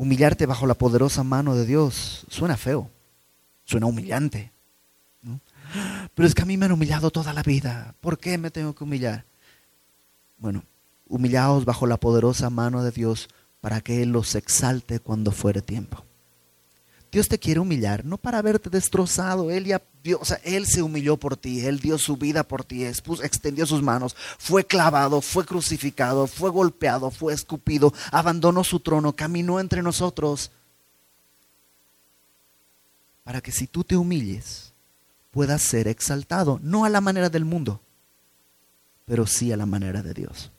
Humillarte 0.03 0.47
bajo 0.47 0.67
la 0.67 0.75
poderosa 0.75 1.23
mano 1.23 1.55
de 1.55 1.65
Dios 1.65 2.27
suena 2.29 2.57
feo, 2.57 2.91
suena 3.65 3.87
humillante. 3.87 4.51
Pero 6.15 6.27
es 6.27 6.35
que 6.35 6.43
a 6.43 6.45
mí 6.45 6.57
me 6.57 6.67
han 6.67 6.73
humillado 6.73 7.13
toda 7.13 7.33
la 7.33 7.45
vida. 7.45 7.95
¿Por 8.01 8.19
qué 8.19 8.37
me 8.37 8.51
tengo 8.51 8.75
que 8.75 8.83
humillar? 8.83 9.25
Bueno, 10.39 10.65
humillaos 11.07 11.65
bajo 11.65 11.87
la 11.87 11.99
poderosa 11.99 12.51
mano 12.51 12.83
de 12.83 12.91
Dios 12.91 13.29
para 13.61 13.81
que 13.81 14.03
Él 14.03 14.11
los 14.11 14.35
exalte 14.35 14.99
cuando 14.99 15.31
fuere 15.31 15.63
tiempo. 15.63 16.05
Dios 17.13 17.29
te 17.29 17.39
quiere 17.39 17.61
humillar, 17.61 18.07
no 18.07 18.17
para 18.17 18.41
verte 18.41 18.71
destrozado. 18.71 19.51
Él 19.51 19.67
ya 19.67 19.83
o 20.19 20.25
sea, 20.25 20.41
Él 20.45 20.67
se 20.67 20.83
humilló 20.83 21.19
por 21.19 21.37
ti, 21.37 21.61
Él 21.61 21.79
dio 21.79 21.99
su 21.99 22.17
vida 22.17 22.43
por 22.43 22.65
ti, 22.65 22.85
extendió 22.85 23.67
sus 23.67 23.83
manos, 23.83 24.17
fue 24.39 24.65
clavado, 24.65 25.21
fue 25.21 25.45
crucificado, 25.45 26.27
fue 26.27 26.49
golpeado, 26.49 27.11
fue 27.11 27.35
escupido, 27.35 27.93
abandonó 28.11 28.65
su 28.65 28.81
trono, 28.81 29.13
caminó 29.15 29.61
entre 29.61 29.83
nosotros. 29.83 30.51
Para 33.25 33.43
que 33.43 33.53
si 33.53 33.67
tú 33.67 33.85
te 33.85 33.97
humilles, 33.97 34.73
puedas 35.31 35.61
ser 35.61 35.89
exaltado, 35.89 36.59
no 36.63 36.87
a 36.87 36.89
la 36.89 37.03
manera 37.03 37.29
del 37.29 37.45
mundo, 37.45 37.83
pero 39.05 39.27
sí 39.27 39.53
a 39.53 39.59
la 39.59 39.67
manera 39.67 40.03
de 40.03 40.15
Dios. 40.15 40.51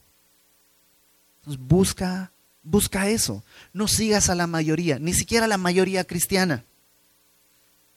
Entonces 1.39 1.61
busca 1.67 2.31
Busca 2.63 3.09
eso. 3.09 3.43
No 3.73 3.87
sigas 3.87 4.29
a 4.29 4.35
la 4.35 4.47
mayoría, 4.47 4.97
ni 4.97 5.13
siquiera 5.13 5.45
a 5.45 5.49
la 5.49 5.57
mayoría 5.57 6.05
cristiana. 6.05 6.63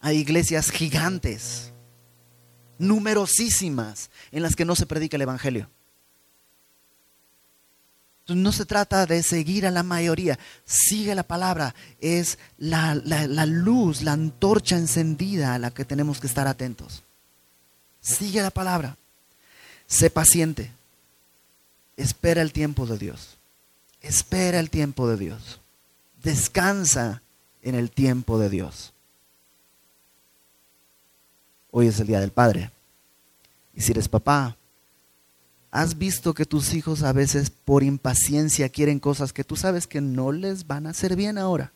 Hay 0.00 0.18
iglesias 0.18 0.70
gigantes, 0.70 1.72
numerosísimas, 2.78 4.10
en 4.32 4.42
las 4.42 4.56
que 4.56 4.64
no 4.64 4.76
se 4.76 4.86
predica 4.86 5.16
el 5.16 5.22
Evangelio. 5.22 5.70
Entonces, 8.26 8.42
no 8.42 8.50
se 8.50 8.66
trata 8.66 9.06
de 9.06 9.22
seguir 9.22 9.68
a 9.68 9.70
la 9.70 9.84
mayoría. 9.84 10.36
Sigue 10.64 11.14
la 11.14 11.22
palabra. 11.22 11.76
Es 12.00 12.40
la, 12.58 12.96
la, 12.96 13.46
luz, 13.46 14.02
la 14.02 14.14
antorcha 14.14 14.76
encendida 14.76 15.54
a 15.54 15.60
la 15.60 15.70
que 15.70 15.84
tenemos 15.84 16.18
que 16.18 16.26
estar 16.26 16.48
atentos. 16.48 17.04
Sigue 18.00 18.42
la 18.42 18.50
palabra. 18.50 18.96
Sé 19.86 20.10
paciente. 20.10 20.72
Espera 21.96 22.42
el 22.42 22.52
tiempo 22.52 22.84
de 22.84 22.98
Dios. 22.98 23.35
Espera 24.06 24.60
el 24.60 24.70
tiempo 24.70 25.08
de 25.08 25.16
Dios. 25.16 25.60
Descansa 26.22 27.22
en 27.62 27.74
el 27.74 27.90
tiempo 27.90 28.38
de 28.38 28.48
Dios. 28.48 28.92
Hoy 31.72 31.88
es 31.88 31.98
el 31.98 32.06
Día 32.06 32.20
del 32.20 32.30
Padre. 32.30 32.70
Y 33.74 33.80
si 33.80 33.90
eres 33.90 34.08
papá, 34.08 34.56
¿has 35.72 35.98
visto 35.98 36.34
que 36.34 36.46
tus 36.46 36.72
hijos 36.72 37.02
a 37.02 37.12
veces 37.12 37.50
por 37.50 37.82
impaciencia 37.82 38.68
quieren 38.68 39.00
cosas 39.00 39.32
que 39.32 39.42
tú 39.42 39.56
sabes 39.56 39.88
que 39.88 40.00
no 40.00 40.30
les 40.30 40.68
van 40.68 40.86
a 40.86 40.90
hacer 40.90 41.16
bien 41.16 41.36
ahora? 41.36 41.72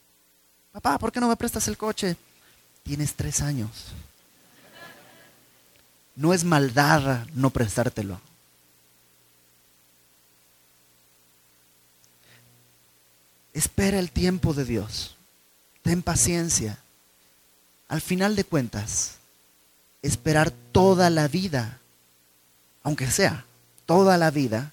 Papá, 0.71 1.01
¿por 1.01 1.11
qué 1.11 1.19
no 1.19 1.29
me 1.29 1.37
prestas 1.37 1.67
el 1.67 1.77
coche? 1.77 2.17
Tienes 2.85 3.15
tres 3.15 3.41
años. 3.41 3.89
No 6.15 6.33
es 6.33 6.45
maldad 6.45 7.27
no 7.35 7.51
prestártelo. 7.51 8.21
Espera 13.53 13.99
el 13.99 14.11
tiempo 14.11 14.55
de 14.55 14.65
Dios. 14.65 15.17
Ten 15.83 16.03
paciencia. 16.03 16.79
Al 17.89 18.01
final 18.01 18.37
de 18.37 18.45
cuentas, 18.45 19.17
esperar 20.03 20.51
toda 20.51 21.11
la 21.11 21.27
vida, 21.27 21.81
aunque 22.83 23.11
sea 23.11 23.45
toda 23.87 24.17
la 24.17 24.31
vida, 24.31 24.73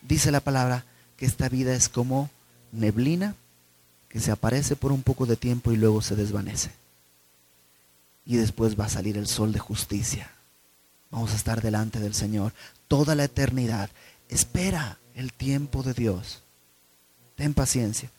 dice 0.00 0.32
la 0.32 0.40
palabra 0.40 0.84
que 1.16 1.26
esta 1.26 1.48
vida 1.48 1.74
es 1.74 1.88
como 1.88 2.30
neblina 2.72 3.36
que 4.08 4.20
se 4.20 4.30
aparece 4.30 4.76
por 4.76 4.92
un 4.92 5.02
poco 5.02 5.24
de 5.24 5.36
tiempo 5.36 5.72
y 5.72 5.76
luego 5.76 6.02
se 6.02 6.16
desvanece. 6.16 6.70
Y 8.26 8.36
después 8.36 8.78
va 8.78 8.86
a 8.86 8.90
salir 8.90 9.16
el 9.16 9.26
sol 9.26 9.52
de 9.52 9.58
justicia. 9.58 10.30
Vamos 11.10 11.32
a 11.32 11.36
estar 11.36 11.62
delante 11.62 11.98
del 11.98 12.14
Señor 12.14 12.52
toda 12.88 13.14
la 13.14 13.24
eternidad. 13.24 13.88
Espera 14.28 14.98
el 15.14 15.32
tiempo 15.32 15.82
de 15.82 15.94
Dios 15.94 16.41
ten 17.34 17.54
paciencia 17.54 18.10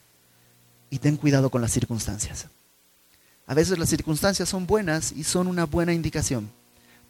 y 0.90 1.00
ten 1.00 1.18
cuidado 1.18 1.50
con 1.50 1.62
las 1.62 1.72
circunstancias. 1.72 2.48
A 3.46 3.54
veces 3.54 3.78
las 3.78 3.90
circunstancias 3.90 4.48
son 4.48 4.66
buenas 4.66 5.12
y 5.12 5.24
son 5.24 5.48
una 5.48 5.66
buena 5.66 5.94
indicación, 5.94 6.50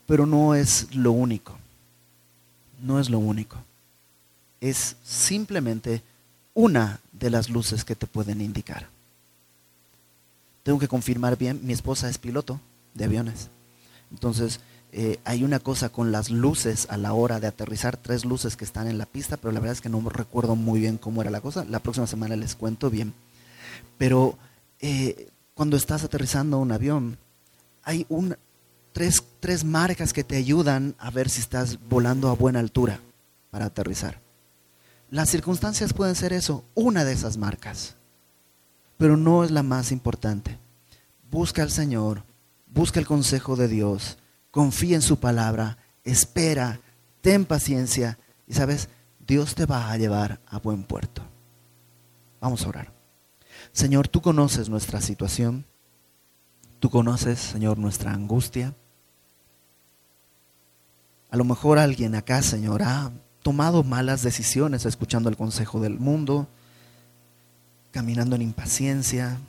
pero 0.07 0.25
no 0.25 0.55
es 0.55 0.93
lo 0.95 1.11
único. 1.11 1.57
No 2.81 2.99
es 2.99 3.09
lo 3.09 3.19
único. 3.19 3.57
Es 4.59 4.95
simplemente 5.03 6.01
una 6.53 6.99
de 7.11 7.29
las 7.29 7.49
luces 7.49 7.83
que 7.83 7.95
te 7.95 8.07
pueden 8.07 8.41
indicar. 8.41 8.87
Tengo 10.63 10.79
que 10.79 10.87
confirmar 10.87 11.37
bien, 11.37 11.59
mi 11.63 11.73
esposa 11.73 12.09
es 12.09 12.17
piloto 12.17 12.59
de 12.93 13.05
aviones. 13.05 13.49
Entonces, 14.11 14.59
eh, 14.95 15.19
hay 15.23 15.43
una 15.43 15.57
cosa 15.57 15.89
con 15.89 16.11
las 16.11 16.29
luces 16.29 16.85
a 16.87 16.97
la 16.97 17.13
hora 17.13 17.39
de 17.39 17.47
aterrizar, 17.47 17.97
tres 17.97 18.25
luces 18.25 18.55
que 18.55 18.63
están 18.63 18.85
en 18.87 18.99
la 18.99 19.07
pista, 19.07 19.37
pero 19.37 19.51
la 19.51 19.59
verdad 19.59 19.73
es 19.73 19.81
que 19.81 19.89
no 19.89 20.07
recuerdo 20.07 20.55
muy 20.55 20.81
bien 20.81 20.99
cómo 20.99 21.23
era 21.23 21.31
la 21.31 21.41
cosa. 21.41 21.65
La 21.65 21.79
próxima 21.79 22.05
semana 22.05 22.35
les 22.35 22.55
cuento 22.55 22.91
bien. 22.91 23.11
Pero 23.97 24.37
eh, 24.79 25.31
cuando 25.55 25.77
estás 25.77 26.03
aterrizando 26.03 26.59
un 26.59 26.71
avión, 26.71 27.17
hay 27.81 28.05
tres, 28.91 29.23
tres 29.39 29.63
marcas 29.63 30.13
que 30.13 30.23
te 30.23 30.35
ayudan 30.35 30.93
a 30.99 31.09
ver 31.09 31.27
si 31.27 31.41
estás 31.41 31.79
volando 31.89 32.29
a 32.29 32.35
buena 32.35 32.59
altura 32.59 32.99
para 33.49 33.65
aterrizar. 33.65 34.19
Las 35.09 35.27
circunstancias 35.27 35.93
pueden 35.93 36.13
ser 36.13 36.33
eso, 36.33 36.65
una 36.75 37.03
de 37.03 37.13
esas 37.13 37.37
marcas, 37.37 37.95
pero 38.97 39.17
no 39.17 39.43
es 39.43 39.49
la 39.49 39.63
más 39.63 39.91
importante. 39.91 40.59
Busca 41.31 41.63
al 41.63 41.71
Señor, 41.71 42.23
busca 42.67 42.99
el 42.99 43.07
consejo 43.07 43.55
de 43.55 43.67
Dios 43.67 44.19
confía 44.53 44.95
en 44.95 45.01
su 45.01 45.19
palabra, 45.19 45.79
espera, 46.03 46.79
ten 47.21 47.43
paciencia 47.43 48.19
y 48.45 48.53
sabes, 48.53 48.87
Dios 49.25 49.55
te 49.55 49.65
va 49.65 49.91
a 49.91 49.97
llevar 49.97 50.41
a 50.45 50.59
buen 50.59 50.83
puerto. 50.83 51.23
Vamos 52.39 52.63
a 52.63 52.69
orar. 52.69 52.93
Señor, 53.71 54.07
tú 54.07 54.21
conoces 54.21 54.69
nuestra 54.69 55.01
situación, 55.01 55.65
tú 56.79 56.91
conoces, 56.91 57.39
Señor, 57.39 57.79
nuestra 57.79 58.13
angustia. 58.13 58.75
A 61.31 61.37
lo 61.37 61.45
mejor 61.45 61.79
alguien 61.79 62.13
acá, 62.13 62.43
Señor, 62.43 62.83
ha 62.83 63.11
tomado 63.41 63.81
malas 63.81 64.21
decisiones 64.21 64.85
escuchando 64.85 65.29
el 65.29 65.35
consejo 65.35 65.81
del 65.81 65.97
mundo, 65.97 66.47
caminando 67.89 68.35
en 68.35 68.43
impaciencia, 68.43 69.39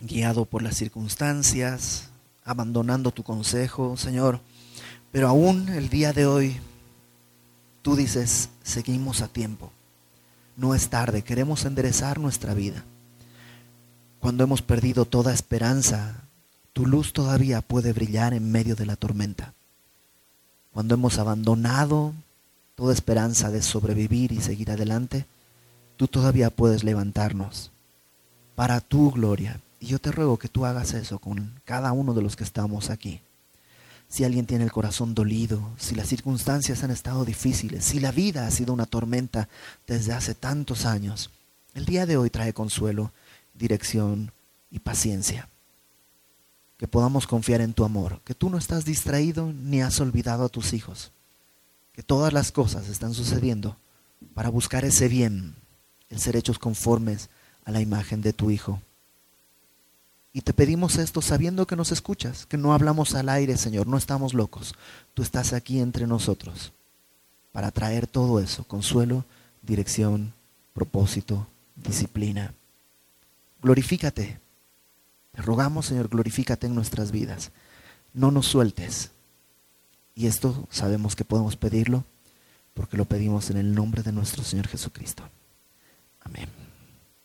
guiado 0.00 0.46
por 0.46 0.62
las 0.62 0.78
circunstancias, 0.78 2.11
abandonando 2.44 3.10
tu 3.10 3.22
consejo, 3.22 3.96
Señor. 3.96 4.40
Pero 5.10 5.28
aún 5.28 5.68
el 5.68 5.88
día 5.88 6.12
de 6.12 6.26
hoy, 6.26 6.56
tú 7.82 7.96
dices, 7.96 8.48
seguimos 8.62 9.20
a 9.20 9.28
tiempo. 9.28 9.72
No 10.56 10.74
es 10.74 10.88
tarde, 10.88 11.22
queremos 11.22 11.64
enderezar 11.64 12.18
nuestra 12.18 12.54
vida. 12.54 12.84
Cuando 14.20 14.44
hemos 14.44 14.62
perdido 14.62 15.04
toda 15.04 15.32
esperanza, 15.32 16.22
tu 16.72 16.86
luz 16.86 17.12
todavía 17.12 17.60
puede 17.60 17.92
brillar 17.92 18.34
en 18.34 18.50
medio 18.50 18.76
de 18.76 18.86
la 18.86 18.96
tormenta. 18.96 19.54
Cuando 20.72 20.94
hemos 20.94 21.18
abandonado 21.18 22.14
toda 22.74 22.94
esperanza 22.94 23.50
de 23.50 23.62
sobrevivir 23.62 24.32
y 24.32 24.40
seguir 24.40 24.70
adelante, 24.70 25.26
tú 25.96 26.08
todavía 26.08 26.50
puedes 26.50 26.84
levantarnos 26.84 27.70
para 28.54 28.80
tu 28.80 29.10
gloria 29.10 29.60
y 29.82 29.86
yo 29.86 29.98
te 29.98 30.12
ruego 30.12 30.38
que 30.38 30.48
tú 30.48 30.64
hagas 30.64 30.94
eso 30.94 31.18
con 31.18 31.60
cada 31.64 31.90
uno 31.90 32.14
de 32.14 32.22
los 32.22 32.36
que 32.36 32.44
estamos 32.44 32.88
aquí. 32.88 33.20
Si 34.08 34.22
alguien 34.22 34.46
tiene 34.46 34.62
el 34.62 34.70
corazón 34.70 35.12
dolido, 35.12 35.72
si 35.76 35.96
las 35.96 36.06
circunstancias 36.06 36.84
han 36.84 36.92
estado 36.92 37.24
difíciles, 37.24 37.84
si 37.84 37.98
la 37.98 38.12
vida 38.12 38.46
ha 38.46 38.50
sido 38.52 38.72
una 38.72 38.86
tormenta 38.86 39.48
desde 39.88 40.12
hace 40.12 40.36
tantos 40.36 40.86
años, 40.86 41.30
el 41.74 41.84
día 41.84 42.06
de 42.06 42.16
hoy 42.16 42.30
trae 42.30 42.52
consuelo, 42.52 43.12
dirección 43.54 44.30
y 44.70 44.78
paciencia. 44.78 45.48
Que 46.76 46.86
podamos 46.86 47.26
confiar 47.26 47.60
en 47.60 47.74
tu 47.74 47.84
amor, 47.84 48.20
que 48.24 48.36
tú 48.36 48.50
no 48.50 48.58
estás 48.58 48.84
distraído 48.84 49.52
ni 49.52 49.82
has 49.82 49.98
olvidado 49.98 50.44
a 50.44 50.48
tus 50.48 50.74
hijos, 50.74 51.10
que 51.92 52.04
todas 52.04 52.32
las 52.32 52.52
cosas 52.52 52.88
están 52.88 53.14
sucediendo 53.14 53.76
para 54.32 54.48
buscar 54.48 54.84
ese 54.84 55.08
bien, 55.08 55.56
el 56.08 56.20
ser 56.20 56.36
hechos 56.36 56.60
conformes 56.60 57.30
a 57.64 57.72
la 57.72 57.80
imagen 57.80 58.22
de 58.22 58.32
tu 58.32 58.52
Hijo. 58.52 58.80
Y 60.32 60.40
te 60.40 60.54
pedimos 60.54 60.96
esto 60.96 61.20
sabiendo 61.20 61.66
que 61.66 61.76
nos 61.76 61.92
escuchas, 61.92 62.46
que 62.46 62.56
no 62.56 62.72
hablamos 62.72 63.14
al 63.14 63.28
aire, 63.28 63.56
Señor, 63.58 63.86
no 63.86 63.98
estamos 63.98 64.32
locos. 64.32 64.74
Tú 65.12 65.22
estás 65.22 65.52
aquí 65.52 65.80
entre 65.80 66.06
nosotros 66.06 66.72
para 67.52 67.70
traer 67.70 68.06
todo 68.06 68.40
eso, 68.40 68.64
consuelo, 68.64 69.26
dirección, 69.60 70.32
propósito, 70.72 71.46
disciplina. 71.76 72.54
Glorifícate. 73.60 74.40
Te 75.32 75.42
rogamos, 75.42 75.86
Señor, 75.86 76.08
glorifícate 76.08 76.66
en 76.66 76.74
nuestras 76.74 77.10
vidas. 77.10 77.52
No 78.14 78.30
nos 78.30 78.46
sueltes. 78.46 79.10
Y 80.14 80.26
esto 80.26 80.66
sabemos 80.70 81.14
que 81.14 81.24
podemos 81.24 81.56
pedirlo 81.56 82.04
porque 82.74 82.96
lo 82.96 83.04
pedimos 83.04 83.50
en 83.50 83.58
el 83.58 83.74
nombre 83.74 84.02
de 84.02 84.12
nuestro 84.12 84.42
Señor 84.42 84.68
Jesucristo. 84.68 85.22
Amén. 86.20 86.61